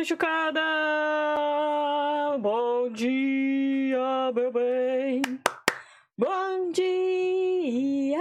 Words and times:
Pichucada! 0.00 0.62
Bom 2.40 2.90
dia, 2.90 4.32
meu 4.34 4.50
bem! 4.50 5.20
Bom 6.16 6.72
dia! 6.72 8.18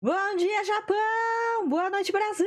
Bom 0.00 0.36
dia, 0.36 0.64
Japão! 0.64 1.68
Boa 1.68 1.90
noite, 1.90 2.12
Brasil! 2.12 2.46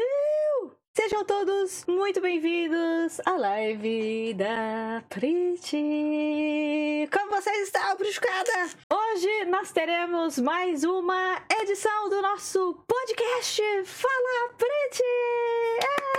Sejam 0.96 1.26
todos 1.26 1.84
muito 1.86 2.22
bem-vindos 2.22 3.20
à 3.26 3.32
live 3.32 4.34
da 4.36 5.04
Priti! 5.10 7.10
Como 7.12 7.30
vocês 7.30 7.68
estão, 7.68 7.98
Pichucada? 7.98 8.70
Hoje 8.90 9.46
nós 9.50 9.74
teremos 9.74 10.40
mais 10.40 10.86
uma 10.86 11.44
edição 11.62 12.08
do 12.08 12.22
nosso 12.22 12.82
podcast 12.88 13.62
Fala 13.84 14.54
Priti! 14.58 16.13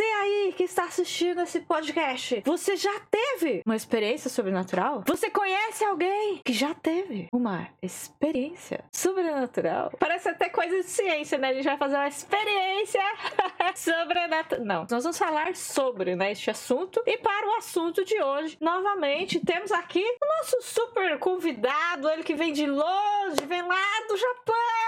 Você 0.00 0.04
aí 0.06 0.54
que 0.56 0.62
está 0.62 0.84
assistindo 0.84 1.42
esse 1.42 1.60
podcast, 1.60 2.42
você 2.46 2.74
já 2.74 3.00
teve 3.10 3.60
uma 3.66 3.76
experiência 3.76 4.30
sobrenatural? 4.30 5.04
Você 5.06 5.28
conhece 5.28 5.84
alguém 5.84 6.40
que 6.42 6.54
já 6.54 6.72
teve 6.72 7.28
uma 7.30 7.68
experiência 7.82 8.82
sobrenatural? 8.90 9.92
Parece 9.98 10.30
até 10.30 10.48
coisa 10.48 10.78
de 10.78 10.84
ciência, 10.84 11.36
né? 11.36 11.48
A 11.48 11.52
gente 11.52 11.64
vai 11.64 11.76
fazer 11.76 11.96
uma 11.96 12.08
experiência 12.08 13.02
sobrenatural. 13.76 14.64
Não, 14.64 14.86
nós 14.90 15.02
vamos 15.02 15.18
falar 15.18 15.54
sobre 15.54 16.16
né, 16.16 16.32
este 16.32 16.50
assunto. 16.50 17.02
E 17.06 17.18
para 17.18 17.48
o 17.48 17.56
assunto 17.56 18.02
de 18.02 18.22
hoje, 18.22 18.56
novamente, 18.58 19.38
temos 19.38 19.70
aqui 19.70 20.02
o 20.02 20.26
nosso 20.38 20.62
super 20.62 21.18
convidado, 21.18 22.08
ele 22.08 22.22
que 22.22 22.34
vem 22.34 22.54
de 22.54 22.64
longe, 22.64 23.44
vem 23.46 23.60
lá 23.60 24.06
do 24.08 24.16
Japão, 24.16 24.79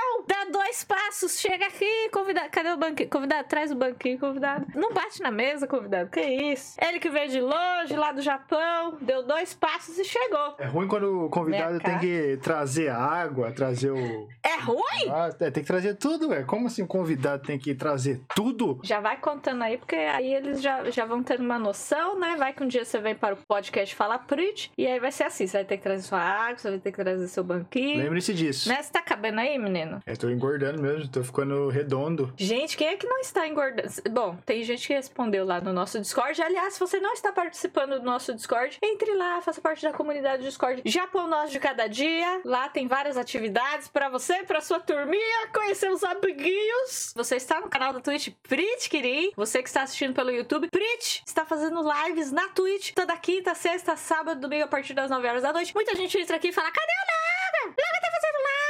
dois 0.73 0.85
passos, 0.85 1.39
chega 1.39 1.67
aqui, 1.67 2.09
convidado. 2.11 2.49
Cadê 2.51 2.71
o 2.71 2.79
banquinho? 2.79 3.11
Convidado, 3.11 3.47
traz 3.47 3.71
o 3.71 3.75
banquinho, 3.75 4.19
convidado. 4.19 4.67
Não 4.75 4.95
bate 4.95 5.21
na 5.21 5.31
mesa, 5.31 5.67
convidado. 5.67 6.09
Que 6.09 6.23
isso? 6.23 6.77
Ele 6.81 6.99
que 6.99 7.11
veio 7.11 7.29
de 7.29 7.41
longe, 7.43 7.95
lá 7.95 8.11
do 8.11 8.23
Japão, 8.23 8.97
deu 9.03 9.23
dois 9.23 9.53
passos 9.53 9.99
e 9.99 10.05
chegou. 10.05 10.55
É 10.59 10.65
ruim 10.65 10.89
quando 10.89 11.27
o 11.27 11.29
convidado 11.29 11.79
tem 11.79 11.99
que 11.99 12.39
trazer 12.43 12.89
água, 12.89 13.53
trazer 13.53 13.91
o. 13.91 14.29
É 14.43 14.57
ruim? 14.61 15.11
Ah, 15.11 15.29
é, 15.41 15.51
tem 15.51 15.63
que 15.63 15.67
trazer 15.67 15.95
tudo, 15.97 16.31
ué. 16.31 16.43
Como 16.43 16.69
assim 16.69 16.83
o 16.83 16.87
convidado 16.87 17.43
tem 17.43 17.59
que 17.59 17.75
trazer 17.75 18.23
tudo? 18.35 18.81
Já 18.83 18.99
vai 18.99 19.19
contando 19.19 19.63
aí, 19.63 19.77
porque 19.77 19.97
aí 19.97 20.33
eles 20.33 20.63
já, 20.63 20.91
já 20.91 21.05
vão 21.05 21.23
tendo 21.23 21.45
uma 21.45 21.59
noção, 21.59 22.19
né? 22.19 22.35
Vai 22.39 22.55
que 22.55 22.65
um 22.65 22.69
dia 22.69 22.83
você 22.83 22.99
vem 22.99 23.15
para 23.15 23.35
o 23.35 23.39
podcast 23.47 23.95
Fala 23.95 24.19
Prit, 24.19 24.73
e 24.79 24.87
aí 24.87 24.99
vai 24.99 25.13
ser 25.13 25.25
assim: 25.25 25.47
você 25.47 25.59
vai 25.59 25.65
ter 25.67 25.77
que 25.77 25.83
trazer 25.83 26.03
sua 26.03 26.21
água, 26.21 26.57
você 26.57 26.71
vai 26.71 26.79
ter 26.79 26.93
que 26.93 26.97
trazer 26.97 27.29
seu 27.29 27.45
banquinho. 27.45 27.99
Lembre-se 27.99 28.33
disso. 28.33 28.71
Né? 28.71 28.81
Você 28.81 28.91
tá 28.91 29.03
cabendo 29.03 29.39
aí, 29.39 29.59
menino? 29.59 30.01
Eu 30.07 30.17
tô 30.17 30.31
engordando 30.31 30.62
mesmo, 30.81 31.09
tô 31.09 31.25
ficando 31.25 31.69
redondo. 31.69 32.33
Gente, 32.37 32.77
quem 32.77 32.89
é 32.89 32.97
que 32.97 33.07
não 33.07 33.19
está 33.19 33.49
engordando? 33.49 33.89
Bom, 34.11 34.37
tem 34.47 34.63
gente 34.63 34.87
que 34.87 34.95
respondeu 34.95 35.45
lá 35.45 35.61
no 35.61 35.73
nosso 35.73 35.99
Discord. 35.99 36.41
Aliás, 36.41 36.75
se 36.75 36.81
você 36.81 37.01
não 37.01 37.13
está 37.13 37.33
participando 37.33 37.99
do 37.99 38.05
nosso 38.05 38.35
Discord, 38.35 38.79
entre 38.83 39.13
lá, 39.15 39.41
faça 39.41 39.61
parte 39.61 39.83
da 39.83 39.93
comunidade 39.93 40.43
do 40.43 40.49
Discord 40.49 40.83
Japão 40.85 41.27
Nós 41.27 41.51
de 41.51 41.59
Cada 41.59 41.87
Dia. 41.87 42.41
Lá 42.45 42.69
tem 42.69 42.87
várias 42.87 43.17
atividades 43.17 43.89
para 43.89 44.09
você, 44.09 44.45
para 44.45 44.61
sua 44.61 44.79
turminha, 44.79 45.49
conhecer 45.53 45.91
os 45.91 46.05
amiguinhos. 46.05 47.13
Você 47.17 47.37
está 47.37 47.61
no 47.61 47.69
canal 47.69 47.93
da 47.93 48.01
Twitch 48.01 48.29
Prit 48.43 48.89
Kirin. 48.89 49.33
Você 49.37 49.63
que 49.63 49.69
está 49.69 49.83
assistindo 49.83 50.15
pelo 50.15 50.31
YouTube, 50.31 50.69
Prit 50.71 51.23
está 51.27 51.45
fazendo 51.45 51.83
lives 51.83 52.31
na 52.31 52.49
Twitch 52.49 52.93
toda 52.93 53.17
quinta, 53.17 53.55
sexta, 53.55 53.97
sábado, 53.97 54.41
domingo 54.41 54.65
a 54.65 54.69
partir 54.69 54.95
das 54.95 55.11
9 55.11 55.27
horas 55.27 55.43
da 55.43 55.53
noite. 55.53 55.75
Muita 55.75 55.95
gente 55.97 56.19
entra 56.19 56.37
aqui 56.37 56.49
e 56.49 56.53
fala: 56.53 56.71
cadê 56.71 56.93
o 56.93 57.67
Laga? 57.67 57.77
Laga 57.79 58.01
tá 58.01 58.11
fazendo 58.11 58.43
live! 58.43 58.62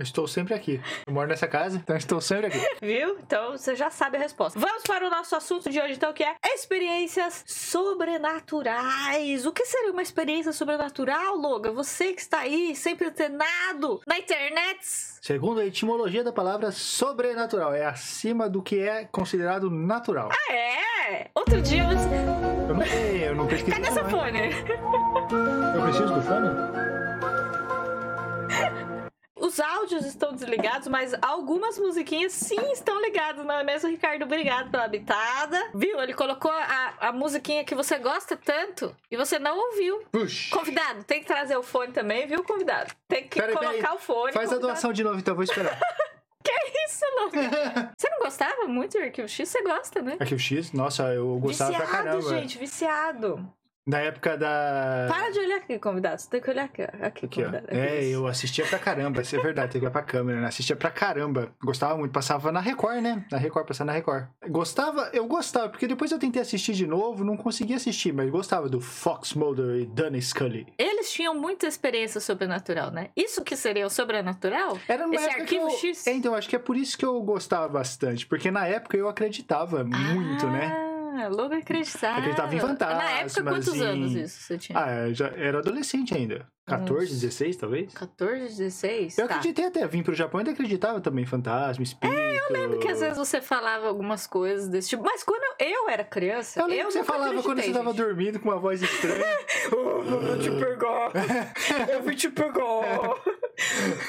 Eu 0.00 0.04
estou 0.04 0.26
sempre 0.26 0.54
aqui. 0.54 0.80
Eu 1.06 1.12
moro 1.12 1.28
nessa 1.28 1.46
casa, 1.46 1.76
então 1.76 1.94
estou 1.94 2.22
sempre 2.22 2.46
aqui. 2.46 2.58
Viu? 2.80 3.18
Então 3.18 3.52
você 3.52 3.76
já 3.76 3.90
sabe 3.90 4.16
a 4.16 4.20
resposta. 4.20 4.58
Vamos 4.58 4.82
para 4.84 5.06
o 5.06 5.10
nosso 5.10 5.36
assunto 5.36 5.68
de 5.68 5.78
hoje, 5.78 5.92
então, 5.92 6.10
que 6.14 6.24
é 6.24 6.34
experiências 6.46 7.44
sobrenaturais. 7.46 9.44
O 9.44 9.52
que 9.52 9.66
seria 9.66 9.92
uma 9.92 10.00
experiência 10.00 10.54
sobrenatural, 10.54 11.36
Logan? 11.36 11.72
Você 11.72 12.14
que 12.14 12.22
está 12.22 12.38
aí, 12.38 12.74
sempre 12.74 13.08
antenado 13.08 14.00
na 14.06 14.16
internet. 14.18 14.78
Segundo 15.20 15.60
a 15.60 15.66
etimologia 15.66 16.24
da 16.24 16.32
palavra 16.32 16.72
sobrenatural, 16.72 17.74
é 17.74 17.84
acima 17.84 18.48
do 18.48 18.62
que 18.62 18.78
é 18.78 19.04
considerado 19.04 19.70
natural. 19.70 20.30
Ah, 20.32 20.52
é? 20.54 21.28
Outro 21.34 21.60
dia 21.60 21.84
você. 21.84 22.08
Eu 22.70 22.74
não 22.74 22.86
sei, 22.86 23.28
eu 23.28 23.34
não 23.34 23.46
pesquisei. 23.46 23.78
Cadê 23.78 23.92
seu 23.92 24.08
fone? 24.08 24.40
Eu 25.74 25.82
preciso 25.82 26.14
do 26.14 26.22
fone? 26.22 26.48
Os 29.50 29.58
áudios 29.58 30.06
estão 30.06 30.32
desligados, 30.32 30.86
mas 30.86 31.12
algumas 31.20 31.76
musiquinhas 31.76 32.32
sim 32.32 32.70
estão 32.70 33.00
ligadas, 33.00 33.44
não 33.44 33.56
é 33.56 33.64
mesmo, 33.64 33.90
Ricardo? 33.90 34.22
Obrigado 34.22 34.70
pela 34.70 34.84
habitada. 34.84 35.60
Viu? 35.74 36.00
Ele 36.00 36.14
colocou 36.14 36.52
a, 36.52 36.94
a 37.00 37.12
musiquinha 37.12 37.64
que 37.64 37.74
você 37.74 37.98
gosta 37.98 38.36
tanto 38.36 38.94
e 39.10 39.16
você 39.16 39.40
não 39.40 39.58
ouviu. 39.58 40.04
Puxa. 40.12 40.56
Convidado, 40.56 41.02
tem 41.02 41.18
que 41.18 41.26
trazer 41.26 41.56
o 41.56 41.64
fone 41.64 41.90
também, 41.90 42.28
viu, 42.28 42.44
convidado? 42.44 42.94
Tem 43.08 43.26
que 43.26 43.42
colocar 43.42 43.94
o 43.94 43.98
fone. 43.98 44.32
Faz 44.32 44.46
a 44.46 44.54
convidado. 44.54 44.60
doação 44.60 44.92
de 44.92 45.02
novo, 45.02 45.18
então, 45.18 45.34
vou 45.34 45.42
esperar. 45.42 45.76
Isso, 46.86 47.04
Logan. 47.20 47.50
Você 47.98 48.08
não 48.08 48.18
gostava 48.20 48.68
muito 48.68 48.98
do 48.98 49.02
Arquivo 49.02 49.28
X? 49.28 49.48
Você 49.48 49.62
gosta, 49.62 50.00
né? 50.00 50.16
Aqui 50.20 50.34
o 50.34 50.38
X, 50.38 50.72
nossa, 50.72 51.12
eu 51.12 51.38
gostava 51.38 51.72
viciado, 51.72 51.90
pra 51.90 52.02
caramba. 52.02 52.28
gente, 52.28 52.56
viciado. 52.56 53.52
Na 53.86 53.98
época 53.98 54.36
da. 54.36 55.06
Para 55.08 55.30
de 55.30 55.38
olhar 55.38 55.56
aqui, 55.56 55.78
convidado. 55.78 56.20
Você 56.20 56.28
tem 56.30 56.40
que 56.40 56.50
olhar 56.50 56.64
aqui. 56.64 56.82
Aqui, 56.82 57.26
Aqui, 57.26 57.40
ó. 57.42 57.44
convidado. 57.46 57.66
É, 57.70 58.04
eu 58.04 58.26
assistia 58.26 58.64
pra 58.66 58.78
caramba, 58.78 59.22
isso 59.22 59.34
é 59.34 59.40
verdade, 59.40 59.72
tem 59.72 59.80
que 59.80 59.86
olhar 59.86 59.90
pra 59.92 60.02
câmera, 60.02 60.40
né? 60.40 60.46
Assistia 60.48 60.76
pra 60.76 60.90
caramba. 60.90 61.52
Gostava 61.62 61.96
muito, 61.96 62.12
passava 62.12 62.52
na 62.52 62.60
Record, 62.60 63.00
né? 63.00 63.24
Na 63.32 63.38
Record, 63.38 63.66
passava 63.66 63.86
na 63.86 63.92
Record. 63.94 64.26
Gostava, 64.48 65.10
eu 65.12 65.26
gostava, 65.26 65.68
porque 65.70 65.86
depois 65.86 66.12
eu 66.12 66.18
tentei 66.18 66.42
assistir 66.42 66.72
de 66.74 66.86
novo, 66.86 67.24
não 67.24 67.36
consegui 67.36 67.74
assistir, 67.74 68.12
mas 68.12 68.28
gostava 68.30 68.68
do 68.68 68.80
Fox 68.80 69.34
Mulder 69.34 69.80
e 69.82 69.86
Dana 69.86 70.20
Scully. 70.20 70.66
Eles 70.78 71.10
tinham 71.10 71.34
muita 71.34 71.66
experiência 71.66 72.20
sobrenatural, 72.20 72.90
né? 72.90 73.08
Isso 73.16 73.42
que 73.42 73.56
seria 73.56 73.86
o 73.86 73.90
sobrenatural? 73.90 74.78
Era 74.86 75.06
uma 75.06 75.14
Esse 75.14 75.24
época 75.24 75.44
que 75.46 75.56
arquivo 75.56 75.66
eu... 75.70 75.78
X? 75.78 76.06
É, 76.06 76.12
então, 76.12 76.34
acho 76.34 76.48
que 76.48 76.56
é 76.56 76.58
por 76.58 76.76
isso 76.76 76.96
que 76.98 77.04
eu 77.04 77.20
gostava 77.22 77.66
bastante, 77.68 78.26
porque 78.26 78.50
na 78.50 78.66
época 78.66 78.96
eu 78.96 79.08
acreditava 79.08 79.82
muito, 79.82 80.46
né? 80.48 80.89
Ah, 81.12 81.28
Logan 81.28 81.58
acreditava. 81.58 82.18
Acreditava 82.18 82.54
em 82.54 82.60
fantasmas, 82.60 82.98
Na 83.04 83.10
época, 83.20 83.42
quantos 83.44 83.74
em- 83.74 83.82
anos 83.82 84.12
isso 84.14 84.40
você 84.42 84.58
tinha? 84.58 84.78
Ah, 84.78 85.08
eu 85.08 85.14
já 85.14 85.28
era 85.28 85.58
adolescente 85.58 86.14
ainda. 86.14 86.46
14, 86.66 87.06
Nossa. 87.06 87.14
16, 87.26 87.56
talvez? 87.56 87.92
14, 87.94 88.56
16? 88.56 89.18
Eu 89.18 89.26
tá. 89.26 89.34
acreditei 89.34 89.66
até, 89.66 89.84
vim 89.88 90.04
pro 90.04 90.14
Japão 90.14 90.38
e 90.38 90.42
ainda 90.42 90.52
acreditava 90.52 91.00
também 91.00 91.24
em 91.24 91.26
fantasma, 91.26 91.82
espírito. 91.82 92.16
É, 92.16 92.38
eu 92.38 92.52
lembro 92.52 92.78
que 92.78 92.86
às 92.86 93.00
vezes 93.00 93.18
você 93.18 93.40
falava 93.40 93.88
algumas 93.88 94.24
coisas 94.26 94.68
desse 94.68 94.90
tipo. 94.90 95.02
Mas 95.02 95.24
quando 95.24 95.42
eu 95.58 95.88
era 95.88 96.04
criança, 96.04 96.60
Eu 96.60 96.66
lembro 96.66 96.82
eu 96.84 96.86
que 96.88 96.92
você 96.92 97.02
falava 97.04 97.42
quando 97.42 97.60
você 97.60 97.72
tava 97.72 97.90
gente. 97.90 97.96
dormindo 97.96 98.38
com 98.38 98.48
uma 98.50 98.58
voz 98.58 98.80
estranha. 98.82 99.24
Oh, 99.72 99.76
eu 100.02 100.20
vou 100.20 100.38
te 100.38 100.50
pegar. 100.50 101.10
Eu 101.92 102.02
vim 102.02 102.14
te 102.16 102.28
pegar. 102.30 103.14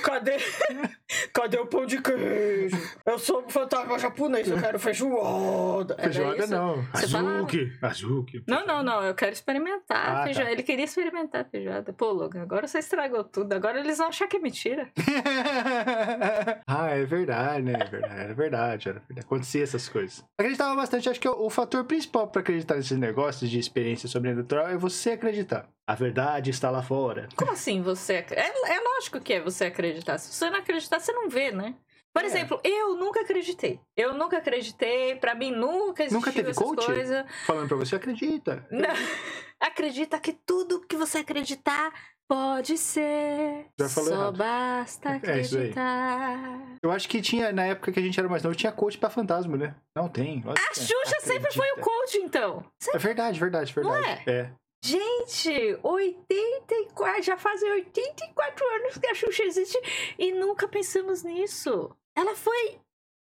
Cadê? 0.04 0.38
Cadê 1.34 1.58
o 1.58 1.66
pão 1.66 1.86
de 1.86 2.02
queijo? 2.02 2.78
Eu 3.06 3.20
sou 3.20 3.44
um 3.46 3.50
fantasma 3.50 3.98
japonês, 4.00 4.48
eu 4.50 4.60
quero 4.60 4.80
feijoada. 4.80 5.96
Era 5.98 6.04
Feijoada 6.14 6.44
isso? 6.44 6.52
não. 6.52 6.82
Você 6.94 7.08
falava? 7.08 7.36
Azuki. 7.38 7.78
Azuki. 7.82 8.44
Não, 8.48 8.66
não, 8.66 8.84
não. 8.84 9.04
Eu 9.04 9.14
quero 9.16 9.32
experimentar 9.34 10.20
Ah, 10.20 10.24
feijoada. 10.24 10.48
tá. 10.48 10.52
Ele 10.54 10.64
queria 10.64 10.86
experimentar 10.86 11.42
a 11.42 11.46
feijoada. 11.46 11.94
Pô, 11.94 12.12
Logan, 12.12 12.42
agora 12.42 12.68
você 12.68 12.80
estragou 12.80 13.24
tudo. 13.24 13.54
Agora 13.54 13.80
eles 13.80 13.98
vão 13.98 14.08
achar 14.08 14.28
que 14.28 14.38
é 14.38 14.40
mentira. 14.40 14.90
ah, 16.68 16.88
é 16.90 17.04
verdade, 17.06 17.64
né? 17.64 17.74
É 17.80 17.86
verdade, 17.86 18.14
era 18.22 18.34
verdade, 18.34 18.90
era 18.90 19.00
verdade. 19.00 19.20
Acontecia 19.26 19.64
essas 19.64 19.88
coisas. 19.90 20.24
Acreditava 20.40 20.76
bastante, 20.76 21.10
acho 21.10 21.20
que 21.20 21.28
o, 21.30 21.46
o 21.46 21.50
fator 21.50 21.84
principal 21.86 22.28
pra 22.28 22.42
acreditar 22.42 22.76
nesses 22.76 22.98
negócios 22.98 23.50
de 23.50 23.60
experiência 23.60 24.08
sobrenatural 24.08 24.68
é 24.68 24.78
você 24.78 25.12
acreditar. 25.12 25.68
A 25.88 25.96
verdade 25.96 26.52
está 26.52 26.70
lá 26.70 26.82
fora. 26.82 27.28
Como 27.36 27.52
assim 27.52 27.82
você... 27.82 28.24
É, 28.32 28.46
é 28.76 28.80
lógico 28.80 29.20
que 29.20 29.34
é 29.34 29.42
você 29.42 29.66
acreditar. 29.66 30.18
Se 30.20 30.32
você 30.34 30.50
não 30.50 30.60
acreditar, 30.60 31.00
você 31.02 31.12
não 31.14 31.30
vê, 31.30 31.52
né? 31.52 31.76
Por 32.14 32.24
É. 32.24 32.26
exemplo, 32.26 32.60
eu 32.64 32.96
nunca 32.96 33.22
acreditei. 33.22 33.80
Eu 33.96 34.14
nunca 34.14 34.38
acreditei. 34.38 35.16
Pra 35.16 35.34
mim, 35.34 35.52
nunca 35.52 36.04
existiu 36.04 36.20
Nunca 36.20 36.32
teve 36.32 36.52
essas 36.52 36.62
coach? 36.64 36.86
coisas. 36.86 37.26
Falando 37.46 37.68
pra 37.70 37.78
você, 37.78 37.96
acredita. 37.96 38.68
Não. 38.72 38.90
Acredita 39.60 40.20
que 40.20 40.34
tudo 40.34 40.82
que 40.82 40.96
você 40.98 41.20
acreditar 41.20 41.94
pode 42.28 42.78
ser. 42.78 43.68
Já 43.80 43.88
falou 43.90 44.10
Só 44.10 44.16
errado. 44.16 44.38
basta 44.38 45.10
É 45.10 45.16
acreditar. 45.16 46.76
Eu 46.84 46.92
acho 46.92 47.08
que 47.08 47.22
tinha, 47.22 47.52
na 47.52 47.66
época 47.66 47.92
que 47.92 48.00
a 48.00 48.02
gente 48.02 48.20
era 48.20 48.28
mais 48.30 48.44
novo, 48.44 48.56
tinha 48.56 48.72
coach 48.72 48.98
pra 48.98 49.10
fantasma, 49.10 49.56
né? 49.58 49.76
Não 49.96 50.08
tem. 50.10 50.44
A. 50.48 50.74
Xuxa 50.74 51.20
sempre 51.22 51.54
foi 51.54 51.68
o 51.68 51.72
Acredita. 51.80 51.90
coach, 51.92 52.18
então. 52.18 52.66
É 52.94 52.98
verdade, 52.98 53.40
verdade, 53.40 53.74
verdade. 53.74 54.02
Não 54.26 54.34
é? 54.34 54.54
Gente, 54.84 55.78
84, 55.84 57.22
já 57.22 57.38
fazem 57.38 57.72
84 57.72 58.66
anos 58.76 58.98
que 58.98 59.08
a 59.08 59.14
Xuxa 59.14 59.44
existe 59.44 59.80
e 60.18 60.32
nunca 60.32 60.68
pensamos 60.68 61.22
nisso. 61.22 61.96
Ela 62.16 62.36
foi 62.36 62.80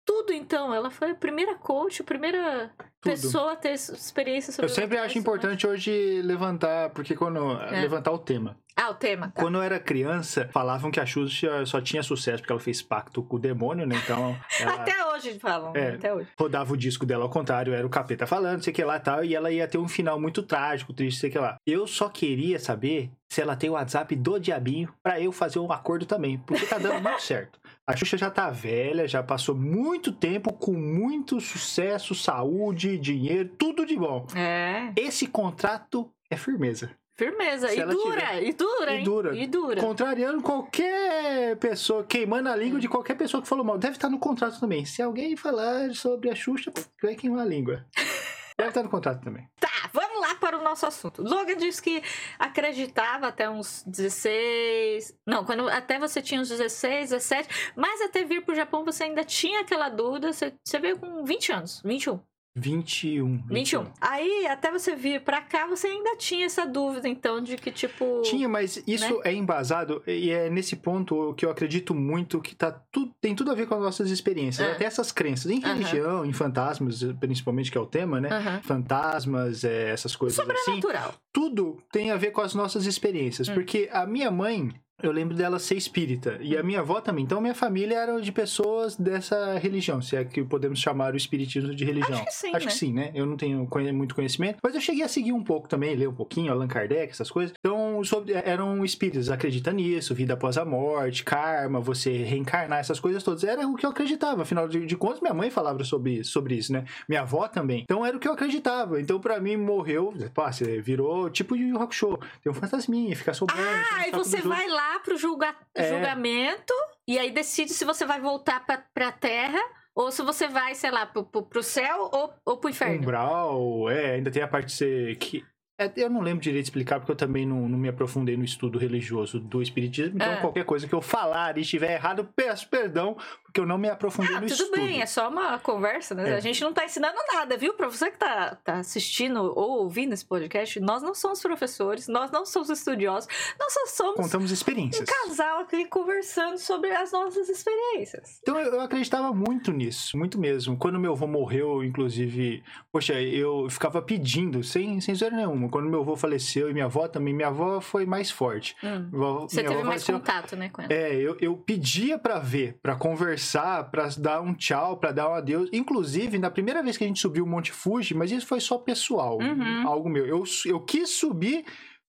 tudo, 0.08 0.34
então. 0.34 0.74
Ela 0.74 0.90
foi 0.90 1.12
a 1.12 1.16
primeira 1.16 1.54
coach, 1.56 2.02
a 2.02 2.06
primeira 2.06 2.72
Tudo. 3.02 3.12
pessoa 3.12 3.52
a 3.52 3.56
ter 3.56 3.74
experiência 3.74 4.52
sobre 4.54 4.72
Eu 4.72 4.74
sempre 4.74 4.98
acho 4.98 5.20
importante 5.20 5.68
hoje 5.68 6.22
levantar, 6.24 6.90
porque 6.92 7.16
quando. 7.16 7.52
É. 7.62 7.82
Levantar 7.82 8.12
o 8.12 8.18
tema. 8.18 8.58
Ah, 8.80 8.92
o 8.92 8.94
tema, 8.94 9.32
tá. 9.34 9.42
Quando 9.42 9.56
eu 9.58 9.62
era 9.64 9.80
criança, 9.80 10.48
falavam 10.54 10.92
que 10.92 11.00
a 11.00 11.06
Xuxa 11.06 11.66
só 11.66 11.82
tinha 11.82 12.04
sucesso 12.04 12.44
porque 12.44 12.52
ela 12.54 12.62
fez 12.62 12.80
pacto 12.82 13.24
com 13.24 13.36
o 13.36 13.40
demônio, 13.40 13.88
né? 13.88 13.96
Então. 14.04 14.38
Ela 14.62 14.74
Até 14.76 15.04
hoje 15.08 15.40
falam, 15.40 15.76
É. 15.76 15.96
até 15.96 16.14
hoje. 16.14 16.28
rodava 16.40 16.72
o 16.74 16.78
disco 16.78 17.04
dela 17.04 17.24
ao 17.24 17.30
contrário, 17.32 17.74
era 17.74 17.86
o 17.86 17.90
capeta 17.90 18.28
falando, 18.28 18.64
sei 18.64 18.72
que 18.72 18.84
lá 18.84 18.98
e 18.98 19.00
tal, 19.00 19.24
e 19.26 19.34
ela 19.34 19.52
ia 19.52 19.68
ter 19.68 19.80
um 19.80 19.88
final 19.88 20.20
muito 20.20 20.44
trágico, 20.44 20.94
triste, 20.94 21.20
sei 21.22 21.32
que 21.32 21.40
lá. 21.40 21.58
Eu 21.66 21.88
só 21.88 22.08
queria 22.08 22.60
saber 22.60 23.10
se 23.28 23.42
ela 23.42 23.56
tem 23.56 23.68
o 23.68 23.74
WhatsApp 23.74 24.16
do 24.16 24.40
Diabinho 24.40 24.94
pra 25.02 25.20
eu 25.20 25.32
fazer 25.32 25.58
um 25.58 25.72
acordo 25.72 26.06
também, 26.06 26.38
porque 26.38 26.68
tá 26.68 26.78
dando 26.78 27.02
muito 27.02 27.22
certo. 27.24 27.60
A 27.88 27.96
Xuxa 27.96 28.18
já 28.18 28.30
tá 28.30 28.50
velha, 28.50 29.08
já 29.08 29.24
passou 29.24 29.56
muito 29.56 30.12
tempo 30.12 30.52
com 30.52 30.74
muito 30.74 31.40
sucesso, 31.40 32.14
saúde, 32.14 32.98
dinheiro, 32.98 33.50
tudo 33.58 33.86
de 33.86 33.96
bom. 33.96 34.28
É, 34.36 34.92
Esse 34.98 35.26
contrato 35.26 36.12
é 36.30 36.36
firmeza. 36.36 36.92
firmeza. 37.16 37.74
E 37.74 37.84
dura, 37.86 38.22
tiver- 38.22 38.44
e 38.44 38.54
dura, 38.54 38.94
E 38.94 39.04
dura. 39.04 39.36
E 39.38 39.48
dura. 39.48 39.82
Contrariando 39.82 40.42
qualquer 40.44 41.56
pessoa, 41.58 42.04
queimando 42.04 42.50
a 42.50 42.56
língua 42.58 42.80
de 42.80 42.90
qualquer 42.90 43.16
pessoa 43.16 43.42
que 43.42 43.48
falou 43.48 43.64
mal. 43.64 43.78
Deve 43.78 43.94
estar 43.96 44.10
no 44.10 44.20
contrato 44.20 44.60
também. 44.60 44.84
Se 44.86 45.02
alguém 45.02 45.38
falar 45.38 45.94
sobre 45.96 46.30
a 46.30 46.36
Xuxa, 46.36 46.72
vai 47.02 47.16
queimar 47.16 47.40
a 47.46 47.46
língua. 47.50 47.86
Deve 48.58 48.70
estar 48.70 48.84
no 48.84 48.90
contrato 48.90 49.24
também. 49.24 49.48
Tá, 49.60 49.70
vamos 49.94 50.20
lá 50.20 50.34
para 50.36 50.57
o 50.57 50.57
nosso 50.68 50.86
assunto. 50.86 51.22
Logan 51.22 51.56
disse 51.58 51.82
que 51.82 52.04
acreditava 52.38 53.28
até 53.28 53.50
uns 53.50 53.84
16. 53.88 55.18
Não, 55.26 55.46
quando 55.46 55.68
até 55.70 55.98
você 55.98 56.22
tinha 56.22 56.42
uns 56.42 56.50
16, 56.50 57.12
17. 57.12 57.74
Mas 57.76 58.02
até 58.02 58.24
vir 58.24 58.44
pro 58.44 58.56
Japão 58.56 58.84
você 58.84 59.06
ainda 59.06 59.24
tinha 59.24 59.62
aquela 59.62 59.90
dúvida. 59.90 60.34
Você, 60.34 60.54
você 60.64 60.80
veio 60.80 61.00
com 61.00 61.24
20 61.24 61.52
anos. 61.52 61.82
21. 61.84 62.20
21. 62.58 63.44
21. 63.48 63.86
Aí, 64.02 64.48
até 64.48 64.72
você 64.72 64.96
vir 64.96 65.22
pra 65.22 65.42
cá, 65.42 65.68
você 65.68 65.88
ainda 65.88 66.16
tinha 66.18 66.48
essa 66.48 66.66
dúvida, 66.66 67.08
então, 67.08 67.42
de 67.42 67.56
que, 67.56 67.72
tipo. 67.72 68.22
Tinha, 68.24 68.50
mas 68.50 68.82
isso 68.88 69.22
é 69.24 69.32
embasado 69.32 70.02
e 70.08 70.32
é 70.32 70.50
nesse 70.50 70.76
ponto 70.76 71.34
que 71.36 71.46
eu 71.46 71.52
acredito 71.52 71.94
muito 71.94 72.42
que 72.42 72.56
tá 72.56 72.72
tudo, 72.92 73.14
tem 73.22 73.36
tudo 73.36 73.52
a 73.52 73.54
ver 73.54 73.68
com 73.68 73.76
as 73.76 73.82
nossas 73.82 74.10
experiências. 74.10 74.68
Ah. 74.68 74.72
Até 74.72 74.86
essas 74.86 75.12
crenças 75.12 75.52
em 75.52 75.60
religião, 75.60 76.26
em 76.26 76.34
fantasmas, 76.34 77.04
principalmente 77.20 77.72
que 77.72 77.78
é 77.78 77.82
o 77.82 77.86
tema, 77.86 78.20
né? 78.20 78.30
Aham. 78.30 78.62
Fantasmas, 78.64 79.64
é, 79.64 79.92
essas 79.92 80.16
coisas 80.16 80.40
assim. 80.40 80.82
Sobrenatural. 80.82 81.14
tudo 81.32 81.78
tem 81.92 82.10
a 82.10 82.16
ver 82.16 82.32
com 82.32 82.42
as 82.42 82.56
nossas 82.56 82.86
experiências. 82.86 83.48
Hum. 83.48 83.54
Porque 83.54 83.88
a 83.92 84.06
minha 84.08 84.32
mãe, 84.32 84.72
eu 85.02 85.12
lembro 85.12 85.36
dela 85.36 85.60
ser 85.60 85.76
espírita. 85.76 86.40
E 86.42 86.58
a 86.58 86.64
minha 86.64 86.80
avó 86.80 87.00
também. 87.00 87.24
Então, 87.24 87.40
minha 87.40 87.54
família 87.54 87.96
era 87.96 88.20
de 88.20 88.32
pessoas 88.32 88.96
dessa 88.96 89.58
religião. 89.60 90.02
Se 90.02 90.16
é 90.16 90.24
que 90.24 90.44
podemos 90.44 90.80
chamar 90.80 91.14
o 91.14 91.18
espiritismo 91.18 91.74
de 91.76 91.86
religião. 91.86 92.18
Acho 92.18 92.26
que 92.26 92.34
sim, 92.34 92.48
Acho 92.48 92.66
né? 92.66 92.72
que 92.72 92.78
sim, 92.78 92.94
né? 92.94 93.12
Eu 93.14 93.26
não 93.28 93.38
tenho 93.38 93.68
muito 93.94 94.16
conhecimento. 94.16 94.58
Mas 94.62 94.74
eu 94.74 94.82
cheguei 94.82 95.04
a 95.04 95.08
seguir 95.08 95.34
um 95.34 95.44
pouco 95.44 95.70
também, 95.70 95.96
ler 95.96 96.10
um 96.10 96.14
pouquinho, 96.14 96.52
Allan 96.52 96.68
Kardec, 96.68 97.12
essas 97.12 97.30
coisas. 97.30 97.54
Então, 97.60 98.04
sobre, 98.04 98.34
eram 98.34 98.84
espíritas, 98.84 99.30
acredita 99.30 99.72
nisso, 99.72 100.16
vida 100.16 100.34
após 100.34 100.58
a 100.58 100.66
morte, 100.66 101.24
karma, 101.24 101.80
você 101.80 102.24
reencarnar, 102.24 102.80
essas 102.80 103.00
coisas 103.00 103.22
todas. 103.22 103.44
Era 103.44 103.68
o 103.68 103.76
que 103.76 103.86
eu 103.86 103.92
acreditava. 103.92 104.42
Afinal 104.42 104.68
de, 104.68 104.84
de 104.84 104.96
contas, 104.98 105.22
minha 105.22 105.34
mãe 105.34 105.52
falava 105.52 105.84
sobre, 105.84 106.24
sobre 106.24 106.56
isso, 106.56 106.74
né? 106.74 106.86
Minha 107.08 107.22
avó 107.22 107.48
também. 107.48 107.84
Então, 107.84 108.04
era 108.04 108.18
o 108.18 108.20
que 108.20 108.28
eu 108.28 108.34
acreditava. 108.34 109.00
Então, 109.00 109.20
pra 109.20 109.40
mim, 109.40 109.58
morreu, 109.58 110.12
pá, 110.34 110.52
você 110.52 110.82
virou 110.82 111.30
tipo 111.30 111.56
de 111.56 111.70
rock 111.72 111.94
show. 111.94 112.20
Tem 112.42 112.52
um 112.52 112.56
fantasminha, 112.56 113.16
fica 113.16 113.34
sobrando. 113.34 113.62
Ah, 113.94 114.08
e 114.08 114.12
você 114.12 114.42
vai 114.42 114.68
lá 114.68 114.87
pro 115.04 115.18
julga- 115.18 115.56
É. 115.76 115.90
julgamento 115.90 116.74
e 117.08 117.18
aí 117.18 117.32
decide 117.32 117.72
se 117.74 117.86
você 117.86 118.06
vai 118.06 118.20
voltar 118.20 118.66
pra, 118.66 118.84
pra 118.94 119.12
terra 119.12 119.60
ou 119.96 120.12
se 120.12 120.22
você 120.22 120.48
vai, 120.48 120.76
sei 120.76 120.92
lá, 120.92 121.06
pro, 121.06 121.24
pro, 121.26 121.44
pro 121.44 121.64
céu 121.64 122.10
ou, 122.12 122.34
ou 122.46 122.58
pro 122.58 122.70
inferno. 122.70 122.98
Umbral, 123.02 123.90
é, 123.90 124.16
ainda 124.16 124.30
tem 124.32 124.42
a 124.44 124.48
parte 124.48 124.68
de 124.68 124.74
ser 124.74 125.16
que. 125.18 125.44
é, 125.80 125.92
eu 125.96 126.10
não 126.10 126.22
lembro 126.22 126.42
direito 126.42 126.66
de 126.66 126.70
explicar, 126.70 127.00
porque 127.00 127.12
eu 127.12 127.16
também 127.16 127.46
não, 127.46 127.68
não 127.70 127.78
me 127.78 127.88
aprofundei 127.90 128.36
no 128.38 128.44
estudo 128.44 128.78
religioso 128.78 129.40
do 129.40 129.62
Espiritismo. 129.62 130.16
Então, 130.16 130.34
Ah. 130.34 130.38
qualquer 130.38 130.66
coisa 130.66 130.88
que 130.88 130.94
eu 130.94 131.02
falar 131.02 131.58
e 131.58 131.62
estiver 131.62 131.94
errado, 131.94 132.30
peço 132.36 132.68
perdão, 132.70 133.18
porque 133.58 133.62
eu 133.62 133.66
não 133.66 133.78
me 133.78 133.90
aprofundei 133.90 134.36
Ah, 134.36 134.42
no 134.42 134.48
tudo 134.48 134.54
estudo. 134.62 134.76
bem, 134.76 135.02
é 135.02 135.06
só 135.08 135.30
uma 135.30 135.58
conversa, 135.58 136.14
né? 136.14 136.30
É. 136.30 136.36
A 136.36 136.40
gente 136.40 136.62
não 136.64 136.72
tá 136.72 136.86
ensinando 136.86 137.18
nada, 137.34 137.58
viu? 137.58 137.74
Pra 137.74 137.88
você 137.88 138.12
que 138.12 138.18
tá, 138.18 138.56
tá 138.64 138.76
assistindo 138.80 139.42
ou 139.56 139.82
ouvindo 139.84 140.14
esse 140.14 140.24
podcast, 140.26 140.80
nós 140.80 141.02
não 141.02 141.16
somos 141.16 141.42
professores, 141.42 142.08
nós 142.08 142.30
não 142.30 142.46
somos 142.46 142.70
estudiosos, 142.70 143.28
nós 143.60 143.74
só 143.74 143.86
somos 143.88 144.16
Contamos 144.16 144.52
um 144.52 144.54
experiências. 144.54 145.10
casal 145.10 145.60
aqui 145.62 145.86
conversando 145.86 146.58
sobre 146.60 146.92
as 146.92 147.12
nossas 147.12 147.50
experiências. 147.50 148.40
Então 148.42 148.60
eu, 148.60 148.74
eu 148.74 148.82
acreditava 148.82 149.34
muito 149.34 149.72
nisso, 149.72 150.16
muito 150.18 150.40
mesmo. 150.40 150.78
Quando 150.78 151.00
meu 151.00 151.14
avô 151.14 151.26
morreu, 151.26 151.84
inclusive, 151.84 152.64
poxa, 152.92 153.20
eu 153.20 153.68
ficava 153.70 154.02
pedindo, 154.02 154.64
sem, 154.64 155.02
sem 155.02 155.16
zoeira 155.16 155.36
nenhuma. 155.36 155.70
Quando 155.70 155.90
meu 155.90 156.02
avô 156.02 156.16
faleceu 156.16 156.70
e 156.70 156.74
minha 156.74 156.86
avó 156.86 157.08
também, 157.08 157.34
minha 157.34 157.48
avó 157.48 157.82
foi 157.82 158.06
mais 158.06 158.30
forte. 158.30 158.76
Hum. 158.84 159.10
Avó- 159.14 159.40
Você 159.48 159.64
teve 159.64 159.76
mais 159.84 160.04
faleceu- 160.06 160.20
contato, 160.20 160.56
né, 160.56 160.70
com 160.70 160.82
ela? 160.84 160.94
É, 160.94 161.16
eu, 161.16 161.36
eu 161.42 161.58
pedia 161.58 162.20
pra 162.20 162.38
ver, 162.40 162.78
pra 162.82 162.96
conversar, 162.96 163.47
pra 163.92 164.08
dar 164.18 164.42
um 164.42 164.54
tchau, 164.54 164.98
pra 164.98 165.12
dar 165.12 165.30
um 165.30 165.34
adeus. 165.34 165.70
Inclusive, 165.74 166.38
na 166.40 166.50
primeira 166.52 166.82
vez 166.84 166.98
que 166.98 167.04
a 167.04 167.08
gente 167.08 167.20
subiu 167.20 167.44
o 167.44 167.48
Monte 167.48 167.72
Fuji, 167.72 168.14
mas 168.14 168.32
isso 168.32 168.46
foi 168.48 168.60
só 168.60 168.78
pessoal, 168.78 169.38
Uhum. 169.40 169.88
algo 169.88 170.10
meu. 170.10 170.26
Eu, 170.26 170.44
eu 170.66 170.80
quis 170.80 171.10
subir 171.10 171.66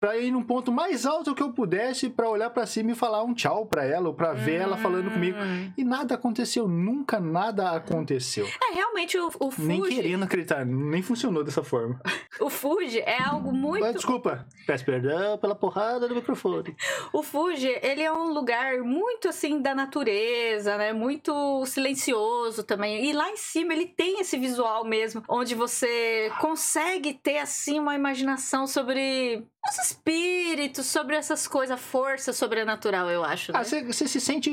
pra 0.01 0.17
ir 0.17 0.31
num 0.31 0.43
ponto 0.43 0.73
mais 0.73 1.05
alto 1.05 1.35
que 1.35 1.43
eu 1.43 1.53
pudesse, 1.53 2.09
pra 2.09 2.29
olhar 2.29 2.49
pra 2.49 2.65
cima 2.65 2.93
e 2.93 2.95
falar 2.95 3.23
um 3.23 3.35
tchau 3.35 3.67
pra 3.67 3.85
ela, 3.85 4.09
ou 4.09 4.15
pra 4.15 4.33
ver 4.33 4.55
ela 4.55 4.79
falando 4.79 5.11
comigo. 5.11 5.39
Hum. 5.39 5.71
E 5.77 5.85
nada 5.85 6.15
aconteceu, 6.15 6.67
nunca 6.67 7.21
nada 7.21 7.73
aconteceu. 7.73 8.47
É, 8.47 8.75
realmente 8.75 9.19
o, 9.19 9.29
o 9.39 9.53
Nem 9.59 9.81
Fuji, 9.81 9.95
querendo 9.95 10.25
acreditar, 10.25 10.65
nem 10.65 11.03
funcionou 11.03 11.45
dessa 11.45 11.63
forma. 11.63 12.01
o 12.41 12.49
Fuji 12.49 13.01
é 13.01 13.23
algo 13.23 13.53
muito 13.53 13.93
desculpa, 13.93 14.47
peço 14.67 14.85
perdão 14.85 15.37
pela 15.37 15.55
porrada 15.55 16.09
do 16.09 16.15
microfone. 16.15 16.75
O 17.13 17.23
Fuji, 17.23 17.69
ele 17.83 18.03
é 18.03 18.11
um 18.11 18.33
lugar 18.33 18.79
muito 18.79 19.29
assim 19.29 19.61
da 19.61 19.75
natureza, 19.75 20.79
né? 20.79 20.95
Muito 20.95 21.67
silencioso 21.67 22.65
também. 22.65 23.05
E 23.05 23.13
lá 23.13 23.31
em 23.31 23.37
cima 23.37 23.75
ele 23.75 23.87
tem 23.87 24.21
esse 24.21 24.39
visual 24.39 24.85
mesmo, 24.85 25.23
onde 25.29 25.55
você 25.55 26.33
consegue 26.41 27.13
ter 27.13 27.39
assim 27.39 27.79
uma 27.79 27.95
imaginação 27.95 28.67
sobre 28.67 29.45
os 29.69 29.79
espíritos, 29.79 30.87
sobre 30.87 31.17
essas 31.17 31.47
coisas, 31.49 31.79
força 31.81 32.33
sobrenatural, 32.33 33.11
eu 33.11 33.23
acho. 33.25 33.53
Né? 33.53 33.59
Ah, 33.59 33.65
você 33.65 33.83
você 33.85 34.07
se 34.09 34.21
sente. 34.21 34.51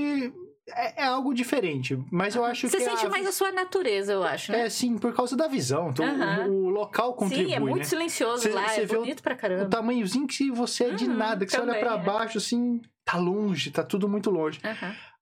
É, 0.69 1.03
é 1.03 1.05
algo 1.05 1.33
diferente, 1.33 1.97
mas 2.11 2.35
eu 2.35 2.43
acho 2.43 2.67
Você 2.67 2.75
que. 2.75 2.83
sente 2.83 3.05
a- 3.05 3.09
mais 3.09 3.25
a 3.25 3.31
sua 3.31 3.53
natureza, 3.53 4.11
eu 4.11 4.21
acho, 4.21 4.51
né? 4.51 4.65
É, 4.65 4.69
sim, 4.69 4.97
por 4.97 5.13
causa 5.15 5.33
da 5.37 5.47
visão. 5.47 5.91
Então, 5.91 6.05
Aham. 6.05 6.47
o, 6.49 6.65
o 6.65 6.69
local 6.69 7.13
contribui, 7.13 7.45
Sim, 7.47 7.53
é 7.53 7.59
muito 7.59 7.77
né? 7.77 7.83
silencioso 7.85 8.43
Cê- 8.43 8.49
lá, 8.49 8.67
cê 8.67 8.81
é 8.81 8.85
vê 8.85 8.97
o- 8.97 8.99
bonito 8.99 9.23
pra 9.23 9.33
O 9.33 9.37
caramba. 9.37 9.69
tamanhozinho 9.69 10.27
que 10.27 10.51
você 10.51 10.83
é 10.85 10.89
de 10.91 11.05
Uhum, 11.05 11.15
nada, 11.15 11.45
que 11.45 11.53
você 11.53 11.61
olha 11.61 11.79
pra 11.79 11.93
é. 11.93 11.97
baixo, 11.97 12.37
assim, 12.37 12.81
tá 13.05 13.15
longe, 13.17 13.71
tá 13.71 13.81
tudo 13.81 14.09
muito 14.09 14.29
longe. 14.29 14.59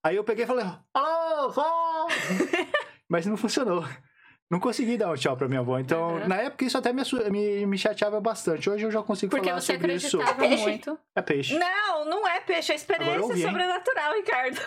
Aí 0.04 0.16
eu 0.16 0.24
peguei 0.24 0.46
e 0.46 0.48
falei, 0.48 0.66
alô, 0.96 1.50
vó! 1.52 2.08
Mas 3.08 3.28
não 3.28 3.38
funcionou. 3.38 3.86
Não 4.50 4.60
consegui 4.60 4.96
dar 4.98 5.12
um 5.12 5.16
tchau 5.16 5.36
pra 5.36 5.48
minha 5.48 5.60
avó. 5.62 5.80
Então, 5.80 6.18
Uhum. 6.18 6.28
na 6.28 6.36
época, 6.36 6.66
isso 6.66 6.78
até 6.78 6.94
me, 6.94 7.02
me, 7.32 7.66
me 7.66 7.78
chateava 7.78 8.22
bastante. 8.22 8.70
Hoje 8.70 8.84
eu 8.86 8.92
já 8.92 9.02
consigo 9.02 9.32
Porque 9.32 9.50
falar 9.50 9.60
você 9.62 9.74
sobre 9.74 9.94
isso. 9.96 10.20
acreditava 10.22 10.48
muito. 10.58 11.00
É 11.16 11.22
peixe. 11.22 11.58
Não, 11.58 12.06
não 12.06 12.28
é 12.28 12.40
peixe, 12.42 12.72
é 12.72 12.76
experiência 12.76 13.22
ouvi, 13.22 13.42
hein? 13.42 13.48
sobrenatural, 13.48 14.14
Ricardo. 14.14 14.62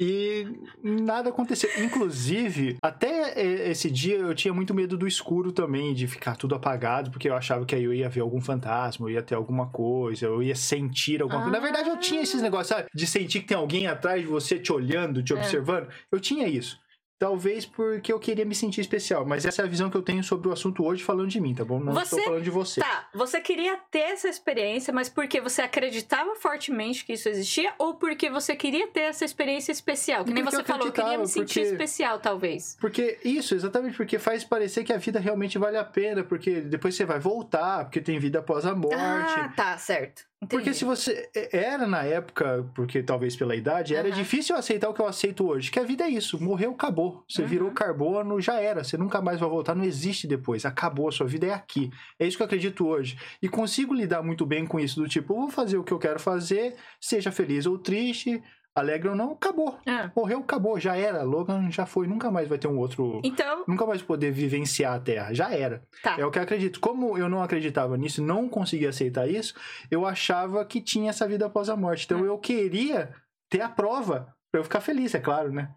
E 0.00 0.46
nada 0.82 1.28
aconteceu. 1.28 1.70
Inclusive, 1.84 2.76
até 2.82 3.40
esse 3.70 3.88
dia 3.88 4.16
eu 4.16 4.34
tinha 4.34 4.52
muito 4.52 4.74
medo 4.74 4.96
do 4.98 5.06
escuro 5.06 5.52
também, 5.52 5.94
de 5.94 6.08
ficar 6.08 6.34
tudo 6.36 6.56
apagado, 6.56 7.10
porque 7.12 7.28
eu 7.28 7.36
achava 7.36 7.64
que 7.64 7.72
aí 7.74 7.84
eu 7.84 7.94
ia 7.94 8.08
ver 8.08 8.20
algum 8.20 8.40
fantasma, 8.40 9.06
eu 9.06 9.10
ia 9.12 9.22
ter 9.22 9.36
alguma 9.36 9.68
coisa, 9.70 10.26
eu 10.26 10.42
ia 10.42 10.56
sentir 10.56 11.22
alguma 11.22 11.42
coisa. 11.42 11.56
Na 11.56 11.62
verdade, 11.62 11.88
eu 11.88 11.98
tinha 11.98 12.20
esses 12.22 12.42
negócios, 12.42 12.68
sabe? 12.76 12.88
De 12.92 13.06
sentir 13.06 13.42
que 13.42 13.46
tem 13.48 13.56
alguém 13.56 13.86
atrás 13.86 14.20
de 14.22 14.26
você 14.26 14.58
te 14.58 14.72
olhando, 14.72 15.22
te 15.22 15.34
É. 15.34 15.36
observando. 15.36 15.86
Eu 16.10 16.18
tinha 16.18 16.48
isso. 16.48 16.80
Talvez 17.22 17.64
porque 17.64 18.12
eu 18.12 18.18
queria 18.18 18.44
me 18.44 18.52
sentir 18.52 18.80
especial, 18.80 19.24
mas 19.24 19.46
essa 19.46 19.62
é 19.62 19.64
a 19.64 19.68
visão 19.68 19.88
que 19.88 19.96
eu 19.96 20.02
tenho 20.02 20.24
sobre 20.24 20.48
o 20.48 20.52
assunto 20.52 20.84
hoje 20.84 21.04
falando 21.04 21.28
de 21.28 21.40
mim, 21.40 21.54
tá 21.54 21.64
bom? 21.64 21.78
Não 21.78 21.92
Você- 21.92 22.16
estou 22.16 22.24
falando 22.24 22.42
de 22.42 22.50
você. 22.50 22.80
Tá, 22.80 23.08
você 23.14 23.40
queria 23.40 23.76
ter 23.92 24.00
essa 24.00 24.28
experiência, 24.28 24.92
mas 24.92 25.08
porque 25.08 25.40
você 25.40 25.62
acreditava 25.62 26.34
fortemente 26.34 27.04
que 27.04 27.12
isso 27.12 27.28
existia 27.28 27.72
ou 27.78 27.94
porque 27.94 28.28
você 28.28 28.56
queria 28.56 28.88
ter 28.88 29.02
essa 29.02 29.24
experiência 29.24 29.70
especial? 29.70 30.24
Que 30.24 30.32
nem 30.34 30.42
Porque 30.42 30.56
você 30.56 30.62
eu 30.62 30.66
falou, 30.66 30.86
eu 30.88 30.92
queria 30.92 31.16
me 31.16 31.28
sentir 31.28 31.60
porque- 31.60 31.72
especial, 31.72 32.18
talvez. 32.18 32.76
Porque 32.80 33.20
isso, 33.24 33.54
exatamente 33.54 33.96
porque 33.96 34.18
faz 34.18 34.42
parecer 34.42 34.82
que 34.82 34.92
a 34.92 34.98
vida 34.98 35.20
realmente 35.20 35.56
vale 35.58 35.76
a 35.78 35.84
pena, 35.84 36.24
porque 36.24 36.60
depois 36.60 36.96
você 36.96 37.04
vai 37.04 37.20
voltar, 37.20 37.84
porque 37.84 38.00
tem 38.00 38.18
vida 38.18 38.40
após 38.40 38.66
a 38.66 38.74
morte. 38.74 38.96
Ah, 38.98 39.52
tá, 39.54 39.78
certo. 39.78 40.31
Porque 40.48 40.70
Entendi. 40.70 40.74
se 40.78 40.84
você. 40.84 41.30
Era 41.52 41.86
na 41.86 42.02
época, 42.02 42.68
porque 42.74 43.00
talvez 43.02 43.36
pela 43.36 43.54
idade, 43.54 43.94
era 43.94 44.08
Aham. 44.08 44.16
difícil 44.16 44.56
aceitar 44.56 44.88
o 44.88 44.94
que 44.94 45.00
eu 45.00 45.06
aceito 45.06 45.46
hoje. 45.46 45.70
Que 45.70 45.78
a 45.78 45.84
vida 45.84 46.02
é 46.04 46.08
isso. 46.08 46.42
Morreu, 46.42 46.72
acabou. 46.72 47.22
Você 47.28 47.42
Uhum. 47.42 47.48
virou 47.48 47.70
carbono, 47.70 48.40
já 48.40 48.60
era. 48.60 48.82
Você 48.82 48.96
nunca 48.96 49.20
mais 49.22 49.38
vai 49.38 49.48
voltar, 49.48 49.74
não 49.76 49.84
existe 49.84 50.26
depois. 50.26 50.64
Acabou, 50.64 51.08
a 51.08 51.12
sua 51.12 51.26
vida 51.28 51.46
é 51.46 51.52
aqui. 51.54 51.90
É 52.18 52.26
isso 52.26 52.36
que 52.36 52.42
eu 52.42 52.46
acredito 52.46 52.84
hoje. 52.86 53.16
E 53.40 53.48
consigo 53.48 53.94
lidar 53.94 54.22
muito 54.22 54.44
bem 54.44 54.66
com 54.66 54.80
isso, 54.80 55.00
do 55.00 55.08
tipo, 55.08 55.32
eu 55.32 55.38
vou 55.42 55.50
fazer 55.50 55.76
o 55.78 55.84
que 55.84 55.92
eu 55.92 55.98
quero 55.98 56.18
fazer, 56.18 56.74
seja 57.00 57.30
feliz 57.30 57.64
ou 57.64 57.78
triste, 57.78 58.42
alegre 58.74 59.08
ou 59.08 59.14
não, 59.16 59.32
acabou. 59.32 59.78
Ah, 59.86 60.10
Morreu, 60.16 60.38
acabou, 60.38 60.78
já 60.80 60.96
era. 60.96 61.22
Logan 61.22 61.70
já 61.70 61.84
foi, 61.86 62.06
nunca 62.06 62.30
mais 62.30 62.48
vai 62.48 62.58
ter 62.58 62.68
um 62.68 62.78
outro. 62.78 63.20
Então, 63.24 63.64
Nunca 63.68 63.84
mais 63.86 64.00
poder 64.02 64.30
vivenciar 64.32 64.94
a 64.94 65.00
Terra. 65.00 65.34
Já 65.34 65.50
era. 65.52 65.82
tá. 66.02 66.16
É 66.18 66.24
o 66.24 66.30
que 66.30 66.38
eu 66.38 66.42
acredito. 66.42 66.80
Como 66.80 67.16
eu 67.18 67.28
não 67.28 67.42
acreditava 67.42 67.96
nisso, 67.96 68.22
não 68.22 68.48
conseguia 68.48 68.88
aceitar 68.88 69.28
isso, 69.28 69.54
eu 69.90 70.06
achava 70.06 70.64
que 70.64 70.80
tinha 70.80 71.10
essa 71.10 71.26
vida 71.28 71.46
após 71.46 71.68
a 71.68 71.76
morte. 71.76 72.04
Então 72.06 72.20
Hum. 72.20 72.24
eu 72.24 72.38
queria 72.38 73.14
ter 73.50 73.60
a 73.60 73.68
prova 73.68 74.34
pra 74.50 74.60
eu 74.60 74.64
ficar 74.64 74.80
feliz, 74.80 75.14
é 75.14 75.20
claro, 75.20 75.52
né? 75.52 75.68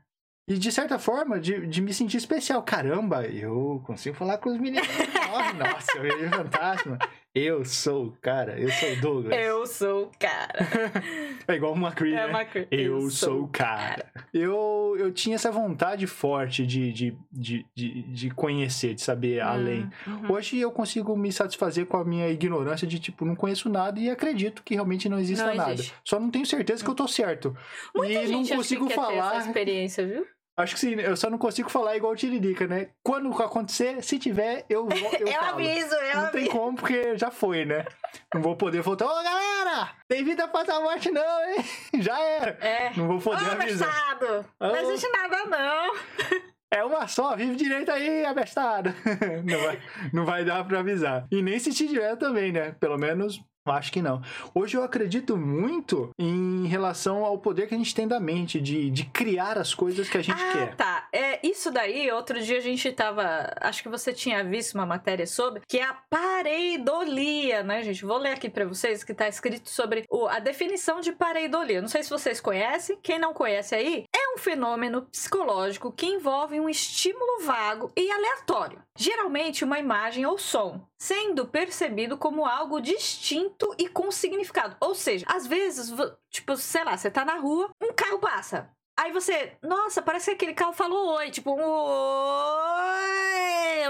E 0.48 0.58
de 0.60 0.72
certa 0.72 1.00
forma, 1.00 1.40
de, 1.40 1.66
de 1.66 1.82
me 1.82 1.92
sentir 1.94 2.18
especial. 2.18 2.62
Caramba, 2.62 3.26
eu 3.26 3.82
consigo 3.86 4.16
falar 4.16 4.38
com 4.38 4.50
os 4.52 4.58
meninos. 4.60 4.88
Nossa, 4.88 5.54
Nossa, 5.58 5.98
eu 5.98 6.02
vejo 6.04 6.30
fantasma. 6.30 7.00
Eu 7.38 7.66
sou 7.66 8.06
o 8.06 8.12
cara, 8.22 8.58
eu 8.58 8.70
sou 8.72 8.94
o 8.94 9.02
Douglas. 9.02 9.38
Eu 9.38 9.68
sou 9.68 10.04
o 10.06 10.12
cara. 10.18 10.54
É 11.48 11.54
igual 11.54 11.74
uma 11.74 11.92
Cree, 11.92 12.14
É 12.14 12.16
né? 12.16 12.26
uma 12.28 12.44
cor- 12.46 12.66
Eu, 12.72 13.08
sou 13.12 13.44
o 13.44 13.48
cara. 13.48 14.06
Eu, 14.34 14.96
eu 14.98 15.12
tinha 15.12 15.36
essa 15.36 15.52
vontade 15.52 16.08
forte 16.08 16.66
de, 16.66 16.92
de, 16.92 17.16
de, 17.32 17.66
de, 17.76 18.02
de 18.02 18.30
conhecer, 18.32 18.96
de 18.96 19.02
saber 19.02 19.42
além. 19.42 19.88
Uhum. 20.08 20.32
Hoje 20.32 20.58
eu 20.58 20.72
consigo 20.72 21.16
me 21.16 21.32
satisfazer 21.32 21.86
com 21.86 21.98
a 21.98 22.04
minha 22.06 22.28
ignorância 22.30 22.88
de 22.88 22.98
tipo, 22.98 23.26
não 23.26 23.36
conheço 23.36 23.70
nada 23.70 24.00
e 24.00 24.10
acredito 24.10 24.64
que 24.64 24.74
realmente 24.74 25.08
não 25.08 25.20
exista 25.20 25.46
Não 25.48 25.56
nada. 25.56 25.74
existe. 25.74 25.94
Só 26.04 26.20
não 26.20 26.32
tenho 26.32 26.46
certeza 26.48 26.84
que 26.84 26.90
eu 26.90 26.96
tô 26.96 27.08
certo. 27.08 27.56
Muita 27.96 28.24
e 28.24 28.28
não 28.32 28.44
consigo 28.48 28.88
ter 28.88 28.94
essa 28.94 29.02
falar. 29.04 29.38
experiência, 29.46 30.08
viu? 30.08 30.26
Acho 30.58 30.74
que 30.74 30.80
sim, 30.80 30.94
eu 30.96 31.18
só 31.18 31.30
não 31.30 31.38
consigo 31.38 31.70
falar 31.70 31.98
igual 31.98 32.14
o 32.14 32.16
Tiririca, 32.16 32.66
né? 32.66 32.90
Quando 33.04 33.30
acontecer, 33.44 34.02
se 34.02 34.18
tiver, 34.18 34.66
eu 34.70 34.88
vou. 34.88 35.12
Eu, 35.20 35.28
falo. 35.34 35.48
aviso, 35.56 35.96
eu 35.96 36.22
Não 36.22 36.32
tem 36.32 36.48
como, 36.48 36.78
porque 36.78 37.18
já 37.18 37.30
foi, 37.30 37.66
né? 37.66 37.86
Não 38.34 38.42
vou 38.42 38.56
poder 38.56 38.82
voltar. 38.82 39.06
Ô, 39.06 39.24
galera! 39.24 39.92
Tem 40.08 40.24
vida 40.24 40.46
após 40.46 40.70
a 40.70 40.80
morte, 40.80 41.12
não, 41.12 41.50
hein? 41.50 41.58
Já 42.02 42.18
era. 42.20 42.52
É. 42.66 42.92
Não 42.96 43.08
vou 43.08 43.18
Ô, 43.18 43.22
poder 43.22 43.50
avisar. 43.52 43.90
abestado! 43.90 44.46
Não 44.60 44.72
Ô. 44.72 44.76
existe 44.78 45.10
nada, 45.12 45.46
não. 45.46 45.96
É 46.72 46.84
uma 46.84 47.08
só, 47.08 47.36
vive 47.36 47.56
direito 47.56 47.92
aí, 47.92 48.26
abestado. 48.26 48.94
não, 49.44 49.60
vai, 49.60 49.82
não 50.14 50.26
vai 50.26 50.46
dar 50.46 50.64
pra 50.66 50.80
avisar. 50.80 51.26
E 51.32 51.42
nem 51.42 51.60
se 51.60 51.72
tiver 51.74 52.16
também, 52.18 52.52
né? 52.52 52.72
Pelo 52.80 52.98
menos, 52.98 53.38
eu 53.38 53.44
acho 53.74 53.92
que 53.92 54.02
não. 54.02 54.22
Hoje 54.54 54.78
eu 54.78 54.84
acredito 54.84 55.36
muito 55.36 56.10
em 56.20 56.66
relação 56.68 57.26
ao 57.26 57.38
poder 57.38 57.68
que 57.68 57.74
a 57.76 57.78
gente 57.78 57.96
tem 57.96 58.08
da 58.08 58.20
mente, 58.20 58.60
de, 58.62 58.90
de 58.92 59.06
criar 59.06 59.58
as 59.58 59.74
coisas 59.74 60.08
que 60.10 60.18
a 60.18 60.22
gente 60.22 60.42
ah, 60.42 60.52
quer. 60.52 60.76
tá. 60.76 61.08
É, 61.12 61.40
isso 61.46 61.72
daí, 61.72 62.12
outro 62.12 62.40
dia 62.42 62.58
a 62.58 62.62
gente 62.62 62.92
tava. 62.92 63.52
Acho 63.62 63.82
que 63.82 63.90
você 63.90 64.14
tinha 64.14 64.44
visto 64.44 64.76
uma 64.76 64.86
matéria 64.86 65.26
sobre, 65.26 65.62
que 65.68 65.80
é 65.80 65.84
a 65.84 65.94
pareidolia, 66.10 67.64
né, 67.64 67.84
gente? 67.84 68.06
Vou 68.06 68.18
ler 68.18 68.34
aqui 68.34 68.50
pra 68.50 68.66
vocês 68.66 69.04
que 69.04 69.14
tá 69.14 69.28
escrito 69.28 69.70
sobre 69.70 70.06
o- 70.10 70.28
a 70.28 70.40
definição 70.40 71.00
de 71.00 71.12
pareidolia. 71.12 71.82
Não 71.82 71.88
sei 71.88 72.04
se 72.04 72.10
vocês 72.10 72.40
conhecem. 72.40 72.98
Quem 73.02 73.20
não 73.20 73.34
conhece 73.34 73.74
aí, 73.76 74.06
é 74.16 74.25
um 74.36 74.38
fenômeno 74.38 75.04
psicológico 75.04 75.92
que 75.92 76.06
envolve 76.06 76.60
um 76.60 76.70
estímulo 76.70 77.46
vago 77.46 77.92
e 77.96 78.12
aleatório. 78.12 78.84
Geralmente 78.98 79.64
uma 79.64 79.80
imagem 79.80 80.26
ou 80.26 80.38
som, 80.38 80.86
sendo 81.00 81.48
percebido 81.48 82.18
como 82.18 82.46
algo 82.46 82.82
distinto 82.82 83.74
e 83.78 83.88
com 83.88 84.12
significado. 84.12 84.76
Ou 84.82 84.94
seja, 84.94 85.26
às 85.28 85.48
vezes, 85.48 85.92
tipo, 86.30 86.56
sei 86.58 86.84
lá, 86.84 86.98
você 86.98 87.10
tá 87.10 87.24
na 87.24 87.38
rua, 87.38 87.70
um 87.82 87.94
carro 87.94 88.20
passa. 88.20 88.70
Aí 88.98 89.12
você, 89.12 89.52
nossa, 89.62 90.02
parece 90.02 90.28
que 90.28 90.32
aquele 90.36 90.54
carro 90.54 90.72
falou 90.72 91.16
oi, 91.18 91.30
tipo 91.30 91.52
oi. 91.52 91.62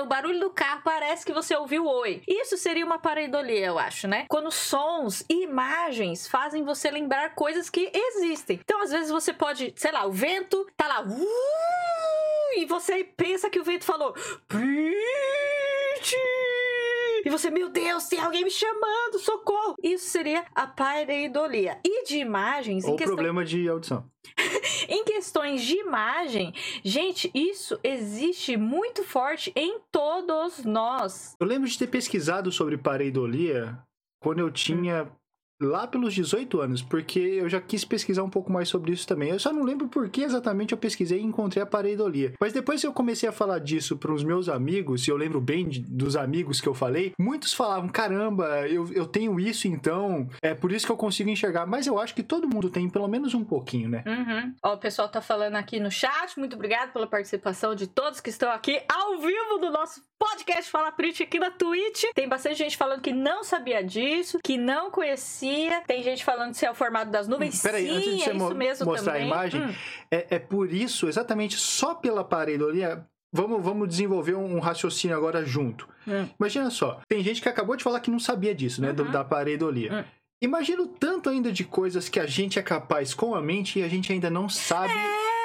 O 0.02 0.06
barulho 0.08 0.40
do 0.40 0.50
carro 0.50 0.82
parece 0.84 1.24
que 1.26 1.32
você 1.32 1.56
ouviu 1.56 1.86
oi. 1.86 2.24
Isso 2.28 2.58
seria 2.58 2.86
uma 2.86 2.98
pareidolia, 3.00 3.68
eu 3.68 3.78
acho, 3.80 4.08
né? 4.08 4.26
Quando 4.28 4.52
sons 4.52 5.24
e 5.30 5.44
imagens 5.44 6.28
fazem 6.28 6.64
você 6.64 6.90
lembrar 6.90 7.36
coisas 7.36 7.70
que 7.70 7.92
existem. 7.94 8.60
Então, 8.64 8.82
às 8.82 8.92
vezes 8.92 9.12
você 9.12 9.32
pode, 9.32 9.74
sei 9.78 9.92
lá, 9.92 10.06
o 10.06 10.12
vento 10.12 10.68
tá 10.76 10.88
lá, 10.88 11.02
"Uh", 11.02 12.58
e 12.58 12.66
você 12.66 13.04
pensa 13.04 13.50
que 13.50 13.60
o 13.60 13.64
vento 13.64 13.86
falou, 13.86 14.14
"Pete". 14.48 16.18
E 17.26 17.30
você, 17.30 17.50
meu 17.50 17.70
Deus, 17.70 18.08
tem 18.08 18.20
alguém 18.20 18.44
me 18.44 18.52
chamando, 18.52 19.18
socorro! 19.18 19.76
Isso 19.82 20.06
seria 20.10 20.46
a 20.54 20.68
pareidolia. 20.68 21.80
E 21.84 22.06
de 22.06 22.20
imagens, 22.20 22.86
em 22.86 22.92
Ou 22.92 22.96
questão 22.96 23.16
problema 23.16 23.44
de 23.44 23.68
audição. 23.68 24.08
em 24.88 25.04
questões 25.04 25.64
de 25.64 25.76
imagem, 25.76 26.54
gente, 26.84 27.32
isso 27.34 27.80
existe 27.84 28.56
muito 28.56 29.04
forte 29.04 29.52
em 29.56 29.80
todos 29.92 30.64
nós. 30.64 31.36
Eu 31.40 31.48
lembro 31.48 31.68
de 31.68 31.80
ter 31.80 31.88
pesquisado 31.88 32.52
sobre 32.52 32.78
pareidolia 32.78 33.76
quando 34.22 34.40
eu 34.40 34.52
tinha 34.52 35.12
lá 35.62 35.88
pelos 35.88 36.14
18 36.14 36.60
anos, 36.62 36.82
porque 36.82 37.20
eu 37.20 37.48
já 37.50 37.62
quis 37.62 37.86
pesquisar 37.86 38.24
um 38.24 38.30
pouco 38.30 38.52
mais 38.52 38.68
sobre 38.70 38.92
isso 38.92 39.08
também. 39.08 39.30
Eu 39.30 39.40
só 39.40 39.52
não 39.54 39.64
lembro 39.64 39.88
por 39.88 40.10
que 40.10 40.22
exatamente 40.22 40.72
eu 40.74 40.78
pesquisei 40.78 41.20
e 41.20 41.24
encontrei 41.24 41.64
a 41.64 41.66
pareidolia. 41.66 42.34
Mas 42.40 42.54
depois 42.54 42.82
que 42.82 42.88
eu 42.88 42.94
comecei 42.94 43.28
a 43.28 43.32
falar 43.32 43.60
disso 43.60 43.98
para 43.98 44.12
os 44.14 44.24
meus 44.24 44.50
amigos, 44.50 45.08
e 45.08 45.12
eu 45.12 45.18
lembro 45.18 45.40
bem 45.40 45.68
de- 45.68 45.80
dos 45.82 46.16
amigos 46.16 46.60
que 46.60 46.68
eu 46.68 46.74
falei, 46.74 47.14
muitos 47.20 47.54
falavam: 47.54 47.88
caramba, 47.90 48.68
eu, 48.68 48.92
eu 48.94 49.06
tenho 49.06 49.40
isso 49.40 49.68
então, 49.68 50.28
é 50.42 50.54
por 50.54 50.72
isso 50.72 50.86
que 50.86 50.92
eu 50.92 50.98
consigo 50.98 51.30
enxergar. 51.30 51.66
Mas 51.66 51.88
eu 51.88 51.98
acho 52.00 52.14
que 52.16 52.24
todo 52.24 52.48
mundo 52.48 52.70
tem 52.70 52.90
pelo 52.90 53.08
menos 53.08 53.34
um 53.34 53.44
pouquinho, 53.44 53.90
né? 53.90 54.04
Uhum. 54.06 54.54
Ó, 54.64 54.74
o 54.74 54.78
pessoal 54.78 55.08
tá 55.10 55.22
falando 55.22 55.56
aqui 55.56 55.80
no 55.80 55.90
chat. 55.92 56.38
Muito 56.38 56.56
obrigado 56.56 56.92
pela 56.92 57.08
participação 57.08 57.74
de 57.76 57.88
todos 57.88 58.20
que 58.20 58.30
estão 58.30 58.52
aqui 58.52 58.82
ao 58.92 59.18
vivo 59.20 59.58
do 59.60 59.70
nosso 59.72 60.02
podcast 60.18 60.70
Fala 60.72 60.92
Print 60.92 61.24
aqui 61.24 61.40
na 61.40 61.52
Twitch. 61.52 62.04
Tem 62.14 62.28
bastante 62.28 62.56
gente 62.58 62.78
falando 62.78 63.02
que 63.02 63.12
não 63.14 63.44
sabia 63.44 63.84
disso, 63.84 64.40
que 64.44 64.58
não 64.58 64.90
conhecia. 64.92 65.45
Tem 65.88 66.02
gente 66.04 66.24
falando 66.24 66.54
se 66.54 66.66
é 66.66 66.72
o 66.72 66.76
formato 66.76 67.12
das 67.12 67.28
nuvens. 67.28 67.62
Peraí, 67.62 67.88
Sim, 67.88 67.96
antes 67.96 68.12
de 68.18 68.24
você 68.24 68.30
é 68.30 68.34
mo- 68.34 68.46
isso 68.48 68.56
mesmo 68.56 68.86
mostrar 68.86 69.12
a 69.12 69.16
também. 69.16 69.28
imagem, 69.30 69.62
Hum. 69.64 69.74
É, 70.12 70.28
é 70.36 70.40
por 70.40 70.72
isso, 70.74 71.08
exatamente 71.08 71.56
só 71.58 71.94
pela 71.96 72.24
pareidolia. 72.24 73.06
Vamos, 73.34 73.62
vamos 73.64 73.90
desenvolver 73.90 74.34
um, 74.36 74.60
raciocínio 74.60 75.16
agora 75.18 75.44
junto. 75.44 75.88
Hum. 76.08 76.28
Imagina 76.40 76.70
só, 76.70 77.02
tem 77.08 77.22
gente 77.22 77.42
que 77.42 77.50
acabou 77.50 77.76
de 77.76 77.84
falar 77.84 78.00
que 78.00 78.10
não 78.10 78.20
sabia 78.20 78.56
disso, 78.56 78.82
né? 78.82 78.94
do- 78.94 79.04
Uhum. 79.04 79.12
da 79.12 79.24
pareidolia. 79.26 79.94
Hum. 79.94 80.04
Imagina 80.42 80.82
o 80.84 80.88
tanto 80.88 81.30
ainda 81.30 81.52
de 81.52 81.64
coisas 81.64 82.08
que 82.10 82.20
a 82.20 82.26
gente 82.26 82.60
é 82.60 82.62
capaz 82.62 83.14
com 83.14 83.34
a 83.36 83.42
mente 83.42 83.80
e 83.80 83.84
a 83.84 83.88
gente 83.88 84.12
ainda 84.12 84.30
não 84.30 84.48
sabe 84.48 84.94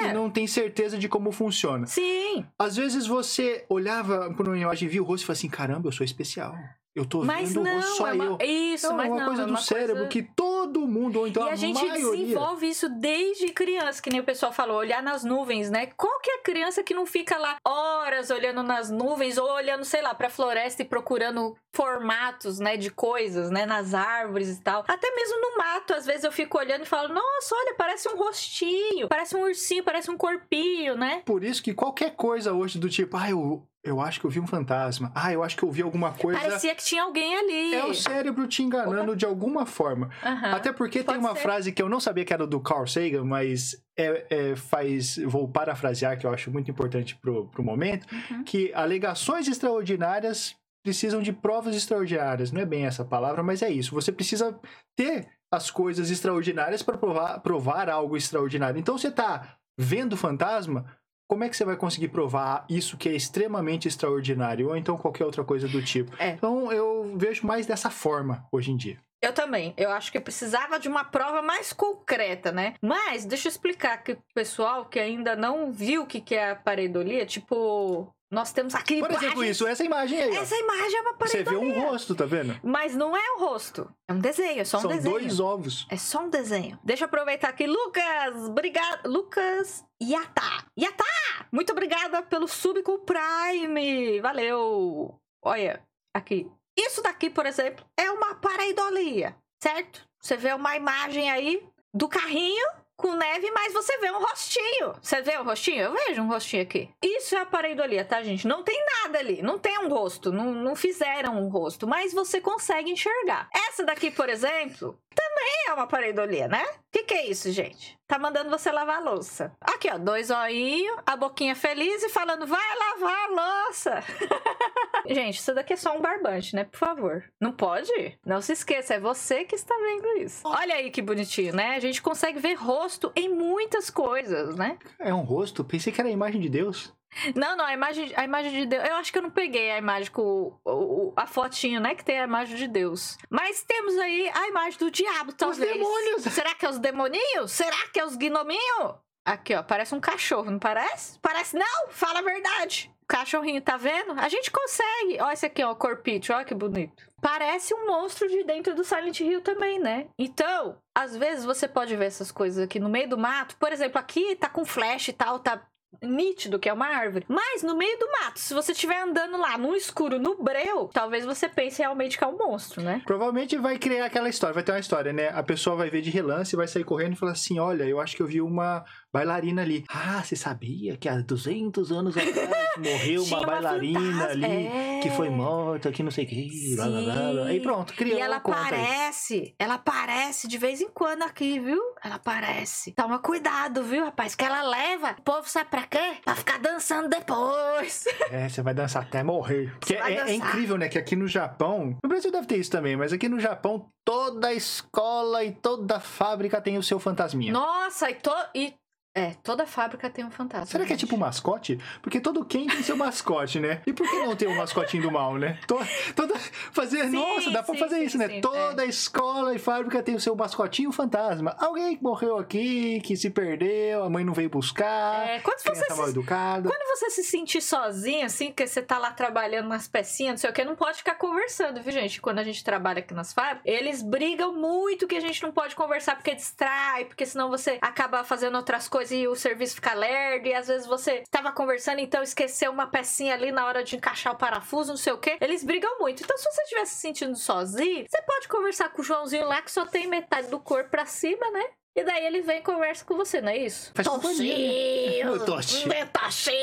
É. 0.03 0.09
e 0.09 0.13
não 0.13 0.29
tem 0.29 0.45
certeza 0.47 0.97
de 0.97 1.07
como 1.09 1.31
funciona. 1.31 1.87
Sim, 1.87 2.45
Às 2.59 2.75
vezes 2.77 3.07
você 3.07 3.65
olhava 3.69 4.33
por 4.35 4.47
uma 4.47 4.57
imagem, 4.57 4.87
via 4.87 5.01
o 5.01 5.05
rosto 5.05 5.23
e 5.23 5.27
falava 5.27 5.37
assim: 5.39 5.49
caramba, 5.49 5.87
eu 5.87 5.91
sou 5.91 6.03
especial. 6.05 6.55
Eu 6.93 7.05
tô 7.05 7.23
mas 7.23 7.53
vendo 7.53 7.63
não, 7.63 7.81
só 7.81 8.07
é 8.09 8.13
uma... 8.13 8.25
eu. 8.25 8.37
isso, 8.41 8.87
Não, 8.89 8.97
mas 8.97 9.05
é 9.07 9.09
uma 9.09 9.19
não, 9.19 9.25
coisa 9.27 9.41
é 9.41 9.45
do 9.45 9.51
uma 9.51 9.61
cérebro 9.61 9.95
coisa- 9.95 10.09
que 10.09 10.23
todo 10.23 10.85
mundo, 10.85 11.19
ou 11.19 11.27
então 11.27 11.45
e 11.45 11.49
a, 11.49 11.53
a 11.53 11.55
gente 11.55 11.81
maioria. 11.81 12.11
desenvolve 12.25 12.67
isso 12.67 12.89
desde 12.89 13.47
criança, 13.53 14.01
que 14.01 14.09
nem 14.09 14.19
o 14.19 14.23
pessoal 14.25 14.51
falou, 14.51 14.75
olhar 14.77 15.01
nas 15.01 15.23
nuvens, 15.23 15.69
né? 15.69 15.85
Qual 15.95 16.19
que 16.19 16.29
é 16.29 16.35
a 16.35 16.41
criança 16.43 16.83
que 16.83 16.93
não 16.93 17.05
fica 17.05 17.37
lá 17.37 17.55
horas 17.65 18.29
olhando 18.29 18.61
nas 18.61 18.89
nuvens 18.91 19.37
ou 19.37 19.49
olhando, 19.49 19.85
sei 19.85 20.01
lá, 20.01 20.13
pra 20.13 20.29
floresta 20.29 20.81
e 20.81 20.85
procurando 20.85 21.55
formatos, 21.73 22.59
né, 22.59 22.75
de 22.75 22.89
coisas, 22.91 23.49
né, 23.49 23.65
nas 23.65 23.93
árvores 23.93 24.49
e 24.57 24.61
tal. 24.61 24.83
Até 24.85 25.09
mesmo 25.15 25.39
no 25.39 25.57
mato, 25.57 25.93
às 25.93 26.05
vezes 26.05 26.25
eu 26.25 26.31
fico 26.31 26.57
olhando 26.57 26.81
e 26.81 26.85
falo, 26.85 27.13
nossa, 27.13 27.55
olha, 27.55 27.73
parece 27.77 28.09
um 28.09 28.17
rostinho, 28.17 29.07
parece 29.07 29.35
um 29.37 29.43
ursinho, 29.43 29.81
parece 29.83 30.11
um 30.11 30.17
corpinho, 30.17 30.97
né? 30.97 31.21
Por 31.25 31.43
isso 31.43 31.63
que 31.63 31.73
qualquer 31.73 32.15
coisa 32.17 32.51
hoje 32.53 32.77
do 32.77 32.89
tipo, 32.89 33.15
ah, 33.15 33.29
eu, 33.29 33.63
eu 33.83 33.99
acho 33.99 34.19
que 34.19 34.25
eu 34.25 34.29
vi 34.29 34.39
um 34.39 34.45
fantasma. 34.45 35.11
Ah, 35.15 35.33
eu 35.33 35.43
acho 35.43 35.57
que 35.57 35.63
eu 35.63 35.71
vi 35.71 35.81
alguma 35.81 36.11
coisa. 36.11 36.39
Parecia 36.39 36.75
que 36.75 36.83
tinha 36.83 37.03
alguém 37.03 37.35
ali. 37.35 37.73
É 37.73 37.85
o 37.85 37.93
cérebro 37.93 38.47
te 38.47 38.61
enganando 38.61 39.15
de 39.15 39.25
alguma 39.25 39.65
forma. 39.65 40.09
Aham. 40.23 40.51
Até 40.51 40.71
porque 40.71 40.99
tem 40.99 41.05
pode 41.05 41.19
uma 41.19 41.33
ser. 41.33 41.41
frase 41.41 41.71
que 41.71 41.81
eu 41.81 41.89
não 41.89 41.99
sabia 41.99 42.23
que 42.23 42.33
era 42.33 42.45
do 42.45 42.59
Carl 42.59 42.85
Sagan, 42.85 43.23
mas 43.23 43.75
é, 43.97 44.25
é, 44.29 44.55
faz. 44.55 45.17
Vou 45.25 45.47
parafrasear, 45.47 46.17
que 46.19 46.27
eu 46.27 46.31
acho 46.31 46.51
muito 46.51 46.69
importante 46.69 47.15
pro, 47.15 47.47
pro 47.47 47.63
momento. 47.63 48.05
Uhum. 48.11 48.43
Que 48.43 48.71
alegações 48.73 49.47
extraordinárias 49.47 50.55
precisam 50.83 51.21
de 51.21 51.33
provas 51.33 51.75
extraordinárias. 51.75 52.51
Não 52.51 52.61
é 52.61 52.65
bem 52.65 52.85
essa 52.85 53.03
palavra, 53.03 53.41
mas 53.41 53.63
é 53.63 53.69
isso. 53.69 53.95
Você 53.95 54.11
precisa 54.11 54.59
ter 54.95 55.27
as 55.51 55.71
coisas 55.71 56.09
extraordinárias 56.11 56.83
para 56.83 56.97
provar, 56.97 57.39
provar 57.39 57.89
algo 57.89 58.15
extraordinário. 58.15 58.79
Então 58.79 58.97
você 58.97 59.11
tá 59.11 59.57
vendo 59.77 60.15
fantasma. 60.15 60.85
Como 61.31 61.45
é 61.45 61.49
que 61.49 61.55
você 61.55 61.63
vai 61.63 61.77
conseguir 61.77 62.09
provar 62.09 62.65
isso 62.67 62.97
que 62.97 63.07
é 63.07 63.13
extremamente 63.13 63.87
extraordinário? 63.87 64.67
Ou 64.67 64.75
então 64.75 64.97
qualquer 64.97 65.23
outra 65.23 65.45
coisa 65.45 65.65
do 65.65 65.81
tipo. 65.81 66.13
É. 66.19 66.31
Então 66.31 66.69
eu 66.73 67.13
vejo 67.15 67.47
mais 67.47 67.65
dessa 67.65 67.89
forma 67.89 68.45
hoje 68.51 68.69
em 68.69 68.75
dia. 68.75 68.99
Eu 69.21 69.31
também. 69.31 69.73
Eu 69.77 69.91
acho 69.91 70.11
que 70.11 70.19
precisava 70.19 70.77
de 70.77 70.89
uma 70.89 71.05
prova 71.05 71.41
mais 71.41 71.71
concreta, 71.71 72.51
né? 72.51 72.73
Mas, 72.81 73.23
deixa 73.23 73.47
eu 73.47 73.49
explicar 73.49 74.03
que 74.03 74.11
o 74.11 74.21
pessoal 74.35 74.83
que 74.83 74.99
ainda 74.99 75.33
não 75.33 75.71
viu 75.71 76.01
o 76.01 76.05
que 76.05 76.19
que 76.19 76.35
é 76.35 76.51
a 76.51 76.55
pareidolia, 76.55 77.25
tipo 77.25 78.13
Nós 78.31 78.53
temos 78.53 78.73
aqui 78.73 78.99
Por 78.99 79.11
exemplo, 79.11 79.43
isso, 79.43 79.67
essa 79.67 79.83
imagem 79.83 80.21
aí, 80.21 80.31
ó. 80.31 80.41
Essa 80.41 80.55
imagem 80.55 80.97
é 80.97 81.01
uma 81.01 81.13
Você 81.19 81.43
vê 81.43 81.57
um 81.57 81.81
rosto, 81.81 82.15
tá 82.15 82.25
vendo? 82.25 82.57
Mas 82.63 82.95
não 82.95 83.15
é 83.15 83.31
o 83.35 83.39
rosto. 83.39 83.93
É 84.07 84.13
um 84.13 84.19
desenho, 84.19 84.61
é 84.61 84.63
só 84.63 84.77
um 84.77 84.81
São 84.81 84.91
desenho. 84.91 85.19
dois 85.19 85.39
ovos. 85.41 85.85
É 85.89 85.97
só 85.97 86.21
um 86.21 86.29
desenho. 86.29 86.79
Deixa 86.81 87.03
eu 87.03 87.07
aproveitar 87.07 87.49
aqui. 87.49 87.67
Lucas, 87.67 88.35
obrigado. 88.47 89.05
Lucas 89.05 89.83
Yatá. 90.01 90.65
Yatá! 90.79 91.03
Muito 91.51 91.73
obrigada 91.73 92.23
pelo 92.23 92.47
sub 92.47 92.81
com 92.83 92.93
o 92.93 92.99
Prime. 92.99 94.21
Valeu. 94.21 95.13
Olha, 95.43 95.83
aqui. 96.13 96.49
Isso 96.77 97.03
daqui, 97.03 97.29
por 97.29 97.45
exemplo, 97.45 97.85
é 97.97 98.09
uma 98.09 98.35
pareidolia, 98.35 99.35
certo? 99.61 100.07
Você 100.21 100.37
vê 100.37 100.53
uma 100.53 100.77
imagem 100.77 101.29
aí 101.29 101.67
do 101.93 102.07
carrinho 102.07 102.65
com 103.01 103.15
neve, 103.15 103.49
mas 103.51 103.73
você 103.73 103.97
vê 103.97 104.11
um 104.11 104.19
rostinho. 104.19 104.93
Você 105.01 105.21
vê 105.21 105.37
o 105.37 105.43
rostinho? 105.43 105.81
Eu 105.81 105.93
vejo 105.93 106.21
um 106.21 106.27
rostinho 106.27 106.61
aqui. 106.61 106.89
Isso 107.01 107.35
é 107.35 107.43
pareidolia, 107.43 108.05
tá, 108.05 108.21
gente? 108.21 108.47
Não 108.47 108.63
tem 108.63 108.79
nada 108.85 109.17
ali. 109.17 109.41
Não 109.41 109.57
tem 109.57 109.79
um 109.79 109.89
rosto. 109.89 110.31
Não, 110.31 110.51
não 110.51 110.75
fizeram 110.75 111.41
um 111.41 111.49
rosto. 111.49 111.87
Mas 111.87 112.13
você 112.13 112.39
consegue 112.39 112.91
enxergar. 112.91 113.49
Essa 113.67 113.83
daqui, 113.83 114.11
por 114.11 114.29
exemplo, 114.29 114.97
também 115.15 115.53
é 115.67 115.73
uma 115.73 115.87
pareidolia, 115.87 116.47
né? 116.47 116.63
O 116.63 116.91
que, 116.91 117.03
que 117.03 117.13
é 117.13 117.27
isso, 117.27 117.51
gente? 117.51 117.97
Tá 118.07 118.19
mandando 118.19 118.49
você 118.49 118.71
lavar 118.71 118.97
a 118.97 119.11
louça. 119.11 119.51
Aqui, 119.59 119.89
ó. 119.91 119.97
Dois 119.97 120.29
olhinhos, 120.29 120.97
a 121.05 121.15
boquinha 121.15 121.55
feliz 121.55 122.03
e 122.03 122.09
falando, 122.09 122.45
vai 122.45 122.77
lavar 122.77 123.25
a 123.25 123.65
louça. 123.65 124.03
gente, 125.07 125.37
isso 125.39 125.53
daqui 125.53 125.73
é 125.73 125.75
só 125.75 125.95
um 125.95 126.01
barbante, 126.01 126.55
né? 126.55 126.63
Por 126.63 126.77
favor. 126.77 127.23
Não 127.39 127.51
pode? 127.51 128.17
Não 128.25 128.41
se 128.41 128.53
esqueça, 128.53 128.93
é 128.95 128.99
você 128.99 129.43
que 129.45 129.55
está 129.55 129.75
vendo 129.75 130.17
isso. 130.23 130.41
Olha 130.45 130.75
aí 130.75 130.89
que 130.91 131.01
bonitinho, 131.01 131.53
né? 131.55 131.75
A 131.75 131.79
gente 131.79 132.01
consegue 132.01 132.39
ver 132.39 132.53
rosto 132.55 133.11
em 133.15 133.29
muitas 133.29 133.89
coisas, 133.89 134.55
né? 134.55 134.77
É 134.99 135.13
um 135.13 135.21
rosto? 135.21 135.63
Pensei 135.63 135.91
que 135.91 135.99
era 136.01 136.09
a 136.09 136.13
imagem 136.13 136.39
de 136.41 136.49
Deus. 136.49 136.93
Não, 137.35 137.57
não, 137.57 137.65
a 137.65 137.73
imagem, 137.73 138.09
a 138.15 138.23
imagem 138.23 138.51
de 138.53 138.65
Deus. 138.67 138.85
Eu 138.87 138.95
acho 138.95 139.11
que 139.11 139.17
eu 139.17 139.21
não 139.21 139.29
peguei 139.29 139.69
a 139.69 139.77
imagem 139.77 140.09
com 140.11 140.21
o, 140.63 140.71
o- 140.71 141.13
a 141.17 141.27
fotinho, 141.27 141.81
né? 141.81 141.93
Que 141.93 142.05
tem 142.05 142.17
a 142.19 142.23
imagem 142.23 142.55
de 142.55 142.67
Deus. 142.69 143.17
Mas 143.29 143.63
temos 143.65 143.97
aí 143.97 144.31
a 144.33 144.47
imagem 144.47 144.79
do 144.79 144.89
diabo, 144.89 145.33
talvez. 145.33 145.73
demônios! 145.73 146.23
Será 146.23 146.55
que 146.55 146.65
é 146.65 146.69
os 146.69 146.79
demoninhos? 146.79 147.51
Será 147.51 147.87
que 147.91 147.99
é 147.99 148.05
os 148.05 148.15
gnominhos? 148.15 148.93
Aqui, 149.23 149.53
ó, 149.53 149.61
parece 149.61 149.93
um 149.93 149.99
cachorro, 149.99 150.49
não 150.49 150.59
parece? 150.59 151.19
Parece 151.19 151.55
não! 151.55 151.89
Fala 151.89 152.19
a 152.19 152.23
verdade! 152.23 152.91
Cachorrinho, 153.07 153.61
tá 153.61 153.75
vendo? 153.75 154.13
A 154.13 154.29
gente 154.29 154.49
consegue. 154.49 155.19
Ó, 155.19 155.29
esse 155.31 155.45
aqui, 155.45 155.61
ó, 155.61 155.75
corpite, 155.75 156.31
ó 156.31 156.43
que 156.45 156.55
bonito. 156.55 157.11
Parece 157.21 157.73
um 157.73 157.85
monstro 157.85 158.27
de 158.27 158.43
dentro 158.43 158.73
do 158.73 158.83
Silent 158.83 159.19
Hill 159.19 159.41
também, 159.41 159.79
né? 159.79 160.07
Então, 160.17 160.77
às 160.95 161.15
vezes 161.15 161.43
você 161.43 161.67
pode 161.67 161.95
ver 161.95 162.05
essas 162.05 162.31
coisas 162.31 162.63
aqui 162.63 162.79
no 162.79 162.89
meio 162.89 163.09
do 163.09 163.17
mato. 163.17 163.57
Por 163.57 163.71
exemplo, 163.71 163.99
aqui 163.99 164.35
tá 164.37 164.47
com 164.47 164.63
flash 164.65 165.09
e 165.09 165.13
tal, 165.13 165.39
tá 165.39 165.61
nítido 166.01 166.59
que 166.59 166.69
é 166.69 166.73
uma 166.73 166.87
árvore. 166.87 167.25
Mas 167.27 167.63
no 167.63 167.75
meio 167.75 167.97
do 167.99 168.07
mato, 168.11 168.39
se 168.39 168.53
você 168.53 168.71
estiver 168.71 169.01
andando 169.01 169.37
lá 169.37 169.57
no 169.57 169.75
escuro, 169.75 170.19
no 170.19 170.41
breu, 170.41 170.89
talvez 170.93 171.25
você 171.25 171.47
pense 171.49 171.79
realmente 171.81 172.17
que 172.17 172.23
é 172.23 172.27
um 172.27 172.37
monstro, 172.37 172.81
né? 172.81 173.01
Provavelmente 173.05 173.57
vai 173.57 173.77
criar 173.77 174.05
aquela 174.05 174.29
história, 174.29 174.53
vai 174.53 174.63
ter 174.63 174.71
uma 174.71 174.79
história, 174.79 175.11
né? 175.13 175.29
A 175.29 175.43
pessoa 175.43 175.75
vai 175.75 175.89
ver 175.89 176.01
de 176.01 176.09
relance, 176.09 176.55
vai 176.55 176.67
sair 176.67 176.83
correndo 176.83 177.13
e 177.13 177.17
falar 177.17 177.33
assim: 177.33 177.59
Olha, 177.59 177.83
eu 177.83 177.99
acho 177.99 178.15
que 178.15 178.21
eu 178.21 178.27
vi 178.27 178.41
uma 178.41 178.83
bailarina 179.13 179.61
ali. 179.61 179.83
Ah, 179.89 180.23
você 180.23 180.35
sabia 180.35 180.95
que 180.97 181.09
há 181.09 181.17
200 181.19 181.91
anos 181.91 182.15
atrás 182.17 182.49
morreu 182.77 183.23
uma 183.23 183.37
uma 183.37 183.45
bailarina 183.45 183.99
fantasma. 183.99 184.45
ali 184.45 184.67
É. 184.67 184.99
que 185.01 185.09
foi 185.11 185.29
morta, 185.29 185.91
que 185.91 186.01
não 186.03 186.11
sei 186.11 186.25
o 186.25 186.27
que, 186.27 186.75
blá 186.75 186.85
blá. 186.87 187.45
Aí 187.47 187.59
pronto, 187.59 187.93
criou 187.93 188.17
E 188.17 188.21
ela 188.21 188.35
aí. 188.35 188.41
aparece, 188.41 189.55
ela 189.59 189.73
aparece 189.75 190.47
de 190.47 190.57
vez 190.57 190.79
em 190.81 190.89
quando 190.89 191.23
aqui, 191.23 191.59
viu? 191.59 191.81
Ela 192.03 192.15
aparece. 192.15 192.91
Toma 192.93 193.19
cuidado, 193.19 193.83
viu, 193.83 194.05
rapaz? 194.05 194.35
Que 194.35 194.45
ela 194.45 194.61
leva. 194.63 195.15
O 195.19 195.21
povo 195.23 195.49
sabe 195.49 195.69
pra 195.69 195.80
quê? 195.87 196.17
Pra 196.23 196.35
ficar 196.35 196.59
dançando 196.59 197.09
depois. 197.09 198.05
É, 198.31 198.47
você 198.47 198.61
vai 198.61 198.73
dançar 198.73 199.03
até 199.03 199.21
morrer. 199.23 199.73
Porque 199.77 199.93
é, 199.93 200.15
é 200.19 200.33
incrível, 200.33 200.77
né? 200.77 200.87
Que 200.87 200.97
aqui 200.97 201.17
no 201.17 201.27
Japão. 201.27 201.97
No 202.01 202.07
Brasil 202.09 202.31
deve 202.31 202.47
ter 202.47 202.57
isso 202.57 202.71
também, 202.71 202.95
mas 202.95 203.11
aqui 203.11 203.27
no 203.27 203.39
Japão, 203.41 203.89
toda 204.05 204.53
escola 204.53 205.43
e 205.43 205.51
toda 205.51 205.99
fábrica 205.99 206.61
tem 206.61 206.77
o 206.77 206.83
seu 206.83 206.97
fantasminha. 206.97 207.51
Nossa, 207.51 208.09
e, 208.09 208.15
to... 208.15 208.31
e 208.55 208.73
É, 209.13 209.31
toda 209.43 209.65
fábrica 209.65 210.09
tem 210.09 210.23
um 210.23 210.31
fantasma. 210.31 210.65
Será 210.67 210.85
que 210.85 210.93
é 210.93 210.95
tipo 210.95 211.17
mascote? 211.17 211.77
Porque 212.01 212.21
todo 212.21 212.45
Ken 212.45 212.65
tem 212.67 212.81
seu 212.81 212.95
mascote, 212.95 213.59
né? 213.59 213.81
E 213.85 213.91
por 213.91 214.09
que 214.09 214.19
não 214.19 214.33
ter 214.37 214.47
o 214.47 214.55
mascotinho 214.55 215.03
do 215.03 215.11
mal, 215.11 215.35
né? 215.37 215.59
To- 215.67 215.77
Toda, 216.15 216.33
fazer, 216.71 217.03
Sim, 217.09 217.17
nossa, 217.17 217.51
dá 217.51 217.61
pra 217.61 217.73
sim, 217.73 217.79
fazer 217.81 217.97
sim, 217.97 218.03
isso, 218.05 218.17
né? 218.17 218.29
sim, 218.29 218.37
é. 218.37 218.41
Toda 218.41 218.85
escola 218.85 219.53
e 219.53 219.59
fábrica 219.59 220.01
tem 220.01 220.15
o 220.15 220.19
seu 220.19 220.33
mascotinho 220.33 220.93
fantasma. 220.93 221.53
Alguém 221.59 221.97
que 221.97 222.01
morreu 222.03 222.37
aqui, 222.37 223.01
que 223.01 223.17
se 223.17 223.29
perdeu, 223.29 224.05
a 224.05 224.09
mãe 224.09 224.23
não 224.23 224.33
veio 224.33 224.49
buscar, 224.49 225.27
É, 225.27 225.39
quando 225.41 225.59
você 225.59 225.93
mal 225.93 226.05
se 226.05 226.11
educada. 226.11 226.69
Quando 226.69 226.97
você 226.97 227.09
se 227.09 227.23
sentir 227.25 227.59
sozinho, 227.61 228.25
assim, 228.25 228.49
que 228.53 228.65
você 228.65 228.81
tá 228.81 228.97
lá 228.97 229.11
trabalhando 229.11 229.67
nas 229.67 229.89
pecinhas, 229.89 230.31
não 230.31 230.37
sei 230.37 230.49
o 230.49 230.53
que, 230.53 230.63
não 230.63 230.75
pode 230.77 230.99
ficar 230.99 231.15
conversando, 231.15 231.81
viu, 231.81 231.91
gente? 231.91 232.21
Quando 232.21 232.39
a 232.39 232.43
gente 232.45 232.63
trabalha 232.63 232.99
aqui 232.99 233.13
nas 233.13 233.33
fábricas, 233.33 233.63
eles 233.65 234.01
brigam 234.01 234.53
muito 234.53 235.05
que 235.05 235.15
a 235.15 235.21
gente 235.21 235.43
não 235.43 235.51
pode 235.51 235.75
conversar 235.75 236.15
porque 236.15 236.33
distrai, 236.33 237.03
porque 237.03 237.25
senão 237.25 237.49
você 237.49 237.77
acaba 237.81 238.23
fazendo 238.23 238.55
outras 238.55 238.87
coisas 238.87 239.00
e 239.09 239.25
o 239.27 239.35
serviço 239.35 239.75
fica 239.75 239.93
lerdo, 239.93 240.47
e 240.47 240.53
às 240.53 240.67
vezes 240.67 240.85
você 240.85 241.23
tava 241.31 241.51
conversando, 241.53 241.99
então 241.99 242.21
esqueceu 242.21 242.71
uma 242.71 242.87
pecinha 242.87 243.33
ali 243.33 243.51
na 243.51 243.65
hora 243.65 243.83
de 243.83 243.95
encaixar 243.95 244.33
o 244.33 244.37
parafuso, 244.37 244.89
não 244.89 244.97
sei 244.97 245.13
o 245.13 245.17
que. 245.17 245.37
Eles 245.39 245.63
brigam 245.63 245.97
muito. 245.99 246.23
Então, 246.23 246.37
se 246.37 246.43
você 246.43 246.61
estiver 246.63 246.85
se 246.85 246.95
sentindo 246.95 247.35
sozinho, 247.37 248.05
você 248.07 248.21
pode 248.21 248.47
conversar 248.49 248.89
com 248.89 249.01
o 249.01 249.05
Joãozinho 249.05 249.47
lá, 249.47 249.61
que 249.61 249.71
só 249.71 249.85
tem 249.85 250.07
metade 250.07 250.49
do 250.49 250.59
corpo 250.59 250.89
pra 250.89 251.05
cima, 251.05 251.49
né? 251.51 251.63
E 251.93 252.05
daí 252.05 252.25
ele 252.25 252.41
vem 252.41 252.59
e 252.59 252.61
conversa 252.61 253.03
com 253.03 253.17
você, 253.17 253.41
não 253.41 253.49
é 253.49 253.57
isso? 253.57 253.91
Faz 253.93 254.07
companhia? 254.07 255.29
Ô, 255.29 255.39
Toshi. 255.39 255.89
Toshio! 256.13 256.53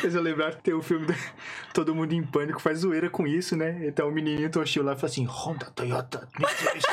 Fez 0.00 0.14
eu 0.14 0.22
lembrar 0.22 0.54
que 0.54 0.62
tem 0.62 0.74
o 0.74 0.80
filme 0.80 1.06
do 1.06 1.14
Todo 1.74 1.92
Mundo 1.92 2.12
em 2.12 2.22
Pânico, 2.22 2.60
faz 2.60 2.78
zoeira 2.78 3.10
com 3.10 3.26
isso, 3.26 3.56
né? 3.56 3.80
Então 3.82 4.08
o 4.08 4.12
menininho 4.12 4.48
Toshio 4.48 4.84
lá 4.84 4.94
fala 4.94 5.10
assim, 5.10 5.26
Honda, 5.26 5.72
Toyota, 5.74 6.28
Mitsubishi. 6.38 6.86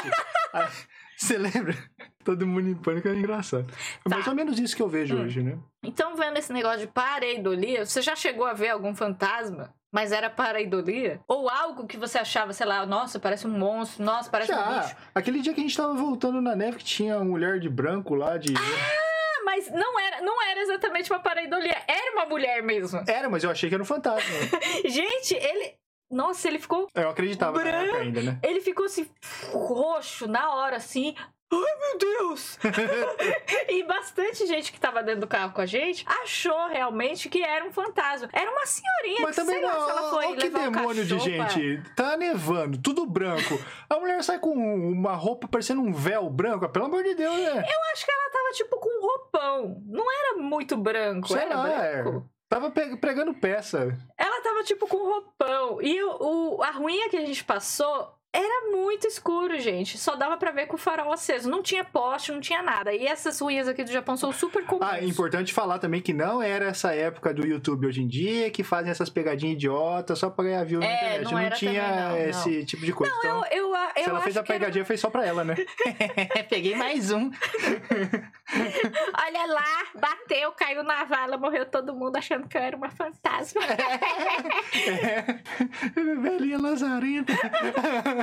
Você 1.23 1.37
lembra? 1.37 1.73
Todo 2.25 2.45
mundo 2.45 2.67
em 2.69 2.75
pânico 2.75 3.07
é 3.07 3.13
engraçado. 3.13 3.65
É 4.05 4.09
mais 4.09 4.25
Tá. 4.25 4.31
ou 4.31 4.35
menos 4.35 4.59
isso 4.59 4.75
que 4.75 4.81
eu 4.81 4.89
vejo 4.89 5.15
Hum. 5.15 5.23
hoje, 5.23 5.41
né? 5.41 5.57
Então, 5.81 6.17
vendo 6.17 6.37
esse 6.37 6.51
negócio 6.51 6.81
de 6.81 6.87
pareidolia, 6.87 7.85
você 7.85 8.01
já 8.01 8.13
chegou 8.13 8.45
a 8.45 8.51
ver 8.53 8.69
algum 8.69 8.93
fantasma? 8.93 9.73
Mas 9.89 10.11
era 10.11 10.29
pareidolia? 10.29 11.21
Ou 11.27 11.49
algo 11.49 11.87
que 11.87 11.95
você 11.95 12.17
achava, 12.17 12.51
sei 12.51 12.65
lá, 12.65 12.85
nossa, 12.85 13.19
parece 13.19 13.47
um 13.47 13.51
monstro, 13.57 14.03
nossa, 14.03 14.29
parece 14.29 14.51
um 14.51 14.57
bicho. 14.57 14.89
Já, 14.89 14.97
aquele 15.15 15.39
dia 15.39 15.53
que 15.53 15.61
a 15.61 15.63
gente 15.63 15.77
tava 15.77 15.93
voltando 15.93 16.41
na 16.41 16.55
neve 16.57 16.77
que 16.77 16.83
tinha 16.83 17.15
uma 17.15 17.23
mulher 17.25 17.57
de 17.59 17.69
branco 17.69 18.15
lá 18.15 18.37
de. 18.37 18.53
Ah, 18.57 19.43
mas 19.45 19.69
não 19.71 19.99
era, 19.99 20.21
não 20.21 20.41
era 20.49 20.61
exatamente 20.61 21.09
uma 21.11 21.19
pareidolia, 21.19 21.77
era 21.87 22.11
uma 22.13 22.25
mulher 22.25 22.61
mesmo. 22.63 23.01
Era, 23.07 23.29
mas 23.29 23.43
eu 23.45 23.51
achei 23.51 23.69
que 23.69 23.75
era 23.75 23.83
um 23.83 23.85
fantasma. 23.85 24.29
Gente, 24.85 25.35
ele. 25.35 25.75
Nossa, 26.13 26.47
ele 26.47 26.59
ficou. 26.59 26.87
eu 26.95 27.09
acreditava 27.09 27.59
Branco. 27.59 27.95
ainda, 27.95 28.21
né? 28.21 28.39
Ele 28.43 28.61
ficou 28.61 28.85
assim, 28.85 29.07
roxo 29.51 30.27
na 30.27 30.53
hora, 30.55 30.77
assim. 30.77 31.15
Ai, 31.55 31.59
meu 31.79 31.97
Deus! 31.99 32.57
e 33.69 33.83
bastante 33.83 34.47
gente 34.47 34.71
que 34.71 34.79
tava 34.79 35.03
dentro 35.03 35.21
do 35.21 35.27
carro 35.27 35.53
com 35.53 35.61
a 35.61 35.67
gente 35.67 36.03
achou 36.23 36.67
realmente 36.67 37.29
que 37.29 37.43
era 37.43 37.63
um 37.63 37.71
fantasma. 37.71 38.27
Era 38.33 38.49
uma 38.49 38.65
senhorinha 38.65 39.21
Mas 39.21 39.35
que, 39.35 39.41
também 39.41 39.59
sei 39.59 39.65
lá, 39.65 39.73
não, 39.73 39.85
se 39.85 39.91
ela 39.91 40.09
foi 40.09 40.25
ó, 40.25 40.35
que 40.35 40.49
demônio 40.49 41.05
de 41.05 41.13
cachorro 41.13 41.35
pra- 41.37 41.47
gente. 41.49 41.95
Tá 41.95 42.17
nevando, 42.17 42.77
tudo 42.79 43.05
branco. 43.05 43.59
A 43.87 43.99
mulher 43.99 44.23
sai 44.23 44.39
com 44.39 44.51
uma 44.51 45.13
roupa 45.13 45.47
parecendo 45.47 45.81
um 45.81 45.93
véu 45.93 46.27
branco. 46.27 46.67
Pelo 46.69 46.85
amor 46.85 47.03
de 47.03 47.13
Deus, 47.13 47.37
né? 47.37 47.51
Eu 47.51 47.91
acho 47.93 48.03
que 48.05 48.11
ela 48.11 48.31
tava 48.31 48.51
tipo 48.53 48.77
com 48.79 48.89
um 48.89 49.01
roupão. 49.01 49.81
Não 49.85 50.05
era 50.11 50.37
muito 50.41 50.75
branco, 50.75 51.27
Sei 51.27 51.37
era 51.37 51.55
lá, 51.55 51.85
é. 51.85 52.03
Tava 52.53 52.69
pregando 52.69 53.33
peça. 53.33 53.97
Ela 54.15 54.41
tava 54.43 54.63
tipo 54.63 54.87
com 54.87 54.97
roupão. 54.97 55.81
E 55.81 56.03
o, 56.03 56.57
o- 56.57 56.61
a 56.63 56.69
ruinha 56.69 57.09
que 57.09 57.17
a 57.17 57.25
gente 57.25 57.43
passou 57.43 58.13
era 58.33 58.71
muito 58.71 59.05
escuro, 59.07 59.59
gente. 59.59 59.97
Só 59.97 60.15
dava 60.15 60.35
pra 60.37 60.51
ver 60.51 60.65
com 60.65 60.75
o 60.75 60.79
farol 60.79 61.13
aceso. 61.13 61.49
Não 61.49 61.61
tinha 61.61 61.83
poste, 61.83 62.31
não 62.31 62.39
tinha 62.41 62.61
nada. 62.63 62.91
E 62.93 63.05
essas 63.05 63.39
ruínas 63.39 63.67
aqui 63.67 63.83
do 63.83 63.91
Japão 63.91 64.17
são 64.17 64.31
super 64.31 64.65
comuns. 64.65 64.87
Ah, 64.91 65.01
importante 65.03 65.53
falar 65.53 65.77
também 65.79 66.01
que 66.01 66.11
não 66.13 66.41
era 66.41 66.65
essa 66.65 66.93
época 66.93 67.33
do 67.33 67.45
YouTube 67.45 67.85
hoje 67.87 68.01
em 68.01 68.07
dia 68.07 68.49
que 68.49 68.63
fazem 68.63 68.89
essas 68.91 69.09
pegadinhas 69.09 69.53
idiotas 69.55 70.17
só 70.19 70.29
pra 70.29 70.45
ganhar 70.45 70.63
view 70.63 70.79
na 70.79 70.85
É, 70.87 70.93
internet. 70.95 71.23
não 71.25 71.31
Não, 71.31 71.39
era 71.39 71.55
tinha 71.55 71.83
também, 71.83 71.95
não, 72.01 72.09
não. 72.09 72.17
esse 72.17 72.65
tipo 72.65 72.85
de 72.85 72.91
coisa. 72.93 73.13
então, 73.19 73.45
Eu, 73.51 73.67
eu, 73.67 73.75
eu 73.95 74.03
se 74.03 74.09
ela 74.09 74.21
fez 74.21 74.35
a 74.37 74.43
que 74.43 74.51
era- 74.51 74.59
pegadinha, 74.59 74.85
fez 74.85 74.99
só 74.99 75.09
pra 75.09 75.25
ela, 75.25 75.43
né? 75.43 75.55
Peguei 76.49 76.75
mais 76.75 77.11
um. 77.11 77.29
Olha 78.53 79.45
lá, 79.47 79.83
bateu, 79.99 80.51
caiu 80.53 80.83
na 80.83 81.03
vala, 81.05 81.37
morreu 81.37 81.65
todo 81.65 81.93
mundo 81.93 82.15
achando 82.17 82.47
que 82.47 82.57
eu 82.57 82.61
era 82.61 82.75
uma 82.75 82.89
fantasma. 82.89 83.61
É. 84.73 85.25
Velhinha 86.21 86.57
lazarenta. 86.59 87.33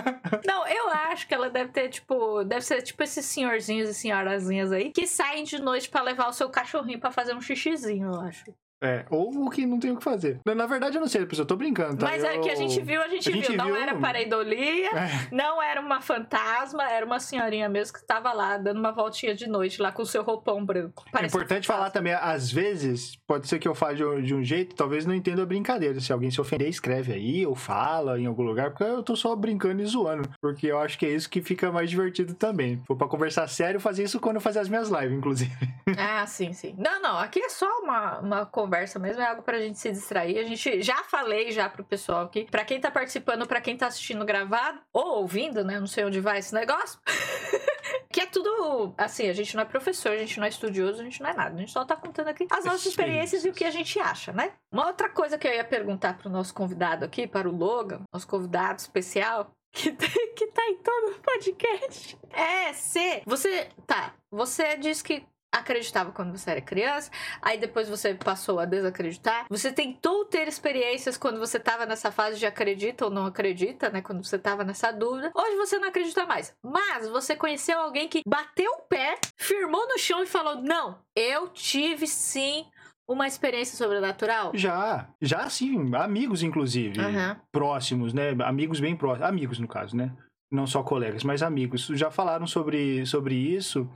Não, 0.45 0.67
eu 0.67 0.89
acho 0.91 1.27
que 1.27 1.35
ela 1.35 1.51
deve 1.51 1.73
ter, 1.73 1.89
tipo, 1.89 2.45
deve 2.45 2.63
ser 2.63 2.83
tipo 2.83 3.03
esses 3.03 3.25
senhorzinhos 3.27 3.89
e 3.89 3.95
senhorazinhas 3.95 4.73
aí 4.73 4.91
que 4.93 5.07
saem 5.07 5.45
de 5.45 5.61
noite 5.61 5.89
pra 5.89 6.03
levar 6.03 6.29
o 6.29 6.33
seu 6.33 6.49
cachorrinho 6.49 7.01
pra 7.01 7.11
fazer 7.11 7.35
um 7.35 7.41
xixizinho, 7.41 8.09
eu 8.09 8.21
acho. 8.21 8.45
É, 8.83 9.05
ou 9.11 9.45
o 9.47 9.51
que 9.51 9.67
não 9.67 9.79
tem 9.79 9.91
o 9.91 9.97
que 9.97 10.03
fazer. 10.05 10.41
Na, 10.45 10.55
na 10.55 10.67
verdade, 10.67 10.97
eu 10.97 11.01
não 11.01 11.09
sei, 11.09 11.27
pessoal, 11.27 11.45
eu 11.45 11.49
tô 11.49 11.57
brincando, 11.57 11.99
tá? 11.99 12.07
Mas 12.07 12.25
é 12.25 12.37
eu... 12.37 12.41
que 12.41 12.49
a 12.51 12.55
gente 12.55 12.81
viu, 12.81 13.03
a 13.03 13.09
gente, 13.09 13.29
a 13.29 13.33
gente 13.33 13.49
viu. 13.49 13.57
Não 13.59 13.67
viu- 13.67 13.77
era 13.77 13.95
pareidolia, 13.97 14.91
É. 14.91 15.29
não 15.31 15.63
era 15.63 15.81
uma 15.81 16.01
fantasma, 16.01 16.85
era 16.91 17.05
uma 17.05 17.21
senhorinha 17.21 17.69
mesmo 17.69 17.93
que 17.95 18.01
estava 18.01 18.33
lá 18.33 18.57
dando 18.57 18.79
uma 18.81 18.91
voltinha 18.91 19.35
de 19.35 19.47
noite 19.47 19.83
lá 19.83 19.93
com 19.93 20.03
o 20.03 20.07
seu 20.07 20.23
roupão 20.23 20.65
branco. 20.65 21.05
É 21.09 21.11
Parecia 21.11 21.39
um 21.39 21.43
importante 21.43 21.67
falar 21.67 21.91
também, 21.91 22.15
às 22.15 22.51
vezes, 22.51 23.17
pode 23.27 23.49
ser 23.49 23.59
que 23.59 23.69
eu 23.69 23.75
fale 23.75 23.97
de 23.97 24.05
um, 24.05 24.23
de 24.23 24.35
um 24.35 24.43
jeito, 24.43 24.75
talvez 24.75 25.05
não 25.05 25.15
entenda 25.15 25.43
a 25.43 25.47
brincadeira. 25.47 26.01
Se 26.01 26.11
alguém 26.13 26.31
se 26.31 26.41
ofender, 26.41 26.69
escreve 26.69 27.13
aí, 27.13 27.47
ou 27.47 27.55
fala 27.55 28.19
em 28.19 28.25
algum 28.25 28.43
lugar, 28.43 28.71
porque 28.71 28.85
eu 28.85 29.03
tô 29.03 29.15
só 29.15 29.37
brincando 29.37 29.83
e 29.83 29.87
zoando. 29.87 30.27
Porque 30.41 30.67
eu 30.69 30.79
acho 30.79 30.99
que 30.99 31.05
é 31.05 31.11
isso 31.11 31.29
que 31.29 31.43
fica 31.43 31.71
mais 31.71 31.91
divertido 31.91 32.33
também. 32.33 32.83
For 32.87 32.97
pra 32.97 33.07
conversar 33.07 33.47
sério, 33.47 33.79
fazia 33.79 34.07
isso 34.07 34.19
quando 34.19 34.37
eu 34.37 34.41
fazia 34.41 34.63
as 34.63 34.69
minhas 34.71 34.89
lives, 34.89 35.13
inclusive. 35.19 35.53
Ah, 35.99 36.27
sim, 36.27 36.53
sim. 36.55 36.75
Não, 36.79 37.03
não, 37.03 37.19
aqui 37.19 37.41
é 37.41 37.49
só 37.51 37.67
uma, 37.83 38.19
uma 38.21 38.47
conversa 38.47 38.70
mesmo, 39.01 39.23
é 39.23 39.27
algo 39.27 39.43
pra 39.43 39.59
gente 39.59 39.79
se 39.79 39.91
distrair. 39.91 40.39
A 40.39 40.45
gente 40.45 40.83
já 40.83 41.03
falei 41.05 41.51
já 41.51 41.69
pro 41.69 41.85
pessoal 41.85 42.25
aqui, 42.25 42.47
pra 42.51 42.65
quem 42.65 42.81
tá 42.81 42.91
participando, 42.91 43.47
pra 43.47 43.61
quem 43.61 43.77
tá 43.77 43.87
assistindo 43.89 44.25
gravado 44.25 44.81
ou 44.93 45.19
ouvindo, 45.19 45.65
né? 45.65 45.79
Não 45.81 45.87
sei 45.87 46.05
onde 46.05 46.21
vai 46.21 46.39
esse 46.39 46.55
negócio. 46.55 46.99
que 48.13 48.21
é 48.21 48.27
tudo 48.27 48.95
assim, 48.99 49.29
a 49.29 49.33
gente 49.33 49.55
não 49.55 49.63
é 49.63 49.67
professor, 49.67 50.13
a 50.13 50.17
gente 50.19 50.39
não 50.39 50.47
é 50.47 50.49
estudioso, 50.49 51.01
a 51.01 51.05
gente 51.05 51.21
não 51.23 51.31
é 51.31 51.35
nada. 51.35 51.55
A 51.55 51.59
gente 51.59 51.73
só 51.73 51.85
tá 51.85 51.97
contando 51.97 52.29
aqui 52.29 52.47
as 52.51 52.65
nossas 52.65 52.87
experiências 52.87 53.45
e 53.45 53.49
o 53.49 53.53
que 53.53 53.65
a 53.65 53.71
gente 53.71 53.99
acha, 53.99 54.33
né? 54.33 54.53
Uma 54.73 54.87
outra 54.87 55.09
coisa 55.09 55.39
que 55.39 55.47
eu 55.47 55.53
ia 55.55 55.65
perguntar 55.65 56.17
pro 56.19 56.31
nosso 56.31 56.53
convidado 56.55 57.05
aqui, 57.05 57.27
para 57.27 57.49
o 57.49 57.57
Logan, 57.57 58.03
nosso 58.13 58.27
convidado 58.27 58.81
especial, 58.81 59.53
que, 59.73 59.93
tem- 59.93 60.35
que 60.35 60.47
tá 60.49 60.63
em 60.67 60.77
todo 60.79 61.13
o 61.17 61.21
podcast. 61.21 62.19
É, 62.33 62.73
se 62.73 63.23
você. 63.27 63.69
Tá, 63.87 64.15
você 64.31 64.77
disse 64.77 65.03
que 65.05 65.25
acreditava 65.53 66.13
quando 66.13 66.37
você 66.37 66.51
era 66.51 66.61
criança, 66.61 67.11
aí 67.43 67.59
depois 67.59 67.89
você 67.89 68.15
passou 68.15 68.59
a 68.59 68.65
desacreditar. 68.65 69.47
Você 69.51 69.73
tentou 69.73 70.25
ter 70.25 70.47
experiências 70.47 71.17
quando 71.17 71.39
você 71.39 71.59
tava 71.59 71.87
nessa 71.87 72.11
fase 72.13 72.39
de 72.39 72.47
acredita 72.47 73.05
ou 73.05 73.11
não 73.11 73.27
acredita, 73.27 73.91
né? 73.91 74.01
Quando 74.01 74.25
você 74.25 74.39
tava 74.39 74.65
nessa 74.65 74.91
dúvida. 74.93 75.33
Hoje 75.35 75.57
você 75.57 75.79
não 75.79 75.89
acredita 75.89 76.25
mais. 76.27 76.55
Mas 76.63 77.09
você 77.09 77.35
conheceu 77.35 77.79
alguém 77.79 78.09
que 78.09 78.23
bateu 78.27 78.71
o 78.73 78.83
pé, 78.83 79.19
firmou 79.37 79.87
no 79.89 79.99
chão 79.99 80.23
e 80.23 80.27
falou: 80.27 80.63
Não, 80.63 80.99
eu 81.17 81.49
tive 81.49 82.07
sim 82.07 82.65
uma 83.09 83.27
experiência 83.27 83.77
sobrenatural. 83.77 84.53
Já, 84.55 85.09
já 85.21 85.51
sim, 85.51 85.93
amigos, 85.97 86.45
inclusive. 86.45 87.01
Aham. 87.01 87.41
Próximos, 87.51 88.15
né? 88.15 88.31
Amigos 88.45 88.79
bem 88.79 88.97
próximos. 88.97 89.29
Amigos, 89.29 89.59
no 89.59 89.67
caso, 89.67 89.97
né? 89.97 90.13
Não 90.51 90.67
só 90.67 90.83
colegas, 90.83 91.25
mas 91.25 91.43
amigos. 91.43 91.87
Já 91.87 92.11
falaram 92.11 92.47
sobre, 92.47 93.05
sobre 93.07 93.35
isso. 93.35 93.89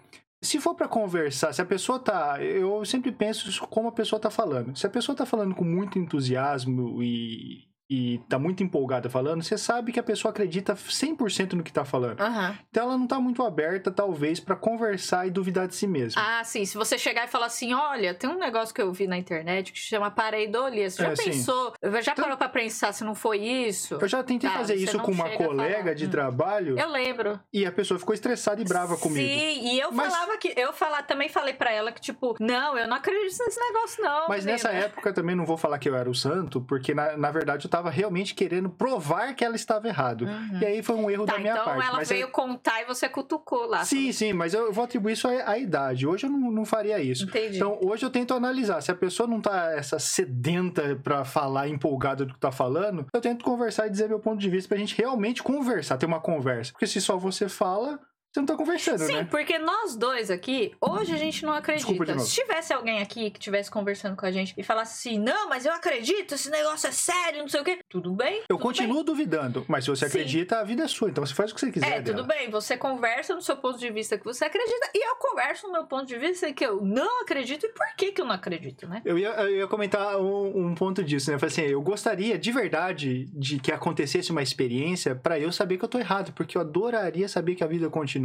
Se 0.44 0.61
for 0.61 0.74
pra 0.74 0.87
conversar, 0.87 1.52
se 1.52 1.62
a 1.62 1.64
pessoa 1.64 1.98
tá. 1.98 2.42
Eu 2.42 2.85
sempre 2.85 3.11
penso 3.11 3.66
como 3.68 3.88
a 3.88 3.92
pessoa 3.92 4.20
tá 4.20 4.30
falando. 4.30 4.76
Se 4.76 4.87
a 4.87 4.90
pessoa 4.90 5.16
tá 5.16 5.24
falando 5.26 5.54
com 5.54 5.64
muito 5.64 5.98
entusiasmo 5.98 7.02
e, 7.02 7.66
e 7.90 8.18
tá 8.29 8.38
muito 8.38 8.62
empolgada 8.62 9.11
falando, 9.11 9.42
você 9.42 9.59
sabe 9.59 9.92
que 9.92 10.01
a 10.01 10.03
pessoa 10.03 10.31
acredita 10.31 10.75
100% 10.75 11.53
no 11.53 11.62
que 11.62 11.73
tá 11.73 11.85
falando. 11.85 12.20
Aham. 12.20 12.59
Então 12.70 12.85
ela 12.85 12.97
não 12.99 13.07
tá 13.07 13.20
muito 13.20 13.42
aberta, 13.42 13.90
talvez, 13.90 14.40
pra 14.40 14.57
conversar 14.57 15.27
e 15.27 15.31
duvidar 15.31 15.68
de 15.68 15.75
si 15.75 15.87
mesma. 15.87 16.20
Ah, 16.20 16.42
sim. 16.44 16.64
Se 16.64 16.77
você 16.77 16.97
chegar 16.99 17.25
e 17.27 17.29
falar 17.29 17.47
assim, 17.47 17.75
olha, 17.75 18.14
tem 18.14 18.29
um 18.31 18.38
negócio 18.38 18.75
que 18.75 18.81
eu 18.81 18.92
vi 18.92 19.07
na 19.07 19.18
internet 19.18 19.73
que 19.73 19.79
chama 19.79 20.11
pareidolia. 20.11 20.88
Você 20.88 21.03
já 21.03 21.11
É, 21.12 21.16
sim. 21.16 21.25
pensou? 21.31 21.75
Já 22.03 22.12
Então- 22.12 22.25
parou 22.25 22.37
pra 22.38 22.49
pensar 22.49 22.92
se 22.92 23.05
não 23.05 23.14
foi 23.14 23.38
isso? 23.38 23.99
Eu 24.01 24.09
já 24.09 24.23
tentei 24.23 24.49
Tá, 24.49 24.57
fazer 24.59 24.75
isso 24.77 24.99
com 25.01 25.12
uma 25.12 25.29
colega 25.31 25.94
de 25.94 26.07
Hum. 26.07 26.11
trabalho 26.11 26.79
Eu 26.79 26.88
lembro. 26.90 27.38
e 27.53 27.66
a 27.66 27.73
pessoa 27.73 27.99
ficou 27.99 28.14
estressada 28.14 28.61
e 28.61 28.64
brava 28.64 28.97
comigo. 28.97 29.27
Sim, 29.29 29.68
e 29.75 29.79
eu 29.81 29.92
Mas- 29.92 30.12
falava 30.12 30.37
que. 30.38 30.55
Eu 30.57 30.73
falar, 30.73 31.03
também 31.03 31.29
falei 31.29 31.55
pra 31.55 31.70
ela 31.73 31.92
que, 31.92 32.01
tipo, 32.01 32.35
não, 32.40 32.77
eu 32.79 32.87
não 32.88 32.97
acredito 32.97 33.38
nesse 33.44 33.61
negócio, 33.61 34.03
não. 34.03 34.29
Mas 34.29 34.44
menina. 34.44 34.53
nessa 34.53 34.70
época 34.70 35.12
também 35.12 35.35
não 35.37 35.44
vou 35.44 35.57
falar 35.57 35.79
que 35.79 35.88
eu 35.88 35.94
era 35.94 36.09
o 36.09 36.14
santo, 36.14 36.61
porque 36.61 36.94
na, 36.94 37.16
na 37.16 37.31
verdade 37.31 37.66
eu 37.66 37.70
tava 37.74 37.90
realmente 37.90 38.37
querendo 38.37 38.70
provar 38.70 39.34
que 39.34 39.44
ela 39.44 39.56
estava 39.56 39.88
errado. 39.88 40.26
Uhum. 40.26 40.58
E 40.60 40.64
aí 40.64 40.80
foi 40.80 40.94
um 40.94 41.10
erro 41.10 41.26
Tá, 41.26 41.32
da 41.32 41.38
minha 41.40 41.52
então 41.54 41.64
parte. 41.64 41.84
ela 41.88 41.96
mas 41.96 42.08
veio 42.08 42.26
aí- 42.26 42.30
contar 42.30 42.82
e 42.82 42.84
você 42.84 43.08
cutucou 43.08 43.66
lá. 43.66 43.84
Sim, 43.84 44.12
sim, 44.12 44.32
mas 44.32 44.54
eu 44.54 44.72
vou 44.72 44.84
atribuir 44.84 45.14
isso 45.14 45.26
à, 45.26 45.50
à 45.50 45.58
idade. 45.58 46.06
Hoje 46.06 46.26
eu 46.26 46.30
não, 46.30 46.52
não 46.52 46.64
faria 46.64 47.00
isso. 47.00 47.24
Entendi. 47.24 47.56
Então, 47.56 47.76
hoje 47.82 48.04
eu 48.06 48.10
tento 48.10 48.32
analisar. 48.32 48.80
Se 48.80 48.92
a 48.92 48.94
pessoa 48.94 49.28
não 49.28 49.40
tá 49.40 49.72
essa 49.72 49.98
sedenta 49.98 50.94
pra 51.02 51.24
falar, 51.24 51.66
empolgada 51.68 52.24
do 52.24 52.32
que 52.34 52.38
tá 52.38 52.52
falando, 52.52 53.06
eu 53.12 53.20
tento 53.20 53.44
conversar 53.44 53.88
e 53.88 53.90
dizer 53.90 54.08
meu 54.08 54.20
ponto 54.20 54.38
de 54.40 54.48
vista 54.48 54.68
pra 54.68 54.78
gente 54.78 54.96
realmente 54.96 55.42
conversar, 55.42 55.96
ter 55.96 56.06
uma 56.06 56.20
conversa. 56.20 56.70
Porque 56.70 56.87
se 56.87 57.00
só 57.00 57.16
você 57.16 57.48
fala, 57.48 57.98
você 58.35 58.40
não 58.40 58.47
tá 58.47 58.57
conversando, 58.57 58.99
Sim, 58.99 59.14
né? 59.14 59.29
porque 59.31 59.61
nós 59.61 59.94
dois 59.94 60.29
aqui, 60.29 60.75
hoje 60.81 61.14
a 61.14 61.16
gente 61.16 61.47
não 61.47 61.53
Desculpa 61.53 62.03
acredita. 62.03 62.14
novo. 62.16 62.27
Se 62.27 62.35
tivesse 62.35 62.73
alguém 62.73 63.01
aqui 63.01 63.31
que 63.31 63.38
estivesse 63.38 63.70
conversando 63.70 64.16
com 64.16 64.27
a 64.27 64.33
gente 64.33 64.53
e 64.59 64.62
falasse 64.64 65.09
assim, 65.09 65.20
não, 65.20 65.49
mas 65.49 65.64
eu 65.64 65.73
acredito, 65.73 66.35
esse 66.35 66.51
negócio 66.51 66.88
é 66.88 66.90
sério, 66.90 67.42
não 67.42 67.49
sei 67.49 67.61
o 67.61 67.64
quê. 67.64 67.79
Tudo 67.88 68.12
bem. 68.12 68.40
Eu 68.49 68.57
tudo 68.57 68.59
continuo 68.59 69.05
duvidando, 69.05 69.64
mas 69.68 69.85
se 69.85 69.90
você 69.90 70.09
Sim. 70.09 70.18
acredita, 70.18 70.59
a 70.59 70.64
vida 70.64 70.83
é 70.83 70.88
sua. 70.88 71.11
Então 71.11 71.25
você 71.25 71.33
faz 71.33 71.53
o 71.53 71.55
que 71.55 71.61
você 71.61 71.70
quiser. 71.70 71.87
É, 71.87 72.01
dela. 72.01 72.16
tudo 72.16 72.27
bem. 72.27 72.51
Você 72.51 72.77
conversa 72.77 73.37
no 73.37 73.40
seu 73.40 73.57
ponto 73.57 73.79
de 73.79 73.88
vista 73.90 74.18
que 74.18 74.25
você 74.25 74.44
acredita 74.47 74.90
e 74.92 75.09
eu 75.09 75.14
converso 75.14 75.68
no 75.68 75.73
meu 75.73 75.85
ponto 75.85 76.07
de 76.07 76.18
vista 76.18 76.53
que 76.53 76.66
eu 76.66 76.85
não 76.85 77.23
acredito 77.23 77.64
e 77.66 77.68
por 77.68 77.87
que 77.97 78.11
que 78.11 78.20
eu 78.20 78.25
não 78.25 78.35
acredito, 78.35 78.88
né? 78.88 79.01
Eu 79.05 79.16
ia, 79.16 79.29
eu 79.29 79.59
ia 79.59 79.66
comentar 79.68 80.20
um, 80.20 80.70
um 80.70 80.75
ponto 80.75 81.05
disso, 81.05 81.31
né? 81.31 81.37
Eu 81.37 81.38
falei 81.38 81.53
assim, 81.53 81.62
eu 81.62 81.81
gostaria 81.81 82.37
de 82.37 82.51
verdade 82.51 83.27
de 83.33 83.61
que 83.61 83.70
acontecesse 83.70 84.33
uma 84.33 84.42
experiência 84.42 85.14
pra 85.14 85.38
eu 85.38 85.53
saber 85.53 85.79
que 85.79 85.85
eu 85.85 85.88
tô 85.88 86.01
errado, 86.01 86.33
porque 86.33 86.59
eu 86.59 86.62
adoraria 86.62 87.29
saber 87.29 87.55
que 87.55 87.62
a 87.62 87.68
vida 87.68 87.88
continua. 87.88 88.23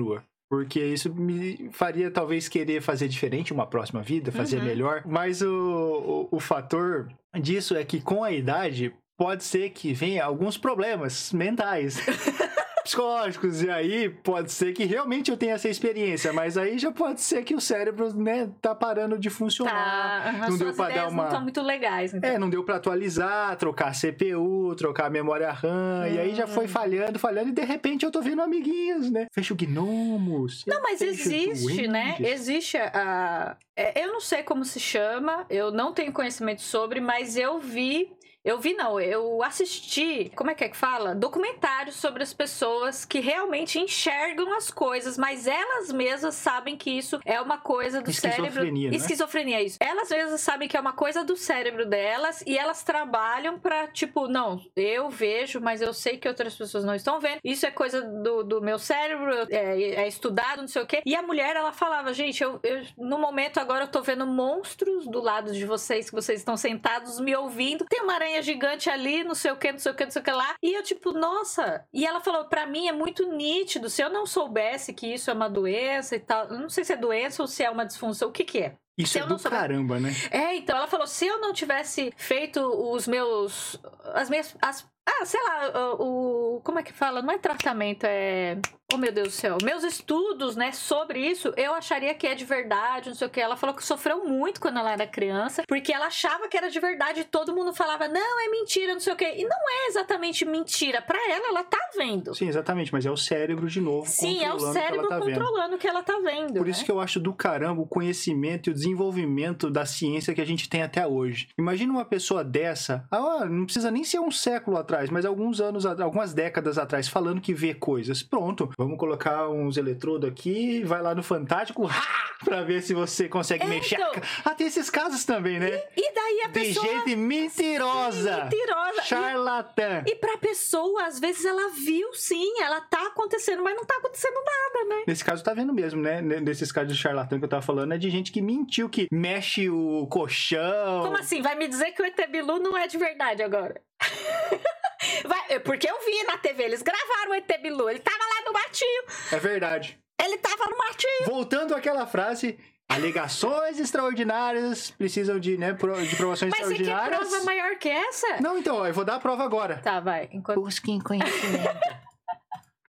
Porque 0.49 0.79
isso 0.83 1.13
me 1.13 1.69
faria 1.71 2.09
talvez 2.09 2.47
querer 2.47 2.81
fazer 2.81 3.07
diferente 3.07 3.53
uma 3.53 3.67
próxima 3.67 4.01
vida, 4.01 4.31
fazer 4.31 4.57
Uhum. 4.57 4.65
melhor. 4.65 5.03
Mas 5.05 5.41
o, 5.43 6.27
o, 6.31 6.37
o 6.37 6.39
fator 6.39 7.07
disso 7.39 7.75
é 7.75 7.83
que 7.83 8.01
com 8.01 8.23
a 8.23 8.31
idade 8.31 8.91
pode 9.17 9.43
ser 9.43 9.69
que 9.69 9.93
venha 9.93 10.23
alguns 10.25 10.57
problemas 10.57 11.31
mentais. 11.33 11.99
psicológicos, 12.89 13.61
e 13.61 13.69
aí 13.69 14.09
pode 14.09 14.51
ser 14.51 14.73
que 14.73 14.83
realmente 14.83 15.29
eu 15.29 15.37
tenha 15.37 15.53
essa 15.53 15.69
experiência, 15.69 16.33
mas 16.33 16.57
aí 16.57 16.77
já 16.79 16.91
pode 16.91 17.21
ser 17.21 17.43
que 17.43 17.53
o 17.53 17.61
cérebro, 17.61 18.13
né, 18.15 18.49
tá 18.61 18.73
parando 18.73 19.17
de 19.17 19.29
funcionar. 19.29 20.33
Tá, 20.39 20.49
não 20.49 20.57
deu 20.57 20.73
pra 20.73 20.89
dar 20.89 21.07
uma- 21.07 21.17
não 21.23 21.25
estão 21.29 21.41
muito 21.41 21.61
legais, 21.61 22.13
então. 22.13 22.29
É, 22.29 22.37
não 22.39 22.49
deu 22.49 22.63
pra 22.63 22.75
atualizar, 22.77 23.55
trocar 23.57 23.93
CPU, 23.93 24.75
trocar 24.75 25.05
a 25.05 25.09
memória 25.09 25.51
RAM, 25.51 26.07
e 26.09 26.19
aí 26.19 26.35
já 26.35 26.47
foi 26.47 26.65
Hum. 26.65 26.69
falhando, 26.69 27.19
falhando, 27.19 27.49
e 27.49 27.51
de 27.51 27.63
repente 27.63 28.03
eu 28.05 28.11
tô 28.11 28.21
vendo 28.21 28.41
amiguinhos, 28.41 29.09
né? 29.11 29.27
Fecho 29.31 29.55
gnomos. 29.55 30.63
Não, 30.67 30.81
mas 30.81 31.01
existe, 31.01 31.87
né? 31.87 32.15
duendes. 32.17 32.31
Existe 32.41 32.77
a. 32.77 33.55
é, 33.75 34.01
Eu 34.03 34.11
não 34.13 34.19
sei 34.21 34.43
como 34.43 34.63
se 34.65 34.79
chama, 34.79 35.45
eu 35.49 35.71
não 35.71 35.93
tenho 35.93 36.11
conhecimento 36.11 36.61
sobre, 36.61 36.99
mas 36.99 37.37
eu 37.37 37.59
vi. 37.59 38.11
Eu 38.49 38.57
vi, 38.59 38.73
não, 38.73 38.99
eu 38.99 39.43
assisti, 39.43 40.31
como 40.35 40.49
é 40.49 40.55
que 40.55 40.63
é 40.63 40.69
que 40.69 40.75
fala? 40.75 41.13
Documentários 41.13 41.95
sobre 41.95 42.23
as 42.23 42.33
pessoas 42.33 43.05
que 43.05 43.19
realmente 43.19 43.77
enxergam 43.79 44.51
as 44.55 44.71
coisas, 44.71 45.17
mas 45.19 45.45
elas 45.45 45.91
mesmas 45.91 46.33
sabem 46.33 46.75
que 46.75 46.89
isso 46.89 47.19
é 47.23 47.39
uma 47.39 47.59
coisa 47.59 48.01
do 48.01 48.11
cérebro. 48.11 48.45
Esquizofrenia, 48.47 48.89
né? 48.89 48.95
Esquizofrenia, 48.97 49.57
é 49.59 49.63
isso. 49.63 49.77
Elas 49.79 50.09
mesmas 50.09 50.41
sabem 50.41 50.67
que 50.67 50.75
é 50.75 50.79
uma 50.79 50.93
coisa 50.93 51.23
do 51.23 51.35
cérebro 51.37 51.85
delas 51.85 52.41
e 52.47 52.57
elas 52.57 52.81
trabalham 52.83 53.59
pra, 53.59 53.87
tipo, 53.87 54.27
não, 54.27 54.59
eu 54.75 55.09
vejo, 55.11 55.61
mas 55.61 55.79
eu 55.81 55.93
sei 55.93 56.17
que 56.17 56.27
outras 56.27 56.55
pessoas 56.55 56.83
não 56.83 56.95
estão 56.95 57.19
vendo. 57.19 57.39
Isso 57.43 57.67
é 57.67 57.71
coisa 57.71 58.01
do, 58.01 58.43
do 58.43 58.61
meu 58.61 58.79
cérebro, 58.79 59.31
é, 59.51 59.81
é 60.03 60.07
estudado, 60.07 60.61
não 60.61 60.67
sei 60.67 60.81
o 60.81 60.87
quê. 60.87 61.03
E 61.05 61.15
a 61.15 61.21
mulher, 61.21 61.55
ela 61.55 61.71
falava, 61.71 62.11
gente, 62.13 62.43
eu, 62.43 62.59
eu- 62.63 62.81
no 62.97 63.19
momento 63.19 63.59
agora 63.59 63.83
eu 63.83 63.87
tô 63.87 64.01
vendo 64.01 64.25
monstros 64.25 65.05
do 65.07 65.21
lado 65.21 65.51
de 65.53 65.65
vocês, 65.65 66.09
que 66.09 66.15
vocês 66.15 66.39
estão 66.39 66.57
sentados 66.57 67.19
me 67.19 67.35
ouvindo. 67.35 67.85
Tem 67.87 68.01
uma 68.01 68.13
aranha 68.15 68.38
gigante 68.41 68.89
ali, 68.89 69.23
não 69.23 69.35
sei 69.35 69.51
o 69.51 69.57
que, 69.57 69.71
não 69.71 69.79
sei 69.79 69.91
o 69.91 69.95
que, 69.95 70.03
não 70.05 70.11
sei 70.11 70.21
o 70.21 70.25
que 70.25 70.31
lá. 70.31 70.55
E 70.61 70.73
eu, 70.73 70.83
tipo, 70.83 71.11
nossa. 71.11 71.85
E 71.93 72.05
ela 72.05 72.19
falou, 72.19 72.45
pra 72.45 72.65
mim 72.65 72.87
é 72.87 72.91
muito 72.91 73.31
nítido. 73.31 73.89
Se 73.89 74.01
eu 74.01 74.09
não 74.09 74.25
soubesse 74.25 74.93
que 74.93 75.13
isso 75.13 75.29
é 75.29 75.33
uma 75.33 75.49
doença 75.49 76.15
e 76.15 76.19
tal, 76.19 76.45
eu 76.47 76.59
não 76.59 76.69
sei 76.69 76.83
se 76.83 76.93
é 76.93 76.97
doença 76.97 77.41
ou 77.41 77.47
se 77.47 77.63
é 77.63 77.69
uma 77.69 77.85
disfunção, 77.85 78.29
o 78.29 78.31
que 78.31 78.43
que 78.43 78.59
é? 78.59 78.75
Isso 78.99 79.13
se 79.13 79.19
é 79.19 79.25
do 79.25 79.39
caramba, 79.39 79.97
né? 79.97 80.13
É, 80.29 80.55
então 80.55 80.75
ela 80.75 80.87
falou: 80.87 81.07
se 81.07 81.25
eu 81.25 81.39
não 81.39 81.53
tivesse 81.53 82.11
feito 82.17 82.59
os 82.59 83.07
meus. 83.07 83.79
As 84.13 84.29
minhas. 84.29 84.57
As, 84.61 84.85
ah, 85.05 85.25
sei 85.25 85.41
lá, 85.43 85.95
o, 85.99 86.55
o- 86.57 86.61
Como 86.61 86.79
é 86.79 86.83
que 86.83 86.93
fala? 86.93 87.21
Não 87.21 87.33
é 87.33 87.37
tratamento, 87.37 88.03
é. 88.05 88.57
Oh, 88.91 88.97
meu 88.97 89.11
Deus 89.11 89.27
do 89.27 89.31
céu. 89.33 89.57
Meus 89.63 89.83
estudos, 89.83 90.55
né, 90.55 90.71
sobre 90.71 91.19
isso, 91.19 91.53
eu 91.55 91.75
acharia 91.75 92.11
que 92.15 92.25
é 92.25 92.33
de 92.33 92.43
verdade, 92.43 93.09
não 93.09 93.15
sei 93.15 93.27
o 93.27 93.29
que. 93.29 93.39
Ela 93.39 93.55
falou 93.55 93.75
que 93.75 93.83
sofreu 93.83 94.25
muito 94.25 94.59
quando 94.59 94.79
ela 94.79 94.91
era 94.91 95.05
criança, 95.05 95.61
porque 95.67 95.93
ela 95.93 96.07
achava 96.07 96.47
que 96.47 96.57
era 96.57 96.71
de 96.71 96.79
verdade 96.79 97.19
e 97.19 97.23
todo 97.23 97.53
mundo 97.53 97.71
falava, 97.71 98.07
não, 98.07 98.39
é 98.39 98.49
mentira, 98.49 98.93
não 98.93 98.99
sei 98.99 99.13
o 99.13 99.15
que. 99.15 99.25
E 99.25 99.43
não 99.43 99.57
é 99.69 99.87
exatamente 99.89 100.43
mentira. 100.43 101.03
Pra 101.03 101.19
ela, 101.29 101.49
ela 101.49 101.63
tá 101.63 101.77
vendo. 101.95 102.33
Sim, 102.33 102.47
exatamente, 102.47 102.91
mas 102.91 103.05
é 103.05 103.11
o 103.11 103.17
cérebro 103.17 103.67
de 103.67 103.79
novo 103.79 104.09
Sim, 104.09 104.43
é 104.43 104.51
o 104.51 104.57
que 104.57 104.73
cérebro 104.73 105.01
ela 105.01 105.09
tá 105.09 105.19
controlando 105.19 105.75
o 105.75 105.77
que 105.77 105.87
ela 105.87 106.01
tá 106.01 106.19
vendo. 106.23 106.53
Por 106.53 106.65
né? 106.65 106.71
isso 106.71 106.83
que 106.83 106.91
eu 106.91 106.99
acho 106.99 107.19
do 107.19 107.31
caramba 107.31 107.83
o 107.83 107.87
conhecimento 107.87 108.69
e 108.69 108.71
o 108.71 108.73
desenvolvimento 108.73 109.69
da 109.69 109.85
ciência 109.85 110.33
que 110.33 110.41
a 110.41 110.45
gente 110.45 110.67
tem 110.67 110.81
até 110.81 111.05
hoje. 111.05 111.47
Imagina 111.59 111.93
uma 111.93 112.05
pessoa 112.05 112.43
dessa, 112.43 113.05
ah, 113.11 113.45
não 113.45 113.65
precisa 113.65 113.91
nem 113.91 114.03
ser 114.03 114.19
um 114.19 114.31
século 114.31 114.77
atrás, 114.77 114.88
mas 115.09 115.25
alguns 115.25 115.61
anos, 115.61 115.85
algumas 115.85 116.33
décadas 116.33 116.77
atrás, 116.77 117.07
falando 117.07 117.39
que 117.41 117.53
vê 117.53 117.73
coisas. 117.73 118.23
Pronto, 118.23 118.69
Vamos 118.77 118.97
colocar 118.97 119.47
uns 119.49 119.77
eletrodos 119.77 120.29
aqui, 120.29 120.83
vai 120.83 121.01
lá 121.01 121.13
no 121.13 121.21
Fantástico, 121.23 121.85
ha! 121.87 122.29
pra 122.43 122.61
ver 122.61 122.81
se 122.81 122.93
você 122.93 123.27
consegue 123.27 123.63
É, 123.65 123.67
mexer. 123.67 123.95
então. 123.95 124.11
Ah, 124.45 124.55
tem 124.55 124.67
esses 124.67 124.89
casos 124.89 125.25
também, 125.25 125.59
né? 125.59 125.69
E 125.95 126.13
daí 126.13 126.41
a 126.45 126.47
De 126.47 126.53
pessoa. 126.53 126.87
gente 126.87 127.15
mentirosa. 127.15 128.43
Mentirosa. 128.45 129.01
E- 129.01 129.05
Charlatã. 129.05 130.03
E 130.07 130.15
pra 130.15 130.37
pessoa, 130.37 131.05
às 131.05 131.19
vezes 131.19 131.43
ela 131.45 131.69
viu 131.71 132.13
sim, 132.13 132.61
ela 132.61 132.79
tá 132.81 133.07
acontecendo, 133.07 133.61
mas 133.63 133.75
não 133.75 133.85
tá 133.85 133.95
acontecendo 133.97 134.35
nada, 134.35 134.85
né? 134.89 135.03
Nesse 135.07 135.23
caso, 135.23 135.43
tá 135.43 135.53
vendo 135.53 135.73
mesmo, 135.73 136.01
né? 136.01 136.21
Nesses 136.21 136.71
casos 136.71 136.93
de 136.93 136.97
charlatão 136.99 137.37
que 137.39 137.45
eu 137.45 137.49
tava 137.49 137.61
falando, 137.61 137.93
é 137.93 137.97
de 137.97 138.09
gente 138.09 138.31
que 138.31 138.41
mentiu, 138.41 138.87
que 138.89 139.07
mexe 139.11 139.69
o 139.69 140.07
colchão. 140.09 141.01
Como 141.03 141.17
assim? 141.17 141.41
Vai 141.41 141.55
me 141.55 141.67
dizer 141.67 141.91
que 141.91 142.01
o 142.01 142.05
ET 142.05 142.17
Bilu 142.31 142.59
não 142.59 142.77
é 142.77 142.87
de 142.87 142.97
verdade 142.97 143.43
agora? 143.43 143.81
Vai, 145.25 145.59
porque 145.59 145.89
eu 145.89 145.99
vi 146.05 146.23
na 146.23 146.37
TV, 146.37 146.63
eles 146.63 146.81
gravaram 146.81 147.31
o 147.31 147.33
ET 147.33 147.61
Bilu, 147.61 147.89
ele 147.89 147.99
tava 147.99 148.17
lá 148.23 148.45
no 148.45 148.53
matinho, 148.53 149.03
É 149.31 149.37
verdade. 149.37 149.99
ele 150.21 150.37
tava 150.37 150.65
no 150.69 150.77
matinho. 150.77 151.25
Voltando 151.25 151.75
àquela 151.75 152.05
frase, 152.05 152.57
alegações 152.87 153.79
extraordinárias 153.79 154.91
precisam 154.91 155.39
de, 155.39 155.57
né, 155.57 155.73
de 155.73 156.15
provações 156.15 156.51
Mas 156.51 156.67
você 156.67 156.75
quer 156.75 156.81
extraordinárias. 156.81 157.29
prova 157.29 157.43
maior 157.45 157.75
que 157.77 157.89
essa? 157.89 158.41
Não, 158.41 158.57
então, 158.57 158.77
ó, 158.77 158.87
eu 158.87 158.93
vou 158.93 159.05
dar 159.05 159.15
a 159.15 159.19
prova 159.19 159.43
agora. 159.43 159.77
Tá, 159.83 159.99
vai. 159.99 160.29
Enquanto... 160.31 160.59
Busquem 160.61 160.99
conhecimento. 160.99 161.69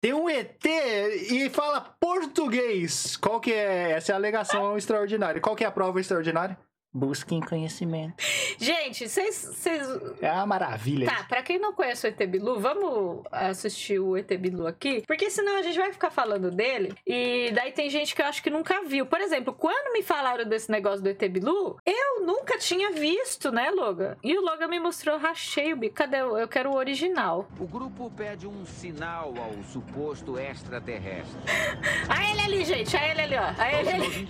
Tem 0.00 0.12
um 0.12 0.28
ET 0.28 0.62
e 0.66 1.48
fala 1.48 1.80
português. 1.98 3.16
Qual 3.16 3.40
que 3.40 3.52
é? 3.54 3.92
Essa 3.92 4.12
é 4.12 4.14
a 4.14 4.16
alegação 4.18 4.76
extraordinária. 4.76 5.40
Qual 5.40 5.56
que 5.56 5.64
é 5.64 5.66
a 5.66 5.70
prova 5.70 5.98
extraordinária? 5.98 6.58
Busquem 6.96 7.40
conhecimento. 7.40 8.14
Gente, 8.56 9.08
vocês. 9.08 9.34
vocês- 9.52 9.82
É 10.22 10.30
uma 10.30 10.46
maravilha. 10.46 11.06
Tá, 11.06 11.24
pra 11.24 11.42
quem 11.42 11.58
não 11.58 11.72
conhece 11.72 12.06
o 12.06 12.08
ET 12.08 12.24
Bilu, 12.26 12.60
vamos 12.60 13.22
assistir 13.32 13.98
o 13.98 14.16
ET 14.16 14.28
Bilu 14.38 14.64
aqui, 14.66 15.02
porque 15.06 15.28
senão 15.28 15.56
a 15.56 15.62
gente 15.62 15.76
vai 15.76 15.92
ficar 15.92 16.10
falando 16.12 16.52
dele, 16.52 16.94
e 17.04 17.50
daí 17.52 17.72
tem 17.72 17.90
gente 17.90 18.14
que 18.14 18.22
eu 18.22 18.26
acho 18.26 18.40
que 18.40 18.48
nunca 18.48 18.84
viu. 18.84 19.06
Por 19.06 19.20
exemplo, 19.20 19.52
quando 19.52 19.92
me 19.92 20.02
falaram 20.04 20.44
desse 20.48 20.70
negócio 20.70 21.02
do 21.02 21.08
ET 21.08 21.28
Bilu, 21.28 21.76
eu 21.84 22.24
nunca 22.24 22.58
tinha 22.58 22.92
visto, 22.92 23.50
né, 23.50 23.70
Logan? 23.70 24.16
E 24.22 24.38
o 24.38 24.40
Logan 24.40 24.68
me 24.68 24.78
mostrou, 24.78 25.18
rachei 25.18 25.72
o 25.72 25.76
bico. 25.76 25.96
Cadê? 25.96 26.20
Eu 26.20 26.46
quero 26.46 26.70
o 26.70 26.76
original. 26.76 27.48
O 27.58 27.66
grupo 27.66 28.08
pede 28.16 28.46
um 28.46 28.64
sinal 28.64 29.34
ao 29.36 29.64
suposto 29.64 30.38
extraterrestre. 30.38 31.34
Ah, 32.08 32.30
ele 32.30 32.40
ali, 32.40 32.64
gente. 32.64 32.96
Ah, 32.96 33.08
ele 33.08 33.20
ali, 33.20 33.34
ó. 33.36 33.52
Ah, 33.58 33.72
ele 33.72 33.88
ali. 33.90 34.26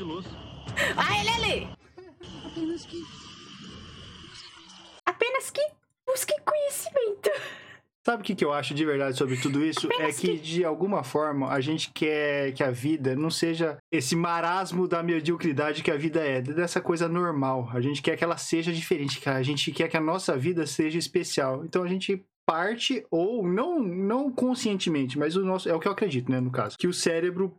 Ah, 0.96 1.18
ele 1.20 1.28
ali. 1.30 1.83
Apenas 5.06 5.50
que 5.50 5.60
busque 6.06 6.34
conhecimento. 6.44 7.30
Sabe 8.04 8.20
o 8.20 8.24
que, 8.24 8.34
que 8.34 8.44
eu 8.44 8.52
acho 8.52 8.74
de 8.74 8.84
verdade 8.84 9.16
sobre 9.16 9.38
tudo 9.38 9.64
isso? 9.64 9.90
É 9.90 9.94
Apenas 9.94 10.18
que, 10.18 10.36
de 10.38 10.62
alguma 10.62 11.02
forma, 11.02 11.48
a 11.48 11.58
gente 11.58 11.90
quer 11.90 12.52
que 12.52 12.62
a 12.62 12.70
vida 12.70 13.16
não 13.16 13.30
seja 13.30 13.78
esse 13.90 14.14
marasmo 14.14 14.86
da 14.86 15.02
mediocridade 15.02 15.82
que 15.82 15.90
a 15.90 15.96
vida 15.96 16.20
é, 16.20 16.42
dessa 16.42 16.82
coisa 16.82 17.08
normal. 17.08 17.70
A 17.72 17.80
gente 17.80 18.02
quer 18.02 18.16
que 18.18 18.22
ela 18.22 18.36
seja 18.36 18.70
diferente, 18.70 19.20
cara. 19.20 19.38
A 19.38 19.42
gente 19.42 19.72
quer 19.72 19.88
que 19.88 19.96
a 19.96 20.02
nossa 20.02 20.36
vida 20.36 20.66
seja 20.66 20.98
especial. 20.98 21.64
Então 21.64 21.82
a 21.82 21.88
gente 21.88 22.22
parte, 22.46 23.06
ou 23.10 23.46
não, 23.46 23.80
não 23.80 24.30
conscientemente, 24.30 25.18
mas 25.18 25.34
o 25.34 25.42
nosso. 25.42 25.66
É 25.66 25.74
o 25.74 25.80
que 25.80 25.88
eu 25.88 25.92
acredito, 25.92 26.30
né, 26.30 26.40
no 26.40 26.50
caso. 26.50 26.76
Que 26.76 26.86
o 26.86 26.92
cérebro 26.92 27.56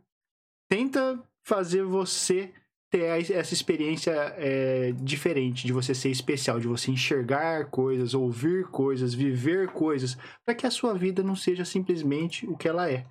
tenta 0.68 1.20
fazer 1.42 1.82
você 1.82 2.52
ter 2.90 3.32
essa 3.32 3.52
experiência 3.52 4.12
é, 4.36 4.92
diferente, 4.92 5.66
de 5.66 5.72
você 5.72 5.94
ser 5.94 6.10
especial, 6.10 6.60
de 6.60 6.68
você 6.68 6.90
enxergar 6.90 7.66
coisas, 7.66 8.14
ouvir 8.14 8.66
coisas, 8.68 9.12
viver 9.12 9.68
coisas, 9.68 10.16
para 10.44 10.54
que 10.54 10.66
a 10.66 10.70
sua 10.70 10.94
vida 10.94 11.22
não 11.22 11.34
seja 11.34 11.64
simplesmente 11.64 12.46
o 12.46 12.56
que 12.56 12.68
ela 12.68 12.90
é. 12.90 13.04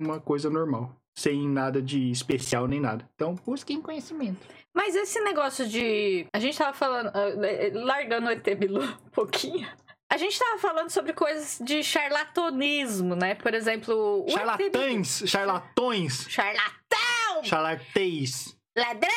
Uma 0.00 0.18
coisa 0.20 0.48
normal. 0.48 0.96
Sem 1.14 1.46
nada 1.46 1.82
de 1.82 2.10
especial 2.10 2.66
nem 2.66 2.80
nada. 2.80 3.06
Então, 3.14 3.34
busquem 3.44 3.82
conhecimento. 3.82 4.40
Mas 4.74 4.94
esse 4.94 5.20
negócio 5.20 5.68
de. 5.68 6.26
A 6.32 6.40
gente 6.40 6.56
tava 6.56 6.72
falando. 6.72 7.10
ah, 7.14 7.46
eh, 7.46 7.70
Largando 7.74 8.28
o 8.28 8.30
ET 8.30 8.44
Bilu 8.58 8.80
um 8.82 9.10
pouquinho. 9.10 9.68
A 10.10 10.16
gente 10.16 10.38
tava 10.38 10.58
falando 10.58 10.88
sobre 10.88 11.12
coisas 11.12 11.58
de 11.62 11.82
charlatanismo, 11.82 13.14
né? 13.14 13.34
Por 13.34 13.52
exemplo, 13.52 14.24
Charlatães, 14.28 15.22
charlatões, 15.26 16.26
Charlatão! 16.28 17.44
charlatês. 17.44 18.56
Ladrão! 18.76 19.12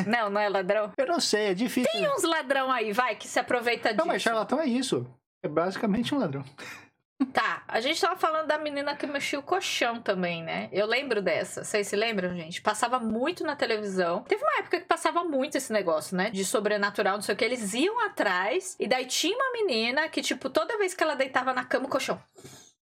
Não, 0.06 0.30
não 0.30 0.40
é 0.40 0.48
ladrão. 0.48 0.92
Eu 0.96 1.06
não 1.06 1.18
sei, 1.20 1.46
é 1.48 1.54
difícil. 1.54 1.90
Tem 1.92 2.08
uns 2.10 2.22
ladrão 2.22 2.70
aí, 2.70 2.92
vai, 2.92 3.16
que 3.16 3.26
se 3.26 3.38
aproveita 3.38 3.88
disso. 3.88 3.98
Não, 3.98 4.06
mas 4.06 4.22
charlatão 4.22 4.60
é 4.60 4.66
isso. 4.66 5.04
É 5.42 5.48
basicamente 5.48 6.14
um 6.14 6.18
ladrão. 6.18 6.44
Tá, 7.32 7.62
a 7.68 7.80
gente 7.80 7.98
tava 8.00 8.16
falando 8.16 8.48
da 8.48 8.58
menina 8.58 8.94
que 8.96 9.06
mexia 9.06 9.38
o 9.38 9.42
colchão 9.42 10.02
também, 10.02 10.42
né? 10.42 10.68
Eu 10.72 10.84
lembro 10.84 11.22
dessa. 11.22 11.62
Vocês 11.64 11.86
se 11.86 11.94
lembram, 11.96 12.34
gente? 12.36 12.60
Passava 12.60 12.98
muito 12.98 13.44
na 13.44 13.54
televisão. 13.54 14.24
Teve 14.24 14.42
uma 14.42 14.58
época 14.58 14.80
que 14.80 14.86
passava 14.86 15.22
muito 15.22 15.56
esse 15.56 15.72
negócio, 15.72 16.16
né? 16.16 16.28
De 16.30 16.44
sobrenatural, 16.44 17.14
não 17.14 17.22
sei 17.22 17.34
o 17.34 17.38
que. 17.38 17.44
Eles 17.44 17.72
iam 17.72 18.00
atrás 18.04 18.76
e 18.80 18.88
daí 18.88 19.06
tinha 19.06 19.34
uma 19.36 19.52
menina 19.52 20.08
que, 20.08 20.20
tipo, 20.22 20.50
toda 20.50 20.76
vez 20.76 20.92
que 20.92 21.02
ela 21.04 21.14
deitava 21.14 21.54
na 21.54 21.64
cama, 21.64 21.86
o 21.86 21.88
colchão. 21.88 22.20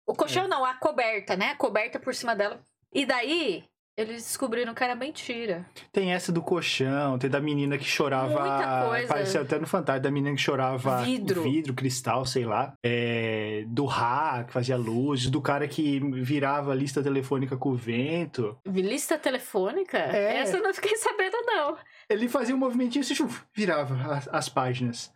O 0.08 0.16
colchão 0.16 0.46
É. 0.46 0.48
não, 0.48 0.64
a 0.64 0.74
coberta, 0.76 1.36
né? 1.36 1.50
A 1.52 1.56
coberta 1.56 2.00
por 2.00 2.16
cima 2.16 2.34
dela. 2.34 2.60
E 2.94 3.06
daí, 3.06 3.66
eles 3.98 4.24
descobriram 4.24 4.74
que 4.74 4.84
era 4.84 4.96
mentira. 4.96 5.66
Tem 5.92 6.12
essa 6.12 6.32
do 6.32 6.42
colchão, 6.42 7.18
tem 7.18 7.30
da 7.30 7.40
menina 7.40 7.78
que 7.78 7.86
chorava. 7.86 8.40
Muita 8.40 8.88
coisa. 8.90 9.06
Apareceu 9.06 9.42
até 9.42 9.58
no 9.58 9.66
Fantástico, 9.66 10.04
da 10.04 10.12
menina 10.12 10.36
que 10.36 10.42
chorava 10.42 11.02
Vidro. 11.04 11.44
vidro 11.44 11.74
cristal, 11.74 12.26
sei 12.26 12.46
lá. 12.46 12.74
É, 12.84 13.64
do 13.68 13.86
Ra, 13.86 14.44
que 14.44 14.52
fazia 14.52 14.76
luzes, 14.76 15.30
do 15.30 15.42
cara 15.42 15.68
que 15.68 16.00
virava 16.22 16.72
a 16.72 16.76
lista 16.76 17.02
telefônica 17.02 17.56
com 17.56 17.70
o 17.70 17.76
vento. 17.76 18.58
Lista 18.66 19.18
telefônica? 19.18 19.98
É. 19.98 20.38
Essa 20.38 20.58
eu 20.58 20.64
não 20.64 20.74
fiquei 20.74 20.98
sabendo, 20.98 21.38
não. 21.46 21.78
Ele 22.10 22.28
fazia 22.28 22.54
um 22.54 22.60
movimentinho 22.60 23.02
e 23.02 23.16
chuf, 23.16 23.44
virava 23.54 23.96
as, 24.14 24.28
as 24.32 24.50
páginas. 24.50 25.14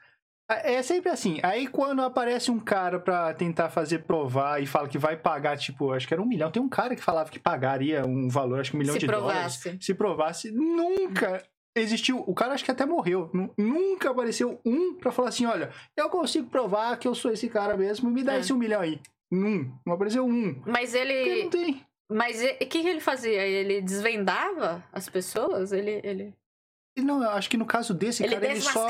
É 0.49 0.81
sempre 0.81 1.09
assim. 1.11 1.39
Aí 1.43 1.67
quando 1.67 2.01
aparece 2.01 2.49
um 2.49 2.59
cara 2.59 2.99
pra 2.99 3.33
tentar 3.33 3.69
fazer 3.69 3.99
provar 3.99 4.61
e 4.61 4.65
fala 4.65 4.87
que 4.87 4.97
vai 4.97 5.15
pagar, 5.15 5.57
tipo, 5.57 5.91
acho 5.93 6.07
que 6.07 6.13
era 6.13 6.21
um 6.21 6.25
milhão. 6.25 6.49
Tem 6.51 6.61
um 6.61 6.67
cara 6.69 6.95
que 6.95 7.03
falava 7.03 7.29
que 7.29 7.37
pagaria 7.39 8.03
um 8.05 8.27
valor, 8.27 8.59
acho 8.59 8.71
que 8.71 8.77
um 8.77 8.79
milhão 8.79 8.93
Se 8.93 8.99
de 8.99 9.05
provasse. 9.05 9.63
dólares. 9.63 9.85
Se 9.85 9.93
provasse. 9.93 10.51
Nunca 10.51 11.43
existiu. 11.75 12.23
O 12.25 12.33
cara 12.33 12.53
acho 12.53 12.65
que 12.65 12.71
até 12.71 12.85
morreu. 12.85 13.29
Nu- 13.33 13.53
Nunca 13.57 14.09
apareceu 14.09 14.59
um 14.65 14.95
pra 14.95 15.11
falar 15.11 15.29
assim: 15.29 15.45
olha, 15.45 15.69
eu 15.95 16.09
consigo 16.09 16.49
provar 16.49 16.97
que 16.97 17.07
eu 17.07 17.13
sou 17.13 17.31
esse 17.31 17.47
cara 17.47 17.77
mesmo, 17.77 18.09
me 18.09 18.23
dá 18.23 18.33
É. 18.35 18.39
esse 18.39 18.51
um 18.51 18.57
milhão 18.57 18.81
aí. 18.81 18.99
Num. 19.31 19.71
Não 19.85 19.93
apareceu 19.93 20.25
um. 20.25 20.59
Mas 20.65 20.91
Porque 20.93 21.07
ele. 21.07 21.43
não 21.43 21.49
tem. 21.51 21.85
Mas 22.11 22.41
o 22.41 22.47
que, 22.57 22.81
que 22.81 22.87
ele 22.87 22.99
fazia? 22.99 23.39
Ele 23.45 23.81
desvendava 23.81 24.83
as 24.91 25.07
pessoas? 25.07 25.71
Ele. 25.71 26.01
ele... 26.03 26.33
E 26.99 27.03
Não, 27.03 27.23
eu 27.23 27.29
acho 27.31 27.49
que 27.49 27.57
no 27.57 27.65
caso 27.65 27.93
desse 27.93 28.23
Ele 28.23 28.35
cara, 28.35 28.45
ele 28.47 28.61
só, 28.61 28.89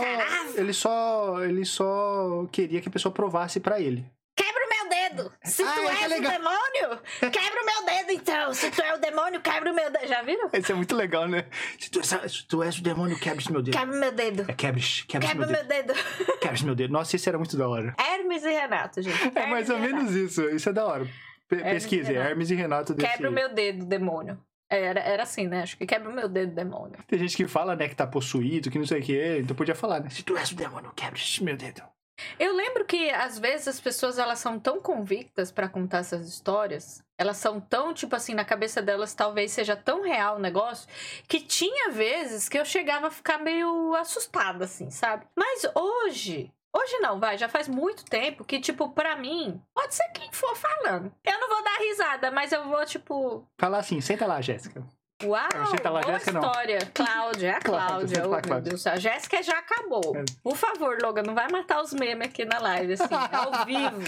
ele 0.56 0.74
só. 0.74 1.44
Ele 1.44 1.66
só 1.66 2.48
queria 2.52 2.82
que 2.82 2.90
a 2.90 2.92
pessoa 2.92 3.14
provasse 3.14 3.60
pra 3.60 3.80
ele. 3.80 4.06
Quebra 4.36 4.62
o 4.66 4.70
meu 4.70 4.90
dedo! 4.90 5.34
Se 5.44 5.64
Ah, 5.64 5.74
tu 5.74 5.80
é, 5.82 5.84
tá 5.86 5.92
és 5.92 6.06
o 6.06 6.10
legal. 6.10 6.32
demônio, 6.32 7.02
quebra 7.20 7.62
o 7.62 7.66
meu 7.66 7.86
dedo 7.86 8.12
então! 8.12 8.54
Se 8.54 8.72
tu 8.72 8.82
é 8.82 8.94
o 8.94 8.98
demônio, 8.98 9.42
quebra 9.42 9.72
o 9.72 9.76
meu 9.76 9.90
dedo. 9.92 10.08
Já 10.08 10.22
viram? 10.22 10.50
Isso 10.54 10.72
é 10.72 10.76
muito 10.76 10.96
legal, 10.96 11.28
né? 11.28 11.46
Se 11.78 11.92
tu, 11.92 12.02
se 12.06 12.48
tu 12.48 12.64
és 12.64 12.78
o 12.78 12.82
demônio, 12.84 13.20
quebra 13.20 13.40
esse 13.42 13.52
meu 13.52 13.62
dedo. 13.62 13.78
Quebra 13.78 13.96
o 13.96 14.00
meu 14.00 14.12
dedo. 14.14 14.46
É, 14.48 14.54
quebra, 14.54 14.82
quebra, 15.08 15.36
meu 15.36 15.48
o 15.48 15.52
meu 15.52 15.64
dedo. 15.66 15.94
dedo. 15.94 16.00
Quebra 16.40 16.64
meu 16.64 16.76
dedo. 16.76 16.92
Nossa, 16.94 17.16
isso 17.18 17.28
era 17.28 17.38
muito 17.38 17.58
da 17.58 17.68
hora. 17.68 17.94
Hermes 18.00 18.44
e 18.46 18.50
Renato, 18.52 19.02
gente. 19.02 19.32
É 19.38 19.46
mais 19.46 19.70
ou 19.70 19.76
Hermes 19.76 19.92
e 19.92 19.94
menos 19.96 20.16
isso. 20.16 20.50
Isso 20.50 20.70
é 20.70 20.74
da 20.74 20.86
hora. 20.86 21.06
Pe 21.50 21.56
Hermes 21.58 21.70
e 21.72 21.74
pesquise, 21.76 22.12
Renato. 22.14 22.30
Hermes 22.30 22.52
e 22.52 22.56
Renato 22.56 22.94
desse... 22.94 23.12
Quebra 23.12 23.30
o 23.30 23.34
meu 23.34 23.54
dedo, 23.54 23.86
demônio. 23.86 24.40
Era, 24.70 25.00
era 25.00 25.24
assim, 25.24 25.48
né? 25.48 25.64
Acho 25.64 25.78
que 25.78 25.86
quebra 25.86 26.10
o 26.10 26.14
meu 26.14 26.30
dedo, 26.30 26.54
demônio. 26.54 27.00
Tem 27.08 27.18
gente 27.18 27.36
que 27.36 27.48
fala, 27.48 27.76
né, 27.76 27.88
que 27.88 27.96
tá 27.96 28.06
possuído, 28.06 28.70
que 28.70 28.78
não 28.78 28.86
sei 28.86 29.00
o 29.00 29.04
que. 29.04 29.38
Então 29.40 29.56
podia 29.56 29.74
falar, 29.74 30.00
né? 30.00 30.10
Se 30.10 30.22
tu 30.24 30.38
és 30.38 30.52
o 30.52 30.56
demônio, 30.56 30.92
quebra 30.96 31.20
meu 31.42 31.58
dedo. 31.58 31.82
Eu 32.38 32.54
lembro 32.54 32.86
que 32.86 33.10
às 33.12 33.40
vezes 33.40 33.68
as 33.68 33.80
pessoas 33.80 34.18
elas 34.18 34.40
são 34.40 34.60
tão 34.60 34.82
convictas 34.82 35.52
pra 35.52 35.70
contar 35.70 36.00
essas 36.00 36.28
histórias, 36.28 37.02
elas 37.18 37.38
são 37.38 37.60
tão 37.60 37.94
tipo 37.94 38.16
assim 38.16 38.34
na 38.34 38.44
cabeça 38.44 38.82
delas 38.82 39.14
talvez 39.14 39.52
seja 39.52 39.76
tão 39.76 40.04
real 40.04 40.36
o 40.36 40.40
negócio 40.40 40.88
que 41.28 41.40
tinha 41.40 41.92
vezes 41.92 42.50
que 42.50 42.60
eu 42.60 42.66
chegava 42.66 43.08
a 43.08 43.12
ficar 43.12 43.38
meio 43.38 43.96
assustada 43.96 44.66
assim, 44.66 44.90
sabe? 44.90 45.26
Mas 45.36 45.64
hoje 45.74 46.52
Hoje 46.76 47.00
não, 47.00 47.20
vai, 47.20 47.38
já 47.38 47.50
faz 47.50 47.68
muito 47.68 48.06
tempo 48.06 48.44
que, 48.46 48.60
tipo, 48.60 48.90
pra 48.92 49.16
mim, 49.16 49.60
pode 49.74 49.96
ser 49.96 50.08
quem 50.14 50.32
for 50.32 50.56
falando. 50.56 51.12
Eu 51.26 51.40
não 51.40 51.50
vou 51.50 51.64
dar 51.64 51.78
risada, 51.80 52.30
mas 52.32 52.52
eu 52.52 52.64
vou, 52.68 52.86
tipo, 52.86 53.44
Fala 53.60 53.80
assim, 53.80 54.00
senta 54.02 54.26
lá, 54.28 54.40
Jéssica. 54.40 54.86
Uau! 55.22 55.50
Tá 55.84 55.90
lá, 55.90 56.00
boa 56.00 56.14
Jéssica, 56.14 56.32
não. 56.32 56.40
história. 56.42 56.80
Cláudia, 56.94 57.48
é 57.50 57.52
a 57.58 57.60
Cláudia, 57.60 57.88
Cláudia. 57.88 58.08
senta 58.08 58.28
Oh, 58.28 58.32
meu 58.32 58.42
Cláudia. 58.42 58.62
Deus 58.62 58.80
do 58.80 58.84
céu. 58.84 58.94
A 58.94 58.98
Jéssica 58.98 59.44
já 59.44 59.58
acabou. 59.60 60.16
É. 60.16 60.24
Por 60.42 60.56
favor, 60.56 60.98
Logan, 61.02 61.24
não 61.24 61.36
vai 61.36 61.50
matar 61.52 61.82
os 61.82 61.92
memes 61.94 62.28
aqui 62.30 62.46
na 62.46 62.58
live, 62.60 62.94
assim, 62.94 63.04
ao 63.34 63.66
vivo. 63.66 64.00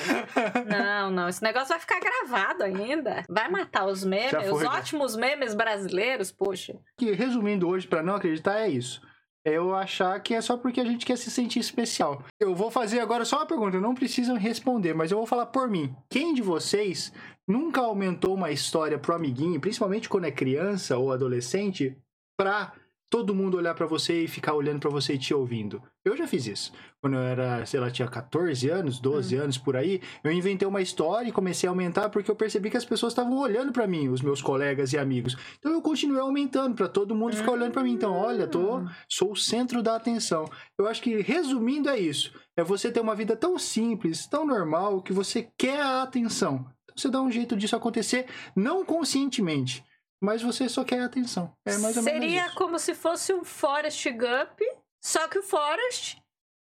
Não, 0.67 1.09
não. 1.11 1.27
Esse 1.27 1.43
negócio 1.43 1.67
vai 1.69 1.79
ficar 1.79 1.99
gravado 1.99 2.63
ainda. 2.63 3.25
Vai 3.27 3.49
matar 3.49 3.87
os 3.87 4.05
memes, 4.05 4.31
foi, 4.31 4.51
os 4.51 4.63
ótimos 4.63 5.15
memes 5.17 5.53
brasileiros, 5.53 6.31
poxa. 6.31 6.75
Que, 6.97 7.11
resumindo 7.11 7.67
hoje, 7.67 7.87
pra 7.87 8.01
não 8.01 8.15
acreditar, 8.15 8.59
é 8.61 8.69
isso. 8.69 9.01
É 9.45 9.57
eu 9.57 9.73
achar 9.73 10.19
que 10.19 10.33
é 10.33 10.41
só 10.41 10.57
porque 10.57 10.79
a 10.79 10.85
gente 10.85 11.05
quer 11.05 11.17
se 11.17 11.31
sentir 11.31 11.59
especial. 11.59 12.23
Eu 12.39 12.53
vou 12.53 12.69
fazer 12.69 12.99
agora 12.99 13.25
só 13.25 13.37
uma 13.37 13.45
pergunta, 13.45 13.79
não 13.79 13.95
precisam 13.95 14.37
responder, 14.37 14.93
mas 14.93 15.11
eu 15.11 15.17
vou 15.17 15.25
falar 15.25 15.47
por 15.47 15.69
mim. 15.69 15.95
Quem 16.09 16.33
de 16.33 16.41
vocês 16.41 17.11
nunca 17.47 17.81
aumentou 17.81 18.35
uma 18.35 18.51
história 18.51 18.99
pro 18.99 19.15
amiguinho, 19.15 19.59
principalmente 19.59 20.07
quando 20.07 20.25
é 20.25 20.31
criança 20.31 20.97
ou 20.97 21.11
adolescente, 21.11 21.97
pra 22.37 22.73
todo 23.11 23.35
mundo 23.35 23.57
olhar 23.57 23.75
pra 23.75 23.85
você 23.85 24.23
e 24.23 24.27
ficar 24.27 24.53
olhando 24.53 24.79
pra 24.79 24.89
você 24.89 25.15
e 25.15 25.17
te 25.17 25.33
ouvindo? 25.33 25.83
Eu 26.03 26.15
já 26.15 26.25
fiz 26.25 26.47
isso. 26.47 26.71
Quando 27.01 27.17
eu 27.17 27.21
era, 27.21 27.65
sei 27.65 27.77
lá, 27.77 27.91
tinha 27.91 28.07
14 28.07 28.69
anos, 28.69 28.99
12 28.99 29.35
anos 29.35 29.57
por 29.57 29.75
aí, 29.75 30.01
eu 30.23 30.31
inventei 30.31 30.65
uma 30.65 30.81
história 30.81 31.27
e 31.27 31.31
comecei 31.31 31.67
a 31.67 31.71
aumentar 31.71 32.09
porque 32.09 32.31
eu 32.31 32.35
percebi 32.35 32.69
que 32.71 32.77
as 32.77 32.85
pessoas 32.85 33.11
estavam 33.11 33.37
olhando 33.37 33.73
pra 33.73 33.85
mim, 33.85 34.07
os 34.07 34.21
meus 34.21 34.41
colegas 34.41 34.93
e 34.93 34.97
amigos. 34.97 35.35
Então 35.59 35.73
eu 35.73 35.81
continuei 35.81 36.21
aumentando 36.21 36.73
pra 36.73 36.87
todo 36.87 37.13
mundo 37.13 37.35
ficar 37.35 37.51
olhando 37.51 37.73
pra 37.73 37.83
mim. 37.83 37.91
Então, 37.91 38.13
olha, 38.13 38.47
tô, 38.47 38.81
sou 39.09 39.33
o 39.33 39.35
centro 39.35 39.83
da 39.83 39.97
atenção. 39.97 40.45
Eu 40.79 40.87
acho 40.87 41.01
que 41.01 41.21
resumindo 41.21 41.89
é 41.89 41.99
isso. 41.99 42.31
É 42.55 42.63
você 42.63 42.89
ter 42.89 43.01
uma 43.01 43.13
vida 43.15 43.35
tão 43.35 43.59
simples, 43.59 44.25
tão 44.25 44.47
normal 44.47 45.01
que 45.01 45.11
você 45.11 45.49
quer 45.57 45.81
a 45.81 46.03
atenção. 46.03 46.65
Então 46.83 46.95
você 46.95 47.09
dá 47.09 47.21
um 47.21 47.31
jeito 47.31 47.57
disso 47.57 47.75
acontecer 47.75 48.25
não 48.55 48.85
conscientemente, 48.85 49.83
mas 50.21 50.41
você 50.41 50.69
só 50.69 50.83
quer 50.83 51.01
a 51.01 51.05
atenção. 51.05 51.51
É 51.65 51.77
mais 51.77 51.97
ou 51.97 52.03
menos 52.03 52.21
Seria 52.21 52.45
isso. 52.45 52.55
como 52.55 52.77
se 52.77 52.93
fosse 52.93 53.33
um 53.33 53.43
Forrest 53.43 54.05
Gump, 54.11 54.59
só 55.03 55.27
que 55.27 55.39
o 55.39 55.43
Forrest, 55.43 56.17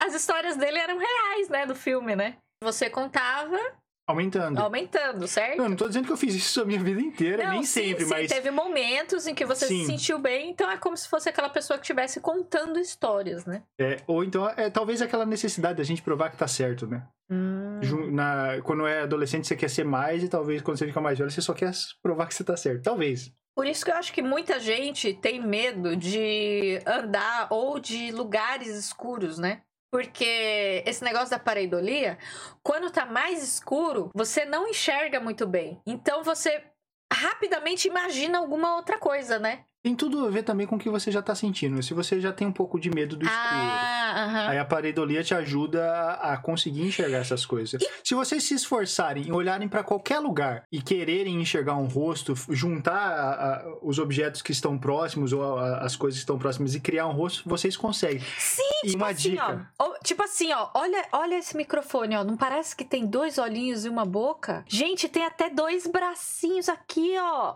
as 0.03 0.15
histórias 0.15 0.57
dele 0.57 0.79
eram 0.79 0.99
reais, 0.99 1.49
né, 1.49 1.65
do 1.65 1.75
filme, 1.75 2.17
né? 2.17 2.37
Você 2.63 2.91
contava 2.91 3.59
aumentando. 4.07 4.59
aumentando, 4.61 5.27
certo? 5.27 5.59
Eu 5.59 5.69
não 5.69 5.77
tô 5.77 5.89
dizendo 5.89 6.07
que 6.07 6.13
eu 6.13 6.17
fiz 6.17 6.35
isso 6.35 6.63
a 6.63 6.65
minha 6.65 6.81
vida 6.81 7.01
inteira, 7.01 7.45
Não, 7.45 7.53
nem 7.53 7.65
sim, 7.65 7.83
sempre, 7.83 8.05
sim, 8.05 8.11
mas 8.11 8.31
teve 8.31 8.51
momentos 8.51 9.27
em 9.27 9.35
que 9.35 9.45
você 9.45 9.67
Sim. 9.67 9.81
se 9.81 9.87
sentiu 9.87 10.19
bem, 10.19 10.51
então 10.51 10.71
é 10.71 10.77
como 10.77 10.97
se 10.97 11.09
fosse 11.09 11.29
aquela 11.29 11.49
pessoa 11.49 11.79
que 11.79 11.85
estivesse 11.85 12.21
contando 12.21 12.79
histórias, 12.79 13.45
né? 13.45 13.63
é, 13.79 14.01
ou 14.07 14.23
então 14.23 14.49
é 14.49 14.71
talvez 14.71 15.03
aquela 15.03 15.27
necessidade 15.27 15.79
da 15.79 15.85
gente 15.85 16.03
provar 16.03 16.31
que 16.31 16.37
tá 16.37 16.47
certo, 16.47 16.87
né? 16.87 17.07
Hum. 17.29 17.81
Na, 18.13 18.61
quando 18.63 18.87
é 18.87 19.03
adolescente 19.03 19.47
você 19.47 19.57
quer 19.57 19.69
ser 19.69 19.85
mais 19.85 20.23
e 20.23 20.29
talvez 20.29 20.63
quando 20.63 20.79
você 20.79 20.87
fica 20.87 21.01
mais 21.01 21.19
velho 21.19 21.31
você 21.31 21.43
só 21.43 21.53
quer 21.53 21.73
provar 22.01 22.27
que 22.27 22.35
você 22.35 22.45
tá 22.45 22.57
certo. 22.57 22.83
Talvez. 22.83 23.33
Por 23.57 23.67
isso 23.67 23.85
que 23.85 23.91
eu 23.91 23.97
acho 23.97 24.13
que 24.13 24.23
muita 24.23 24.61
gente 24.61 25.15
tem 25.15 25.41
medo 25.41 25.97
de 25.97 26.79
andar 26.87 27.49
ou 27.51 27.81
de 27.81 28.13
lugares 28.13 28.69
escuros, 28.69 29.39
né? 29.39 29.63
Porque 29.91 30.83
esse 30.87 31.03
negócio 31.03 31.31
da 31.31 31.39
pareidolia, 31.39 32.19
quando 32.63 32.91
tá 32.91 33.07
mais 33.07 33.43
escuro, 33.43 34.11
você 34.15 34.45
não 34.45 34.69
enxerga 34.69 35.21
muito 35.21 35.47
bem. 35.47 35.81
Então 35.87 36.23
você 36.23 36.65
rapidamente 37.13 37.89
imagina 37.89 38.39
alguma 38.39 38.77
outra 38.77 38.99
coisa, 38.99 39.39
né? 39.39 39.65
Tem 39.87 39.95
tudo 39.95 40.27
a 40.27 40.31
ver 40.31 40.43
também 40.43 40.67
com 40.67 40.75
o 40.75 40.79
que 40.81 40.91
você 40.91 41.13
já 41.13 41.23
tá 41.23 41.33
sentindo. 41.33 41.81
Se 41.81 41.95
você 41.95 42.21
já 42.21 42.33
tem 42.33 42.45
um 42.45 42.51
pouco 42.53 42.77
de 42.81 42.91
medo 42.91 43.15
do 43.17 43.25
escuro. 43.25 43.41
Ah, 43.41 44.15
aham. 44.25 44.49
Aí 44.49 44.59
a 44.59 44.65
pareidolia 44.65 45.23
te 45.23 45.33
ajuda 45.33 46.11
a 46.15 46.37
conseguir 46.37 46.83
enxergar 46.83 47.19
essas 47.19 47.47
coisas. 47.47 47.81
Se 48.03 48.13
vocês 48.13 48.43
se 48.43 48.53
esforçarem 48.55 49.29
e 49.29 49.31
olharem 49.33 49.69
pra 49.69 49.85
qualquer 49.85 50.19
lugar 50.19 50.65
e 50.73 50.83
quererem 50.83 51.41
enxergar 51.41 51.77
um 51.77 51.87
rosto, 51.87 52.35
juntar 52.51 52.97
a- 52.97 53.31
a- 53.61 53.79
os 53.81 54.01
objetos 54.01 54.43
que 54.43 54.51
estão 54.51 54.77
próximos 54.77 55.33
ou 55.33 55.57
a- 55.57 55.79
as 55.79 55.95
coisas 55.95 56.19
que 56.19 56.23
estão 56.25 56.37
próximas 56.37 56.75
e 56.75 56.81
criar 56.81 57.07
um 57.07 57.13
rosto, 57.13 57.49
vocês 57.49 57.77
conseguem. 57.77 58.25
Sim, 58.39 58.63
E 58.83 58.89
tipo 58.89 58.97
uma 59.05 59.11
assim, 59.13 59.31
dica. 59.31 59.71
Ó, 59.79 59.95
Tipo 60.03 60.25
assim, 60.25 60.53
ó. 60.53 60.69
Olha, 60.75 61.05
olha 61.13 61.37
esse 61.39 61.57
microfone, 61.57 62.17
ó. 62.17 62.25
Não 62.25 62.37
parece 62.37 62.75
que 62.75 62.85
tem 62.85 63.07
dois 63.07 63.39
olhinhos 63.39 63.85
e 63.85 63.89
uma 63.89 64.05
boca? 64.05 64.65
Gente, 64.67 65.09
tem 65.09 65.25
até 65.25 65.49
dois 65.49 65.87
bracinhos 65.87 66.69
aqui, 66.69 67.15
ó. 67.21 67.55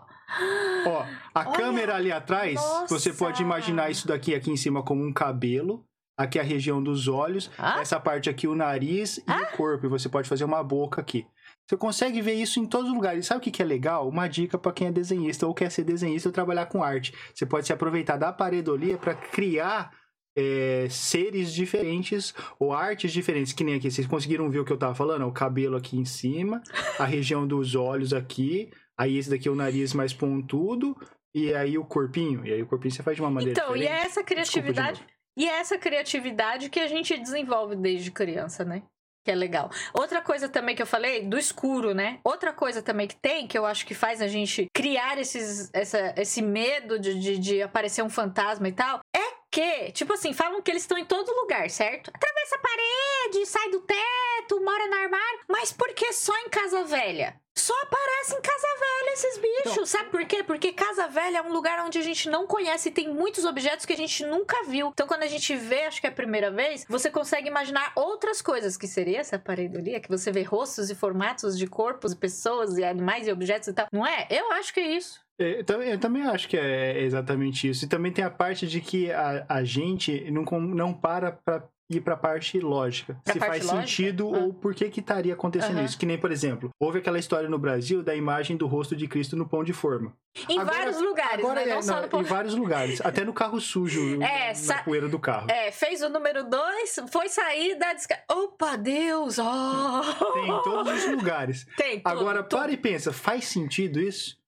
Ó, 0.85 1.05
a 1.33 1.39
Olha, 1.47 1.51
câmera 1.57 1.95
ali 1.95 2.11
atrás, 2.11 2.55
nossa. 2.55 2.87
você 2.87 3.13
pode 3.13 3.41
imaginar 3.41 3.89
isso 3.91 4.07
daqui 4.07 4.33
aqui 4.35 4.51
em 4.51 4.57
cima 4.57 4.83
como 4.83 5.03
um 5.03 5.13
cabelo. 5.13 5.85
Aqui 6.17 6.37
a 6.37 6.43
região 6.43 6.83
dos 6.83 7.07
olhos, 7.07 7.49
Ah? 7.57 7.79
essa 7.81 7.99
parte 7.99 8.29
aqui 8.29 8.47
o 8.47 8.53
nariz 8.53 9.17
e 9.17 9.31
o 9.31 9.57
corpo. 9.57 9.85
E 9.87 9.89
você 9.89 10.07
pode 10.07 10.29
fazer 10.29 10.43
uma 10.43 10.63
boca 10.63 11.01
aqui. 11.01 11.25
Você 11.67 11.75
consegue 11.77 12.21
ver 12.21 12.33
isso 12.33 12.59
em 12.59 12.65
todos 12.65 12.89
os 12.89 12.93
lugares. 12.95 13.25
Sabe 13.25 13.39
o 13.39 13.43
que 13.43 13.49
que 13.49 13.61
é 13.61 13.65
legal? 13.65 14.07
Uma 14.07 14.27
dica 14.27 14.57
para 14.57 14.71
quem 14.71 14.87
é 14.87 14.91
desenhista 14.91 15.47
ou 15.47 15.53
quer 15.53 15.71
ser 15.71 15.83
desenhista 15.83 16.29
ou 16.29 16.33
trabalhar 16.33 16.65
com 16.67 16.83
arte. 16.83 17.13
Você 17.33 17.45
pode 17.45 17.65
se 17.65 17.73
aproveitar 17.73 18.17
da 18.17 18.31
pareidolia 18.31 18.97
para 18.97 19.15
criar 19.15 19.91
é, 20.37 20.87
seres 20.89 21.51
diferentes 21.53 22.33
ou 22.59 22.71
artes 22.73 23.11
diferentes. 23.11 23.53
Que 23.53 23.63
nem 23.63 23.75
aqui. 23.75 23.89
Vocês 23.89 24.05
conseguiram 24.05 24.49
ver 24.49 24.59
o 24.59 24.65
que 24.65 24.71
eu 24.73 24.77
tava 24.77 24.93
falando? 24.93 25.25
O 25.25 25.31
cabelo 25.31 25.77
aqui 25.77 25.97
em 25.97 26.05
cima, 26.05 26.61
a 26.99 27.05
região 27.05 27.47
dos 27.47 27.73
olhos 27.73 28.13
aqui. 28.13 28.69
Aí 29.01 29.17
esse 29.17 29.31
daqui 29.31 29.47
é 29.47 29.51
o 29.51 29.55
nariz 29.55 29.93
mais 29.93 30.13
pontudo. 30.13 30.95
E 31.33 31.51
aí 31.55 31.75
o 31.75 31.83
corpinho. 31.83 32.45
E 32.45 32.53
aí 32.53 32.61
o 32.61 32.67
corpinho 32.67 32.93
você 32.93 33.01
faz 33.01 33.15
de 33.15 33.21
uma 33.23 33.31
maneira 33.31 33.59
Então, 33.59 33.75
e 33.75 33.79
diferente. 33.79 33.99
é 33.99 34.05
essa 34.05 34.21
Desculpa 34.23 34.23
de 34.23 34.51
criatividade. 34.51 35.05
E 35.35 35.49
é 35.49 35.59
essa 35.59 35.77
criatividade 35.77 36.69
que 36.69 36.79
a 36.79 36.87
gente 36.87 37.17
desenvolve 37.17 37.75
desde 37.75 38.11
criança, 38.11 38.63
né? 38.63 38.83
Que 39.25 39.31
é 39.31 39.35
legal. 39.35 39.71
Outra 39.93 40.21
coisa 40.21 40.47
também 40.49 40.75
que 40.75 40.81
eu 40.81 40.85
falei, 40.85 41.25
do 41.25 41.37
escuro, 41.37 41.93
né? 41.95 42.19
Outra 42.23 42.53
coisa 42.53 42.81
também 42.81 43.07
que 43.07 43.15
tem, 43.15 43.47
que 43.47 43.57
eu 43.57 43.65
acho 43.65 43.85
que 43.87 43.95
faz 43.95 44.21
a 44.21 44.27
gente 44.27 44.67
criar 44.73 45.17
esses, 45.17 45.71
essa, 45.73 46.13
esse 46.17 46.41
medo 46.41 46.99
de, 46.99 47.19
de, 47.19 47.37
de 47.39 47.61
aparecer 47.61 48.03
um 48.03 48.09
fantasma 48.09 48.67
e 48.67 48.71
tal, 48.71 48.99
é 49.15 49.40
que, 49.51 49.91
tipo 49.91 50.13
assim, 50.13 50.31
falam 50.33 50.61
que 50.61 50.71
eles 50.71 50.83
estão 50.83 50.97
em 50.97 51.05
todo 51.05 51.29
lugar, 51.41 51.69
certo? 51.69 52.09
Atravessa 52.13 52.55
a 52.55 52.59
parede, 52.59 53.45
sai 53.45 53.69
do 53.69 53.81
teto, 53.81 54.63
mora 54.63 54.87
no 54.87 54.95
armário. 54.95 55.39
Mas 55.47 55.73
por 55.73 55.89
que 55.93 56.13
só 56.13 56.35
em 56.39 56.49
casa 56.49 56.83
velha? 56.85 57.35
Só 57.53 57.73
aparece 57.81 58.33
em 58.33 58.41
casa 58.41 58.67
velha 58.79 59.13
esses 59.13 59.37
bichos. 59.37 59.71
Então- 59.73 59.85
Sabe 59.85 60.09
por 60.09 60.23
quê? 60.25 60.41
Porque 60.41 60.71
casa 60.71 61.07
velha 61.09 61.39
é 61.39 61.41
um 61.41 61.51
lugar 61.51 61.85
onde 61.85 61.99
a 61.99 62.01
gente 62.01 62.29
não 62.29 62.47
conhece 62.47 62.87
e 62.87 62.91
tem 62.93 63.09
muitos 63.13 63.43
objetos 63.43 63.85
que 63.85 63.91
a 63.91 63.97
gente 63.97 64.25
nunca 64.25 64.63
viu. 64.63 64.87
Então, 64.87 65.05
quando 65.05 65.23
a 65.23 65.27
gente 65.27 65.53
vê, 65.57 65.83
acho 65.83 65.99
que 65.99 66.07
é 66.07 66.09
a 66.09 66.13
primeira 66.13 66.49
vez, 66.49 66.85
você 66.87 67.11
consegue 67.11 67.49
imaginar 67.49 67.91
outras 67.95 68.41
coisas, 68.41 68.77
que 68.77 68.87
seria 68.87 69.19
essa 69.19 69.37
pareidolia, 69.37 69.99
que 69.99 70.07
você 70.09 70.31
vê 70.31 70.43
rostos 70.43 70.89
e 70.89 70.95
formatos 70.95 71.57
de 71.57 71.67
corpos 71.67 72.15
pessoas 72.15 72.77
e 72.77 72.85
animais 72.85 73.27
e 73.27 73.31
objetos 73.33 73.67
e 73.67 73.73
tal. 73.73 73.87
Não 73.91 74.07
é? 74.07 74.27
Eu 74.29 74.49
acho 74.53 74.73
que 74.73 74.79
é 74.79 74.87
isso. 74.87 75.19
É, 75.41 75.59
Eu 75.59 75.63
também, 75.65 75.89
eu 75.89 75.99
também 75.99 76.23
acho 76.23 76.47
que 76.47 76.57
é 76.57 77.01
exatamente 77.01 77.67
isso. 77.69 77.85
E 77.85 77.87
também 77.87 78.11
tem 78.11 78.23
a 78.23 78.29
parte 78.29 78.67
de 78.67 78.79
que 78.81 79.11
a, 79.11 79.45
a 79.49 79.63
gente 79.63 80.29
não, 80.31 80.43
não 80.59 80.93
para 80.93 81.31
pra 81.31 81.63
ir 81.89 81.99
pra 81.99 82.15
parte 82.15 82.57
lógica. 82.57 83.19
Pra 83.21 83.33
se 83.33 83.39
parte 83.39 83.51
faz 83.51 83.65
lógica? 83.65 83.81
sentido 83.85 84.33
Ah. 84.33 84.39
ou 84.39 84.53
por 84.53 84.73
que 84.73 84.89
que 84.89 85.01
estaria 85.01 85.33
acontecendo 85.33 85.75
Aham. 85.75 85.83
isso. 85.83 85.97
Que 85.97 86.05
nem, 86.05 86.17
por 86.17 86.31
exemplo, 86.31 86.69
houve 86.79 86.99
aquela 86.99 87.19
história 87.19 87.49
no 87.49 87.59
Brasil 87.59 88.01
da 88.01 88.15
imagem 88.15 88.55
do 88.55 88.65
rosto 88.65 88.95
de 88.95 89.09
Cristo 89.09 89.35
no 89.35 89.45
pão 89.45 89.61
de 89.61 89.73
forma. 89.73 90.13
Em 90.47 90.57
Agora- 90.57 90.77
vários 90.77 91.01
lugares, 91.01 91.39
Agora 91.39 91.65
né? 91.65 91.69
é, 91.71 91.75
Não 91.75 91.81
não, 91.81 92.07
no 92.07 92.19
em 92.21 92.23
vários 92.23 92.55
lugares. 92.55 93.01
Até 93.03 93.25
no 93.25 93.33
carro 93.33 93.59
sujo, 93.59 93.99
É, 94.23 94.47
na 94.47 94.53
sa- 94.55 94.83
poeira 94.83 95.09
do 95.09 95.19
carro. 95.19 95.51
É, 95.51 95.69
fez 95.69 96.01
o 96.01 96.07
número 96.07 96.45
2, 96.49 96.99
foi 97.11 97.27
sair 97.27 97.75
da 97.77 97.91
descarga. 97.91 98.23
Opa, 98.31 98.77
Deus! 98.77 99.37
Oh! 99.37 100.31
Tem 100.33 100.43
em 100.49 100.61
todos 100.63 100.93
os 101.03 101.11
lugares. 101.11 101.65
Tem, 101.75 101.97
tudo, 101.99 102.07
Agora, 102.09 102.41
tudo. 102.41 102.57
para 102.57 102.71
e 102.71 102.77
pensa, 102.77 103.11
faz 103.11 103.43
sentido 103.43 103.99
isso? 103.99 104.39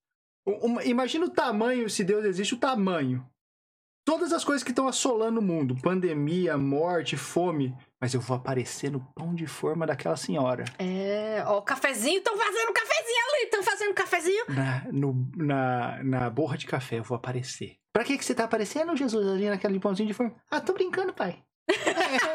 Uma- 0.46 0.84
imagina 0.84 1.26
o 1.26 1.30
tamanho, 1.30 1.90
se 1.90 2.04
Deus 2.04 2.26
existe, 2.26 2.54
o 2.54 2.58
tamanho. 2.60 3.26
Todas 4.06 4.34
as 4.34 4.44
coisas 4.44 4.64
que 4.64 4.72
estão 4.72 4.86
assolando 4.86 5.40
o 5.40 5.44
mundo, 5.44 5.78
pandemia, 5.82 6.58
morte, 6.58 7.16
fome, 7.16 7.74
mas 8.02 8.14
eu 8.14 8.20
vou 8.20 8.36
aparecer 8.36 8.92
no 8.92 9.00
pão 9.16 9.34
de 9.34 9.48
forma 9.48 9.88
daquela 9.88 10.18
senhora. 10.18 10.66
É, 10.78 11.42
ó, 11.48 11.60
o 11.60 11.62
cafezinho, 11.62 12.18
estão 12.18 12.38
fazendo 12.38 12.70
um 12.70 12.74
cafezinho 12.74 13.26
ali, 13.32 13.44
estão 13.46 13.64
fazendo 13.64 13.92
um 13.92 13.94
cafezinho. 13.94 14.46
Na, 14.50 14.84
no- 14.92 15.32
na, 15.38 16.04
na 16.04 16.30
borra 16.30 16.58
de 16.58 16.66
café, 16.66 17.00
eu 17.00 17.04
vou 17.04 17.16
aparecer. 17.16 17.78
Pra 17.94 18.04
que, 18.04 18.18
que 18.18 18.26
você 18.26 18.36
tá 18.36 18.44
aparecendo, 18.44 18.94
Jesus, 18.98 19.26
ali 19.26 19.48
naquele 19.50 19.80
pãozinho 19.80 20.08
de 20.08 20.14
forma? 20.14 20.36
Ah, 20.52 20.60
tô 20.60 20.74
brincando, 20.74 21.14
pai. 21.14 21.42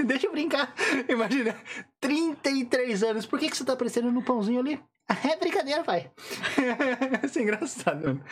Deixa 0.06 0.26
eu 0.26 0.32
brincar. 0.32 0.74
Imagina, 1.08 1.56
33 2.00 3.02
anos, 3.02 3.26
por 3.26 3.38
que, 3.38 3.50
que 3.50 3.56
você 3.56 3.64
tá 3.64 3.72
aparecendo 3.72 4.10
no 4.10 4.22
pãozinho 4.22 4.60
ali? 4.60 4.80
É 5.28 5.36
brincadeira, 5.36 5.82
pai. 5.82 6.08
Isso 7.26 7.40
é 7.40 7.42
engraçado, 7.42 8.00
mano. 8.00 8.24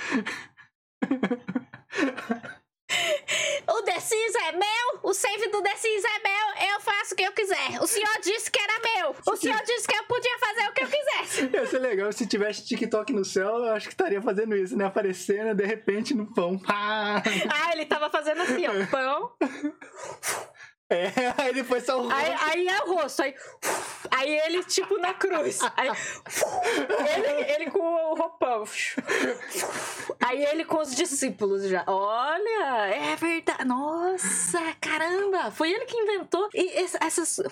O 3.70 3.82
The 3.82 4.00
Sims 4.00 4.34
é 4.46 4.52
meu, 4.52 5.00
o 5.02 5.12
save 5.12 5.48
do 5.48 5.60
The 5.60 5.76
Sims 5.76 6.04
é 6.04 6.18
meu, 6.22 6.70
eu 6.72 6.80
faço 6.80 7.12
o 7.12 7.16
que 7.16 7.24
eu 7.24 7.32
quiser. 7.32 7.82
O 7.82 7.86
senhor 7.86 8.18
disse 8.22 8.50
que 8.50 8.58
era 8.58 8.80
meu, 8.80 9.14
o 9.26 9.36
senhor 9.36 9.60
disse 9.62 9.86
que 9.86 9.94
eu 9.94 10.04
podia 10.04 10.38
fazer 10.38 10.68
o 10.68 10.72
que 10.72 10.84
eu 10.84 10.88
quisesse. 10.88 11.50
Ia 11.52 11.66
ser 11.66 11.78
legal 11.80 12.12
se 12.12 12.26
tivesse 12.26 12.64
TikTok 12.64 13.12
no 13.12 13.24
céu, 13.24 13.58
eu 13.58 13.72
acho 13.74 13.88
que 13.88 13.92
estaria 13.92 14.22
fazendo 14.22 14.56
isso, 14.56 14.76
né? 14.76 14.86
Aparecendo 14.86 15.54
de 15.54 15.66
repente 15.66 16.14
no 16.14 16.32
pão. 16.32 16.58
Pá! 16.58 17.22
Ah, 17.50 17.72
ele 17.72 17.84
tava 17.84 18.08
fazendo 18.08 18.40
assim, 18.40 18.66
ó, 18.66 18.86
pão. 18.86 19.32
É, 20.90 21.12
aí 21.36 21.52
depois 21.52 21.84
só 21.84 22.00
o 22.00 22.10
Aí, 22.10 22.34
aí 22.40 22.66
é 22.66 22.82
o 22.84 22.94
rosto, 22.94 23.22
aí, 23.22 23.34
aí 24.10 24.38
ele 24.46 24.64
tipo 24.64 24.96
na 24.98 25.12
cruz. 25.12 25.60
Aí, 25.76 25.90
ele, 27.14 27.52
ele 27.52 27.70
com 27.70 27.78
o 27.78 28.14
roupão. 28.14 28.64
Aí 30.18 30.46
ele 30.46 30.64
com 30.64 30.78
os 30.78 30.94
discípulos 30.96 31.64
já. 31.64 31.84
Olha, 31.86 32.86
é 32.86 33.16
verdade. 33.16 33.66
Nossa, 33.66 34.60
caramba. 34.80 35.50
Foi 35.50 35.70
ele 35.70 35.84
que 35.84 35.96
inventou 35.96 36.48
e 36.54 36.86
essas 37.00 37.36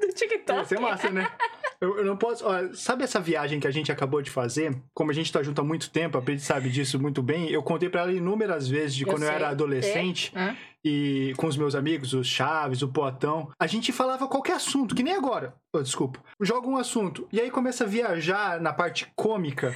do 0.00 0.08
TikTok. 0.12 0.58
Ia 0.58 0.64
ser 0.64 0.80
massa, 0.80 1.10
né? 1.10 1.30
Eu, 1.80 1.98
eu 1.98 2.04
não 2.04 2.16
posso. 2.16 2.44
Ó, 2.44 2.72
sabe 2.74 3.04
essa 3.04 3.20
viagem 3.20 3.60
que 3.60 3.66
a 3.66 3.70
gente 3.70 3.92
acabou 3.92 4.20
de 4.20 4.30
fazer? 4.30 4.74
Como 4.92 5.10
a 5.10 5.14
gente 5.14 5.32
tá 5.32 5.42
junto 5.42 5.60
há 5.60 5.64
muito 5.64 5.90
tempo, 5.90 6.18
a 6.18 6.22
Pedro 6.22 6.42
sabe 6.42 6.68
disso 6.70 6.98
muito 7.00 7.22
bem. 7.22 7.48
Eu 7.50 7.62
contei 7.62 7.88
pra 7.88 8.00
ela 8.02 8.12
inúmeras 8.12 8.68
vezes 8.68 8.96
de 8.96 9.04
Eu 9.04 9.08
quando 9.08 9.22
eu 9.22 9.30
era 9.30 9.48
adolescente 9.48 10.32
Hã? 10.34 10.56
e 10.84 11.32
com 11.36 11.46
os 11.46 11.56
meus 11.56 11.74
amigos, 11.74 12.14
os 12.14 12.26
Chaves, 12.26 12.82
o 12.82 12.88
Potão. 12.88 13.50
A 13.60 13.66
gente 13.66 13.92
falava 13.92 14.26
qualquer 14.26 14.54
assunto, 14.56 14.94
que 14.94 15.02
nem 15.02 15.14
agora. 15.14 15.54
Ô, 15.72 15.80
desculpa. 15.80 16.20
Joga 16.40 16.66
um 16.68 16.76
assunto. 16.76 17.28
E 17.32 17.40
aí 17.40 17.50
começa 17.50 17.84
a 17.84 17.86
viajar 17.86 18.60
na 18.60 18.72
parte 18.72 19.06
cômica. 19.14 19.74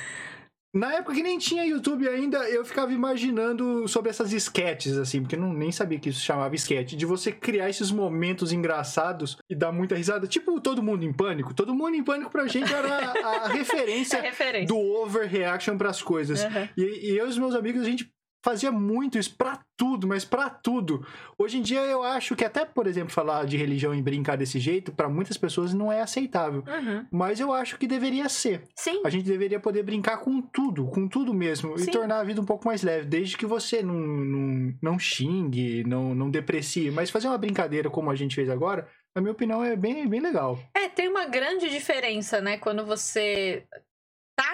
Na 0.74 0.94
época 0.94 1.14
que 1.14 1.22
nem 1.22 1.38
tinha 1.38 1.66
YouTube 1.66 2.08
ainda, 2.08 2.48
eu 2.48 2.64
ficava 2.64 2.92
imaginando 2.92 3.86
sobre 3.86 4.08
essas 4.08 4.32
sketches, 4.32 4.96
assim, 4.96 5.20
porque 5.20 5.36
eu 5.36 5.40
não, 5.40 5.52
nem 5.52 5.70
sabia 5.70 5.98
que 5.98 6.08
isso 6.08 6.20
chamava 6.20 6.54
sketch, 6.54 6.94
de 6.94 7.04
você 7.04 7.30
criar 7.30 7.68
esses 7.68 7.90
momentos 7.90 8.52
engraçados 8.52 9.36
e 9.50 9.54
dar 9.54 9.70
muita 9.70 9.94
risada. 9.94 10.26
Tipo 10.26 10.58
Todo 10.60 10.82
Mundo 10.82 11.04
em 11.04 11.12
Pânico. 11.12 11.52
Todo 11.52 11.74
Mundo 11.74 11.94
em 11.94 12.02
Pânico 12.02 12.30
pra 12.30 12.46
gente 12.46 12.72
era 12.72 12.88
a, 12.88 13.12
a 13.48 13.50
É 13.50 13.52
referência 13.52 14.20
referência. 14.22 14.66
do 14.66 14.78
overreaction 14.78 15.76
pras 15.76 16.00
coisas. 16.00 16.42
Aham. 16.42 16.68
E, 16.76 17.10
e 17.12 17.18
eu 17.18 17.26
e 17.26 17.28
os 17.28 17.36
meus 17.36 17.54
amigos, 17.54 17.82
a 17.82 17.84
gente 17.84 18.10
fazia 18.43 18.72
muito 18.72 19.18
isso 19.18 19.34
pra 19.36 19.61
tudo, 19.76 20.07
mas 20.07 20.24
pra 20.24 20.51
tudo. 20.51 21.07
Hoje 21.38 21.59
em 21.59 21.62
dia 21.62 21.80
eu 21.80 22.03
acho 22.03 22.34
que 22.36 22.45
até, 22.45 22.64
por 22.64 22.86
exemplo, 22.86 23.11
falar 23.11 23.47
de 23.47 23.57
religião 23.57 23.95
e 23.95 24.03
brincar 24.03 24.36
desse 24.36 24.59
jeito, 24.59 24.93
pra 24.93 25.09
muitas 25.09 25.36
pessoas 25.36 25.72
não 25.72 25.90
é 25.90 26.01
aceitável. 26.01 26.64
Uhum. 26.66 27.07
Mas 27.11 27.40
eu 27.40 27.53
acho 27.53 27.78
que 27.78 27.86
deveria 27.86 28.28
ser. 28.28 28.62
Sim. 28.76 29.01
A 29.05 29.11
gente 29.11 29.24
deveria 29.24 29.61
poder 29.61 29.82
brincar 29.82 30.18
com 30.18 30.40
tudo, 30.40 30.86
com 30.86 31.09
tudo 31.09 31.32
mesmo, 31.32 31.78
Sim. 31.78 31.88
e 31.88 31.93
tornar 31.93 32.20
a 32.20 32.24
vida 32.24 32.40
um 32.40 32.45
pouco 32.45 32.66
mais 32.66 32.82
leve, 32.82 33.07
desde 33.07 33.36
que 33.36 33.47
você 33.47 33.82
não, 33.82 33.95
não, 33.95 34.74
não 34.82 34.99
xingue, 34.99 35.84
não, 35.84 36.14
não 36.14 36.30
deprecie. 36.30 36.90
Mas 36.90 37.11
fazer 37.11 37.28
uma 37.28 37.38
brincadeira 37.38 37.88
como 37.88 38.11
a 38.11 38.14
gente 38.14 38.34
fez 38.34 38.51
agora, 38.51 38.88
na 39.14 39.22
minha 39.22 39.32
opinião, 39.32 39.62
é 39.62 39.76
bem, 39.76 40.07
bem 40.09 40.20
legal. 40.20 40.59
É, 40.74 40.88
tem 40.88 41.09
uma 41.09 41.26
grande 41.26 41.68
diferença, 41.70 42.40
né? 42.40 42.57
Quando 42.57 42.84
você 42.84 43.64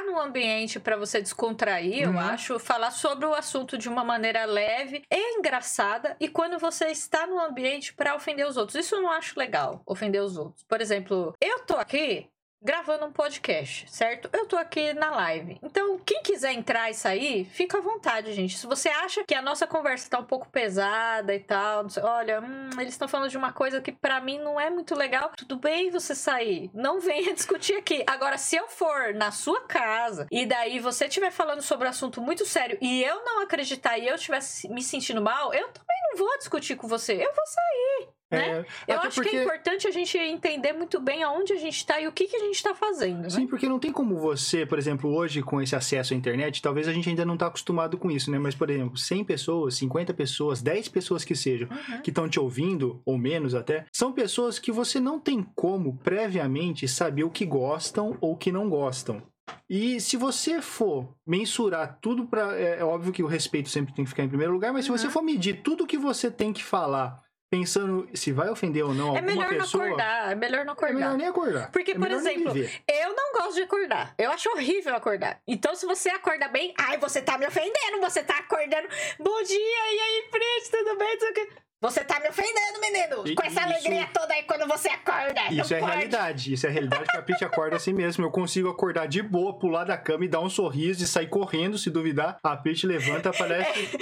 num 0.09 0.19
ambiente 0.19 0.81
pra 0.81 0.97
você 0.97 1.21
descontrair, 1.21 2.03
eu 2.03 2.11
Uhum. 2.11 2.19
acho, 2.19 2.59
falar 2.59 2.91
sobre 2.91 3.27
o 3.27 3.35
assunto 3.35 3.77
de 3.79 3.89
uma 3.89 4.03
maneira 4.03 4.45
leve 4.45 5.03
e 5.11 5.39
engraçada, 5.39 6.17
e 6.19 6.29
quando 6.29 6.59
você 6.59 6.87
está 6.87 7.27
num 7.27 7.39
ambiente 7.41 7.93
pra 7.95 8.15
ofender 8.17 8.47
os 8.47 8.57
outros. 8.57 8.75
Isso 8.77 8.95
eu 8.97 9.03
não 9.03 9.11
acho 9.11 9.39
legal, 9.39 9.83
ofender 9.87 10.23
os 10.23 10.37
outros. 10.37 10.65
Por 10.65 10.81
exemplo, 10.81 11.35
eu 11.41 11.61
tô 11.61 11.77
aqui 11.77 12.29
gravando 12.63 13.07
um 13.07 13.13
podcast, 13.13 13.87
certo? 13.91 14.29
Eu 14.33 14.47
tô 14.47 14.57
aqui 14.57 14.93
na 14.93 15.11
live. 15.11 15.59
Então, 15.63 15.99
quem 15.99 16.23
quiser 16.23 16.53
entrar 16.53 16.91
e 16.91 16.95
sair, 16.95 17.45
fica 17.47 17.79
à 17.79 17.81
vontade, 17.81 18.33
gente. 18.33 18.59
Se 18.59 18.67
você 18.67 18.89
acha 18.89 19.25
que 19.25 19.35
a 19.35 19.43
nossa 19.43 19.67
conversa 19.67 20.11
tá 20.11 20.19
um 20.19 20.25
pouco 20.25 20.49
pesada 20.49 21.35
e 21.35 21.41
tal, 21.41 21.89
sei- 21.89 22.03
olha, 22.03 22.41
hum, 22.41 22.71
eles 22.81 22.95
estão 22.95 23.09
falando 23.09 23.31
de 23.31 23.37
uma 23.39 23.53
coisa 23.53 23.81
que 23.81 23.93
pra 23.93 24.21
mim 24.21 24.39
não 24.39 24.61
é 24.61 24.69
muito 24.71 24.95
legal, 24.95 25.31
tudo 25.37 25.57
bem 25.57 25.91
você 25.91 26.15
sair. 26.15 26.71
Não 26.75 27.01
venha 27.01 27.33
discutir 27.35 27.75
aqui. 27.77 28.03
Agora, 28.07 28.37
se 28.37 28.57
eu 28.57 28.69
for 28.69 29.15
na 29.15 29.31
sua 29.31 29.61
casa 29.63 30.27
e 30.31 30.45
daí 30.45 30.79
você 30.81 31.07
estiver 31.07 31.31
falando 31.31 31.63
sobre 31.63 31.87
um 31.87 31.91
assunto 31.91 32.21
muito 32.21 32.45
sério 32.45 32.77
e 32.81 33.03
eu 33.05 33.25
não 33.25 33.43
acreditar 33.43 33.99
e 33.99 34.07
eu 34.09 34.15
estiver 34.17 34.41
me 34.71 34.83
sentindo 34.83 35.23
mal, 35.23 35.55
eu 35.55 35.69
também 35.69 35.97
não 36.11 36.19
vou 36.19 36.39
discutir 36.39 36.77
com 36.77 36.89
você. 36.89 37.15
Eu 37.15 37.33
vou 37.35 37.47
sair. 37.47 38.09
Né? 38.31 38.65
É, 38.87 38.93
Eu 38.93 38.99
até 38.99 39.09
acho 39.09 39.23
que 39.23 39.29
é 39.37 39.43
importante 39.43 39.87
a 39.87 39.91
gente 39.91 40.19
entender 40.19 40.73
muito 40.75 41.01
bem 41.01 41.23
aonde 41.23 41.53
a 41.53 41.57
gente 41.57 41.85
tá 41.87 41.99
e 42.01 42.07
o 42.07 42.13
que, 42.13 42.27
que 42.27 42.37
a 42.37 42.41
gente 42.41 42.63
tá 42.63 42.75
fazendo. 42.75 43.23
né? 43.23 43.31
Sim, 43.31 43.47
porque 43.47 43.67
não 43.69 43.79
tem 43.79 43.91
como 43.91 44.17
você, 44.19 44.67
por 44.67 44.79
exemplo, 44.79 45.11
hoje 45.15 45.41
com 45.43 45.63
esse 45.63 45.75
acesso 45.75 46.13
à 46.13 46.17
internet, 46.17 46.61
talvez 46.61 46.87
a 46.87 46.93
gente 46.93 47.09
ainda 47.09 47.25
não 47.25 47.37
tá 47.39 47.47
acostumado 47.47 47.97
com 47.97 48.11
isso, 48.11 48.31
né? 48.31 48.39
Mas, 48.39 48.55
por 48.55 48.69
exemplo, 48.69 48.99
100 48.99 49.25
pessoas, 49.25 49.75
50 49.77 50.13
pessoas, 50.13 50.61
10 50.61 50.89
pessoas 50.89 51.25
que 51.25 51.35
sejam, 51.35 51.69
Uhum. 51.71 52.03
que 52.03 52.11
estão 52.11 52.29
te 52.29 52.39
ouvindo, 52.39 53.01
ou 53.05 53.17
menos 53.17 53.55
até, 53.55 53.87
são 53.93 54.13
pessoas 54.13 54.59
que 54.59 54.71
você 54.71 55.01
não 55.01 55.19
tem 55.19 55.43
como 55.55 55.97
previamente 55.99 56.87
saber 56.87 57.25
o 57.25 57.31
que 57.31 57.47
gostam 57.47 58.17
ou 58.21 58.33
o 58.33 58.37
que 58.37 58.53
não 58.53 58.69
gostam. 58.69 59.23
E 59.71 59.99
se 60.01 60.17
você 60.19 60.61
for 60.61 61.15
mensurar 61.27 61.99
tudo 62.03 62.27
para 62.27 62.55
é, 62.59 62.81
é 62.81 62.85
óbvio 62.85 63.13
que 63.13 63.23
o 63.23 63.27
respeito 63.27 63.71
sempre 63.71 63.95
tem 63.95 64.05
que 64.05 64.11
ficar 64.11 64.23
em 64.25 64.29
primeiro 64.29 64.53
lugar, 64.53 64.73
mas 64.75 64.85
se 64.85 64.91
você 64.91 65.07
Uhum. 65.07 65.13
for 65.13 65.23
medir 65.23 65.63
tudo 65.63 65.87
que 65.87 65.97
você 65.97 66.31
tem 66.31 66.53
que 66.53 66.63
falar, 66.63 67.23
pensando 67.51 68.09
se 68.15 68.31
vai 68.33 68.49
ofender 68.51 68.85
ou 68.85 68.93
não 68.95 69.15
É 69.17 69.19
alguma 69.21 69.23
melhor 69.23 69.49
pessoa, 69.49 69.85
não 69.85 69.93
acordar, 69.95 70.33
é 70.33 70.35
melhor 70.35 70.65
não 70.65 70.73
é 70.73 70.77
acordar. 70.77 70.95
melhor 70.95 71.17
nem 71.17 71.27
acordar. 71.29 71.71
Porque, 71.73 71.93
É 71.93 71.95
por 71.95 72.01
melhor 72.03 72.19
exemplo. 72.19 72.53
Eu 72.87 73.17
não 73.17 73.33
gosto 73.33 73.55
de 73.55 73.63
acordar. 73.63 74.15
Eu 74.19 74.31
acho 74.31 74.49
horrível 74.51 74.95
acordar. 74.95 75.41
Então, 75.47 75.75
se 75.75 75.87
você 75.87 76.11
acorda 76.11 76.49
bem, 76.49 76.75
ai, 76.79 76.99
você 76.99 77.21
tá 77.23 77.39
me 77.39 77.47
ofendendo, 77.47 78.01
você 78.01 78.23
tá 78.23 78.39
acordando. 78.39 78.89
Bom 79.19 79.43
dia, 79.43 79.57
e 79.59 80.01
aí, 80.01 80.29
Fritz, 80.31 80.69
tudo 80.71 80.97
bem? 80.99 81.13
Não 81.15 81.21
sei 81.21 81.31
o 81.31 81.35
quê. 81.35 81.49
Você 81.81 82.05
tá 82.05 82.19
me 82.19 82.29
ofendendo, 82.29 82.81
menino. 82.81 83.23
E- 83.29 83.37
Com 83.37 83.43
essa 83.47 83.61
isso- 83.61 83.71
alegria 83.71 84.09
toda 84.13 84.35
aí 84.35 84.43
quando 84.43 84.67
você 84.67 84.89
acorda. 84.89 85.41
Isso 85.53 85.73
é 85.73 85.79
pode. 85.79 85.93
realidade. 85.93 86.53
Isso 86.53 86.67
é 86.67 86.71
realidade 86.71 87.05
que 87.09 87.17
a 87.17 87.23
Pete 87.23 87.45
acorda 87.45 87.77
assim 87.77 87.93
mesmo. 87.93 88.25
Eu 88.25 88.33
consigo 88.33 88.69
acordar 88.69 89.07
de 89.07 89.23
boa, 89.23 89.57
pular 89.57 89.85
da 89.85 89.97
cama 89.97 90.25
e 90.25 90.29
dar 90.29 90.41
um 90.41 90.51
sorriso 90.51 91.05
e 91.05 91.07
sair 91.07 91.29
correndo, 91.29 91.79
se 91.79 91.89
duvidar. 91.89 92.37
A 92.43 92.57
Pete 92.57 92.85
levanta, 92.85 93.31
parece, 93.39 93.97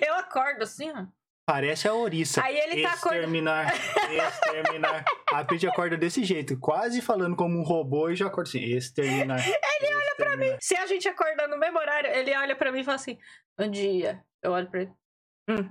É, 0.00 0.08
eu 0.10 0.14
acordo 0.16 0.62
assim, 0.64 0.90
ó. 0.90 1.04
Parece 1.46 1.88
a 1.88 1.94
ouriça. 1.94 2.42
Aí 2.42 2.56
ele 2.56 2.82
tá 2.82 2.92
acordando. 2.92 3.22
Exterminar, 3.24 3.74
exterminar. 4.10 5.04
A 5.32 5.44
Pete 5.44 5.66
acorda 5.66 5.96
desse 5.96 6.24
jeito, 6.24 6.58
quase 6.58 7.00
falando 7.00 7.34
como 7.34 7.58
um 7.58 7.62
robô 7.62 8.10
e 8.10 8.16
já 8.16 8.26
acorda 8.26 8.50
assim, 8.50 8.62
exterminar. 8.62 9.40
Ele 9.46 9.94
olha 9.94 10.14
pra 10.16 10.36
mim. 10.36 10.56
Se 10.60 10.76
a 10.76 10.86
gente 10.86 11.08
acorda 11.08 11.48
no 11.48 11.58
mesmo 11.58 11.78
horário, 11.78 12.10
ele 12.10 12.36
olha 12.36 12.54
pra 12.54 12.70
mim 12.70 12.80
e 12.80 12.84
fala 12.84 12.96
assim: 12.96 13.18
Bom 13.58 13.68
dia. 13.68 14.22
Eu 14.42 14.52
olho 14.52 14.68
pra 14.68 14.82
ele. 14.82 14.92
Hum. 15.48 15.70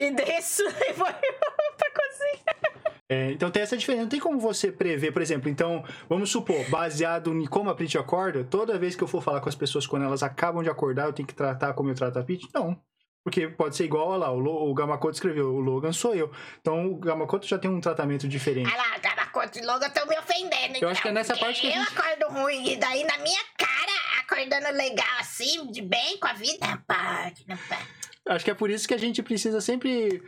E 0.00 0.10
desço 0.10 0.62
e 0.88 0.92
vou 0.92 1.06
pra 1.06 1.90
cozinha. 1.90 2.76
É, 3.08 3.30
então 3.30 3.50
tem 3.50 3.62
essa 3.62 3.76
diferença. 3.76 4.02
Não 4.02 4.10
tem 4.10 4.20
como 4.20 4.38
você 4.38 4.70
prever, 4.72 5.12
por 5.12 5.22
exemplo. 5.22 5.48
Então, 5.48 5.84
vamos 6.08 6.30
supor, 6.30 6.68
baseado 6.68 7.32
em 7.32 7.46
como 7.46 7.70
a 7.70 7.74
Pete 7.74 7.96
acorda, 7.96 8.44
toda 8.44 8.78
vez 8.78 8.96
que 8.96 9.02
eu 9.02 9.08
for 9.08 9.22
falar 9.22 9.40
com 9.40 9.48
as 9.48 9.54
pessoas 9.54 9.86
quando 9.86 10.04
elas 10.04 10.22
acabam 10.22 10.62
de 10.62 10.68
acordar, 10.68 11.06
eu 11.06 11.12
tenho 11.12 11.26
que 11.26 11.34
tratar 11.34 11.72
como 11.74 11.90
eu 11.90 11.94
trato 11.94 12.18
a 12.18 12.24
Pete? 12.24 12.48
Não. 12.52 12.78
Porque 13.26 13.48
pode 13.48 13.74
ser 13.74 13.86
igual, 13.86 14.10
olha 14.10 14.18
lá, 14.20 14.30
o, 14.30 14.70
o 14.70 14.72
Gamakoto 14.72 15.14
escreveu, 15.14 15.48
o 15.52 15.58
Logan 15.58 15.92
sou 15.92 16.14
eu. 16.14 16.30
Então 16.60 16.86
o 16.92 16.94
Gamakoto 16.96 17.44
já 17.44 17.58
tem 17.58 17.68
um 17.68 17.80
tratamento 17.80 18.28
diferente. 18.28 18.70
Ah 18.72 18.76
lá, 18.76 18.98
Garacote 18.98 19.58
e 19.58 19.66
Logan 19.66 19.88
estão 19.88 20.06
me 20.06 20.16
ofendendo. 20.16 20.78
Eu 20.80 20.88
acho 20.88 21.02
que 21.02 21.08
é 21.08 21.10
então, 21.10 21.12
nessa 21.12 21.36
parte 21.36 21.60
que 21.60 21.66
Eu 21.66 21.72
gente- 21.72 21.88
acordo 21.98 22.32
ruim 22.32 22.70
e 22.70 22.76
daí 22.76 23.02
na 23.02 23.18
minha 23.18 23.42
cara, 23.58 24.20
acordando 24.20 24.76
legal 24.76 25.18
assim, 25.18 25.66
de 25.72 25.82
bem 25.82 26.18
com 26.20 26.28
a 26.28 26.34
vida. 26.34 26.64
Não 26.68 26.76
pode, 26.86 27.44
não 27.48 27.56
pode. 27.56 27.86
Acho 28.28 28.44
que 28.44 28.50
é 28.52 28.54
por 28.54 28.70
isso 28.70 28.86
que 28.86 28.94
a 28.94 28.98
gente 28.98 29.20
precisa 29.24 29.60
sempre 29.60 30.22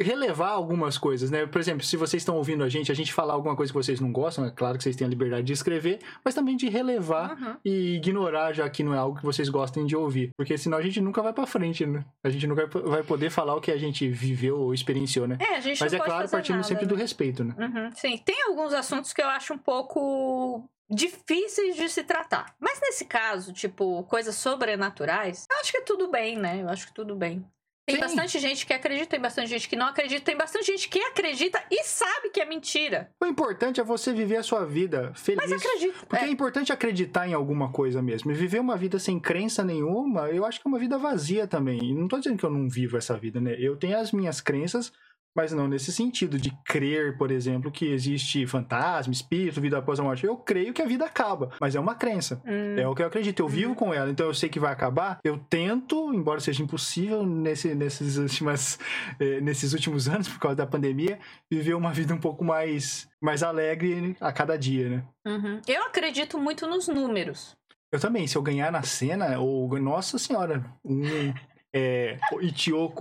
relevar 0.00 0.50
algumas 0.50 0.96
coisas, 0.96 1.30
né? 1.30 1.44
Por 1.46 1.60
exemplo, 1.60 1.84
se 1.84 1.96
vocês 1.96 2.20
estão 2.22 2.36
ouvindo 2.36 2.62
a 2.62 2.68
gente, 2.68 2.92
a 2.92 2.94
gente 2.94 3.12
falar 3.12 3.34
alguma 3.34 3.56
coisa 3.56 3.72
que 3.72 3.76
vocês 3.76 3.98
não 4.00 4.12
gostam, 4.12 4.44
é 4.44 4.50
claro 4.50 4.76
que 4.78 4.84
vocês 4.84 4.94
têm 4.94 5.06
a 5.06 5.10
liberdade 5.10 5.42
de 5.46 5.52
escrever, 5.52 5.98
mas 6.24 6.34
também 6.34 6.56
de 6.56 6.68
relevar 6.68 7.36
Uhum. 7.40 7.56
e 7.64 7.96
ignorar 7.96 8.52
já 8.52 8.68
que 8.70 8.82
não 8.84 8.94
é 8.94 8.98
algo 8.98 9.18
que 9.18 9.24
vocês 9.24 9.48
gostem 9.48 9.84
de 9.86 9.96
ouvir, 9.96 10.30
porque 10.36 10.56
senão 10.56 10.78
a 10.78 10.82
gente 10.82 11.00
nunca 11.00 11.20
vai 11.20 11.32
pra 11.32 11.46
frente, 11.46 11.84
né? 11.84 12.04
A 12.24 12.28
gente 12.30 12.46
nunca 12.46 12.66
vai 12.66 13.02
poder 13.02 13.30
falar 13.30 13.56
o 13.56 13.60
que 13.60 13.72
a 13.72 13.76
gente 13.76 14.08
viveu 14.08 14.58
ou 14.60 14.72
experienciou, 14.72 15.26
né? 15.26 15.36
É, 15.40 15.56
a 15.56 15.60
gente 15.60 15.80
Mas 15.80 15.90
não 15.92 15.96
é 15.96 15.98
pode 16.00 16.10
claro, 16.10 16.28
partindo 16.30 16.56
nada, 16.56 16.68
sempre 16.68 16.84
né? 16.84 16.88
do 16.88 16.94
respeito, 16.94 17.42
né? 17.44 17.54
Uhum, 17.58 17.90
sim, 17.94 18.16
tem 18.18 18.42
alguns 18.46 18.72
assuntos 18.72 19.12
que 19.12 19.20
eu 19.20 19.26
acho 19.28 19.52
um 19.52 19.58
pouco 19.58 20.64
difíceis 20.90 21.76
de 21.76 21.88
se 21.88 22.02
tratar. 22.02 22.54
Mas 22.60 22.80
nesse 22.80 23.04
caso, 23.04 23.52
tipo, 23.52 24.02
coisas 24.04 24.34
sobrenaturais, 24.36 25.46
eu 25.50 25.58
acho 25.60 25.70
que 25.72 25.78
é 25.78 25.82
tudo 25.82 26.10
bem, 26.10 26.36
né? 26.38 26.62
Eu 26.62 26.68
acho 26.68 26.86
que 26.86 26.94
tudo 26.94 27.14
bem. 27.14 27.44
Tem 27.88 27.96
Sim. 27.96 28.02
bastante 28.02 28.38
gente 28.38 28.66
que 28.66 28.74
acredita, 28.74 29.06
tem 29.06 29.20
bastante 29.20 29.48
gente 29.48 29.66
que 29.66 29.74
não 29.74 29.86
acredita, 29.86 30.20
tem 30.20 30.36
bastante 30.36 30.66
gente 30.66 30.90
que 30.90 30.98
acredita 31.00 31.58
e 31.70 31.82
sabe 31.84 32.28
que 32.28 32.38
é 32.38 32.44
mentira. 32.44 33.10
O 33.18 33.24
importante 33.24 33.80
é 33.80 33.84
você 33.84 34.12
viver 34.12 34.36
a 34.36 34.42
sua 34.42 34.66
vida 34.66 35.10
feliz. 35.14 35.48
Mas 35.48 35.64
acredita. 35.64 36.06
Porque 36.06 36.22
é. 36.22 36.28
É. 36.28 36.30
importante 36.30 36.70
acreditar 36.70 37.26
em 37.26 37.32
alguma 37.32 37.72
coisa 37.72 38.02
mesmo. 38.02 38.30
E 38.30 38.34
viver 38.34 38.60
uma 38.60 38.76
vida 38.76 38.98
sem 38.98 39.18
crença 39.18 39.64
nenhuma, 39.64 40.28
eu 40.28 40.44
acho 40.44 40.60
que 40.60 40.68
é 40.68 40.70
uma 40.70 40.78
vida 40.78 40.98
vazia 40.98 41.46
também. 41.46 41.82
E 41.82 41.94
não 41.94 42.06
tô 42.06 42.18
dizendo 42.18 42.36
que 42.36 42.44
eu 42.44 42.50
não 42.50 42.68
vivo 42.68 42.98
essa 42.98 43.16
vida, 43.16 43.40
né? 43.40 43.56
Eu 43.58 43.74
tenho 43.74 43.98
as 43.98 44.12
minhas 44.12 44.38
crenças, 44.42 44.92
mas 45.38 45.52
não 45.52 45.68
nesse 45.68 45.92
sentido 45.92 46.36
de 46.36 46.50
crer, 46.64 47.16
por 47.16 47.30
exemplo, 47.30 47.70
que 47.70 47.86
existe 47.86 48.44
fantasma, 48.44 49.12
espírito, 49.12 49.60
vida 49.60 49.78
após 49.78 50.00
a 50.00 50.02
morte. 50.02 50.26
Eu 50.26 50.36
creio 50.36 50.72
que 50.72 50.82
a 50.82 50.84
vida 50.84 51.04
acaba, 51.04 51.50
mas 51.60 51.76
é 51.76 51.80
uma 51.80 51.94
crença. 51.94 52.42
Hum, 52.44 52.76
É 52.76 52.88
o 52.88 52.92
que 52.92 53.02
eu 53.02 53.06
acredito. 53.06 53.38
Eu 53.38 53.46
Uhum. 53.46 53.52
vivo 53.52 53.74
com 53.76 53.94
ela, 53.94 54.10
então 54.10 54.26
eu 54.26 54.34
sei 54.34 54.48
que 54.48 54.58
vai 54.58 54.72
acabar. 54.72 55.20
Eu 55.22 55.38
tento, 55.38 56.12
embora 56.12 56.40
seja 56.40 56.60
impossível 56.60 57.24
nesse, 57.24 57.72
nesses, 57.72 58.16
últimas, 58.16 58.80
eh, 59.20 59.40
nesses 59.40 59.72
últimos 59.72 60.08
anos, 60.08 60.26
por 60.26 60.40
causa 60.40 60.56
da 60.56 60.66
pandemia, 60.66 61.20
viver 61.48 61.74
uma 61.74 61.92
vida 61.92 62.12
um 62.12 62.18
pouco 62.18 62.44
mais, 62.44 63.08
mais 63.22 63.44
alegre 63.44 64.16
a 64.20 64.32
cada 64.32 64.58
dia, 64.58 64.88
né? 64.88 65.04
uhum. 65.24 65.60
Eu 65.68 65.84
acredito 65.84 66.36
muito 66.36 66.66
nos 66.66 66.88
números. 66.88 67.56
Eu 67.92 68.00
também, 68.00 68.26
se 68.26 68.36
eu 68.36 68.42
ganhar 68.42 68.72
na 68.72 68.82
cena, 68.82 69.38
ou 69.38 69.78
nossa 69.78 70.18
senhora, 70.18 70.64
um 70.84 71.32
é, 71.78 72.18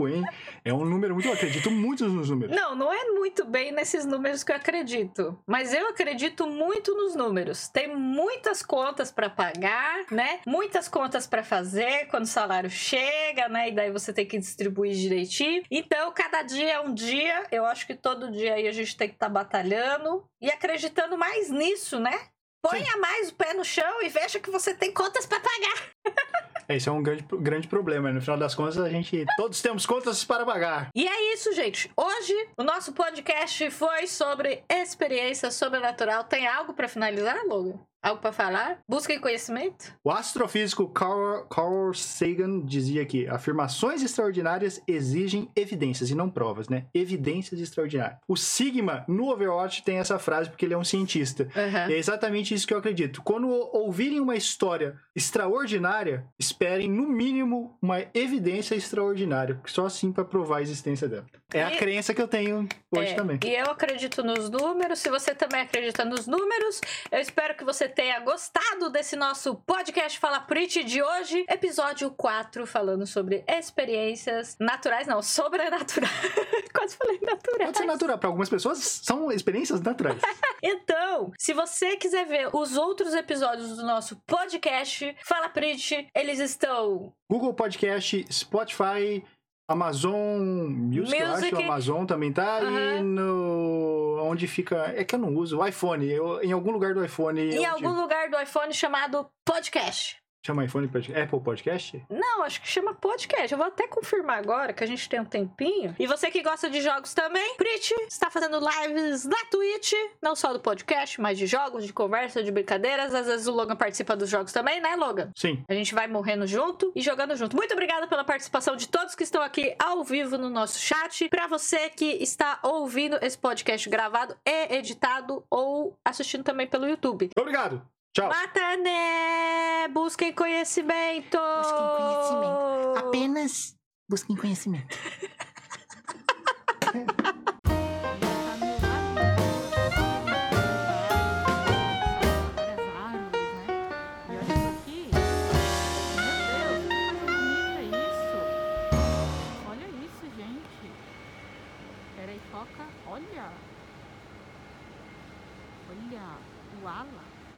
hein? 0.07 0.23
É 0.63 0.73
um 0.73 0.86
número 0.86 1.13
muito. 1.13 1.28
Eu 1.28 1.34
acredito 1.34 1.71
muito 1.71 2.07
nos 2.07 2.30
números. 2.30 2.55
Não, 2.55 2.75
não 2.75 2.93
é 2.93 3.05
muito 3.05 3.45
bem 3.45 3.71
nesses 3.71 4.05
números 4.05 4.43
que 4.43 4.51
eu 4.51 4.55
acredito. 4.55 5.38
Mas 5.47 5.73
eu 5.73 5.88
acredito 5.88 6.47
muito 6.47 6.93
nos 6.95 7.15
números. 7.15 7.67
Tem 7.69 7.95
muitas 7.95 8.61
contas 8.61 9.11
pra 9.11 9.30
pagar, 9.30 10.05
né? 10.11 10.39
Muitas 10.45 10.88
contas 10.88 11.25
pra 11.25 11.43
fazer 11.43 12.07
quando 12.07 12.23
o 12.23 12.28
salário 12.28 12.69
chega, 12.69 13.47
né? 13.49 13.69
E 13.69 13.71
daí 13.71 13.91
você 13.91 14.13
tem 14.13 14.25
que 14.25 14.38
distribuir 14.38 14.93
direitinho. 14.93 15.63
Então, 15.71 16.11
cada 16.11 16.43
dia 16.43 16.73
é 16.73 16.80
um 16.80 16.93
dia. 16.93 17.45
Eu 17.51 17.65
acho 17.65 17.88
que 17.88 17.95
todo 17.95 18.32
dia 18.32 18.55
aí 18.55 18.67
a 18.67 18.71
gente 18.71 18.95
tem 18.95 19.07
que 19.07 19.15
estar 19.15 19.30
batalhando 19.30 20.23
e 20.41 20.49
acreditando 20.49 21.17
mais 21.17 21.49
nisso, 21.49 21.99
né? 21.99 22.17
Ponha 22.61 22.97
mais 22.97 23.30
o 23.30 23.36
pé 23.36 23.53
no 23.53 23.63
chão 23.63 24.01
e 24.01 24.09
veja 24.09 24.39
que 24.39 24.49
você 24.49 24.73
tem 24.73 24.91
contas 24.93 25.25
pra 25.25 25.39
pagar. 25.39 25.91
É, 26.70 26.76
isso 26.76 26.89
é 26.89 26.91
um 26.91 27.01
grande, 27.01 27.26
grande 27.39 27.68
problema. 27.68 28.11
No 28.11 28.20
final 28.20 28.38
das 28.38 28.53
contas, 28.53 28.78
a 28.78 28.89
gente. 28.89 29.26
Todos 29.38 29.61
temos 29.61 29.86
contas 29.86 30.24
para 30.26 30.45
pagar. 30.45 30.89
E 30.93 31.07
é 31.07 31.34
isso, 31.34 31.53
gente. 31.53 31.89
Hoje 31.95 32.34
o 32.57 32.63
nosso 32.63 32.91
podcast 32.91 33.72
foi 33.72 34.05
sobre 34.05 34.63
experiência 34.70 35.49
sobrenatural. 35.49 36.26
Tem 36.26 36.45
algo 36.45 36.74
pra 36.74 36.89
finalizar, 36.89 37.38
Logan? 37.45 37.80
Algo 38.01 38.21
pra 38.21 38.31
falar? 38.31 38.79
Busquem 38.87 39.19
conhecimento? 39.19 39.91
O 40.03 40.11
astrofísico 40.11 40.87
Carl, 40.87 41.43
Carl 41.49 41.93
Sagan 41.93 42.61
dizia 42.63 43.05
que 43.05 43.27
afirmações 43.27 44.03
extraordinárias 44.03 44.81
exigem 44.87 45.49
evidências 45.55 46.09
e 46.09 46.15
não 46.15 46.29
provas, 46.29 46.69
né? 46.69 46.85
Evidências 46.93 47.59
extraordinárias. 47.59 48.19
O 48.27 48.37
Sigma 48.37 49.03
no 49.07 49.29
Overwatch 49.29 49.83
tem 49.83 49.97
essa 49.97 50.19
frase 50.19 50.49
porque 50.49 50.63
ele 50.65 50.73
é 50.73 50.77
um 50.77 50.83
cientista. 50.83 51.47
E 51.89 51.93
é 51.93 51.97
exatamente 51.97 52.53
isso 52.53 52.67
que 52.67 52.73
eu 52.73 52.77
acredito. 52.77 53.21
Quando 53.23 53.47
ouvirem 53.49 54.19
uma 54.19 54.35
história 54.35 54.95
extraordinária, 55.15 56.25
esperem 56.39 56.89
no 56.89 57.07
mínimo 57.07 57.77
uma 57.81 58.01
evidência 58.13 58.75
extraordinária, 58.75 59.55
porque 59.55 59.71
só 59.71 59.85
assim 59.85 60.11
para 60.11 60.23
provar 60.23 60.57
a 60.57 60.61
existência 60.61 61.07
dela. 61.07 61.25
É 61.53 61.63
a 61.63 61.73
E- 61.73 61.77
crença 61.77 62.13
que 62.13 62.21
eu 62.21 62.27
tenho 62.27 62.67
hoje 62.91 63.11
É, 63.11 63.15
também. 63.15 63.39
E 63.43 63.49
eu 63.55 63.65
acredito 63.71 64.23
nos 64.23 64.49
números. 64.49 64.99
Se 64.99 65.09
você 65.09 65.33
também 65.33 65.61
acredita 65.61 66.03
nos 66.05 66.27
números, 66.27 66.79
eu 67.11 67.19
espero 67.19 67.55
que 67.55 67.63
você 67.63 67.87
tenha 67.97 68.19
gostado 68.19 68.91
desse 68.91 69.15
nosso 69.15 69.55
podcast 69.55 70.19
Fala 70.19 70.39
Pretty 70.39 70.83
de 70.83 71.01
hoje. 71.01 71.43
Episódio 71.49 72.11
4, 72.11 72.67
falando 72.67 73.07
sobre 73.07 73.43
experiências 73.47 74.55
naturais, 74.59 75.07
não, 75.07 75.19
sobrenaturais. 75.23 76.11
Quase 76.71 76.95
falei 76.95 77.19
naturais. 77.19 77.65
Pode 77.65 77.77
ser 77.79 77.85
natural. 77.85 78.19
Para 78.19 78.29
algumas 78.29 78.49
pessoas, 78.49 78.77
são 79.03 79.31
experiências 79.31 79.81
naturais. 79.81 80.21
Então, 80.63 81.31
se 81.37 81.53
você 81.53 81.97
quiser 81.97 82.25
ver 82.25 82.49
os 82.51 82.77
outros 82.77 83.13
episódios 83.13 83.77
do 83.77 83.83
nosso 83.83 84.15
podcast 84.25 85.15
Fala 85.23 85.49
Pretty, 85.49 86.09
eles 86.15 86.39
estão 86.39 87.13
Google 87.29 87.53
Podcast, 87.53 88.25
Spotify, 88.31 89.23
Amazon 89.68 90.39
Music, 90.70 91.20
eu 91.20 91.28
Music. 91.30 91.53
acho, 91.55 91.63
Amazon 91.63 92.05
também 92.05 92.32
tá, 92.32 92.61
e 92.61 92.65
Aham. 92.65 93.03
no... 93.03 94.20
onde 94.24 94.47
fica... 94.47 94.93
É 94.95 95.03
que 95.03 95.13
eu 95.15 95.20
não 95.20 95.36
uso, 95.36 95.59
o 95.59 95.65
iPhone, 95.68 96.05
eu- 96.09 96.41
em 96.41 96.51
algum 96.53 96.72
lugar 96.72 96.93
do 96.93 97.03
iPhone... 97.03 97.39
em 97.41 97.55
onde- 97.59 97.65
algum 97.86 97.99
lugar 98.01 98.30
do 98.30 98.39
iPhone 98.39 98.74
chamado 98.74 99.28
podcast. 99.45 100.18
Chama 100.47 100.63
iPhone, 100.63 100.87
Pod- 100.87 101.13
Apple 101.13 101.41
Podcast? 101.41 102.01
Não, 102.09 102.41
acho 102.43 102.61
que 102.61 102.69
chama 102.69 102.93
podcast. 102.93 103.51
Eu 103.51 103.57
vou 103.57 103.67
até 103.67 103.85
confirmar 103.85 104.37
agora 104.39 104.71
que 104.71 104.81
a 104.81 104.87
gente 104.87 105.09
tem 105.09 105.19
um 105.19 105.25
tempinho. 105.25 105.93
E 105.99 106.07
você 106.07 106.31
que 106.31 106.41
gosta 106.41 106.69
de 106.69 106.79
jogos 106.79 107.13
também, 107.13 107.55
Prit 107.57 107.93
está 108.07 108.29
fazendo 108.29 108.57
lives 108.57 109.25
na 109.25 109.35
Twitch, 109.51 109.91
não 110.21 110.37
só 110.37 110.53
do 110.53 110.61
podcast, 110.61 111.19
mas 111.19 111.37
de 111.37 111.45
jogos, 111.47 111.85
de 111.85 111.91
conversa, 111.91 112.41
de 112.41 112.49
brincadeiras. 112.49 113.13
Às 113.13 113.27
vezes 113.27 113.45
o 113.45 113.51
Logan 113.51 113.75
participa 113.75 114.15
dos 114.15 114.29
jogos 114.29 114.53
também, 114.53 114.79
né, 114.79 114.95
Logan? 114.95 115.31
Sim. 115.35 115.65
A 115.67 115.73
gente 115.73 115.93
vai 115.93 116.07
morrendo 116.07 116.47
junto 116.47 116.93
e 116.95 117.01
jogando 117.01 117.35
junto. 117.35 117.53
Muito 117.57 117.73
obrigada 117.73 118.07
pela 118.07 118.23
participação 118.23 118.77
de 118.77 118.87
todos 118.87 119.15
que 119.15 119.23
estão 119.23 119.41
aqui 119.41 119.75
ao 119.77 120.01
vivo 120.01 120.37
no 120.37 120.49
nosso 120.49 120.79
chat. 120.79 121.27
Pra 121.27 121.47
você 121.47 121.89
que 121.89 122.05
está 122.23 122.57
ouvindo 122.63 123.19
esse 123.21 123.37
podcast 123.37 123.89
gravado 123.89 124.33
e 124.45 124.75
editado 124.77 125.43
ou 125.49 125.93
assistindo 126.05 126.45
também 126.45 126.67
pelo 126.67 126.87
YouTube. 126.87 127.31
Obrigado. 127.37 127.81
Tchau. 128.18 128.30
Matané! 128.30 129.88
Busquem 129.93 130.34
conhecimento! 130.34 131.38
Busquem 131.38 131.88
conhecimento. 131.97 132.97
Apenas 132.97 133.76
busquem 134.09 134.36
conhecimento. 134.36 134.97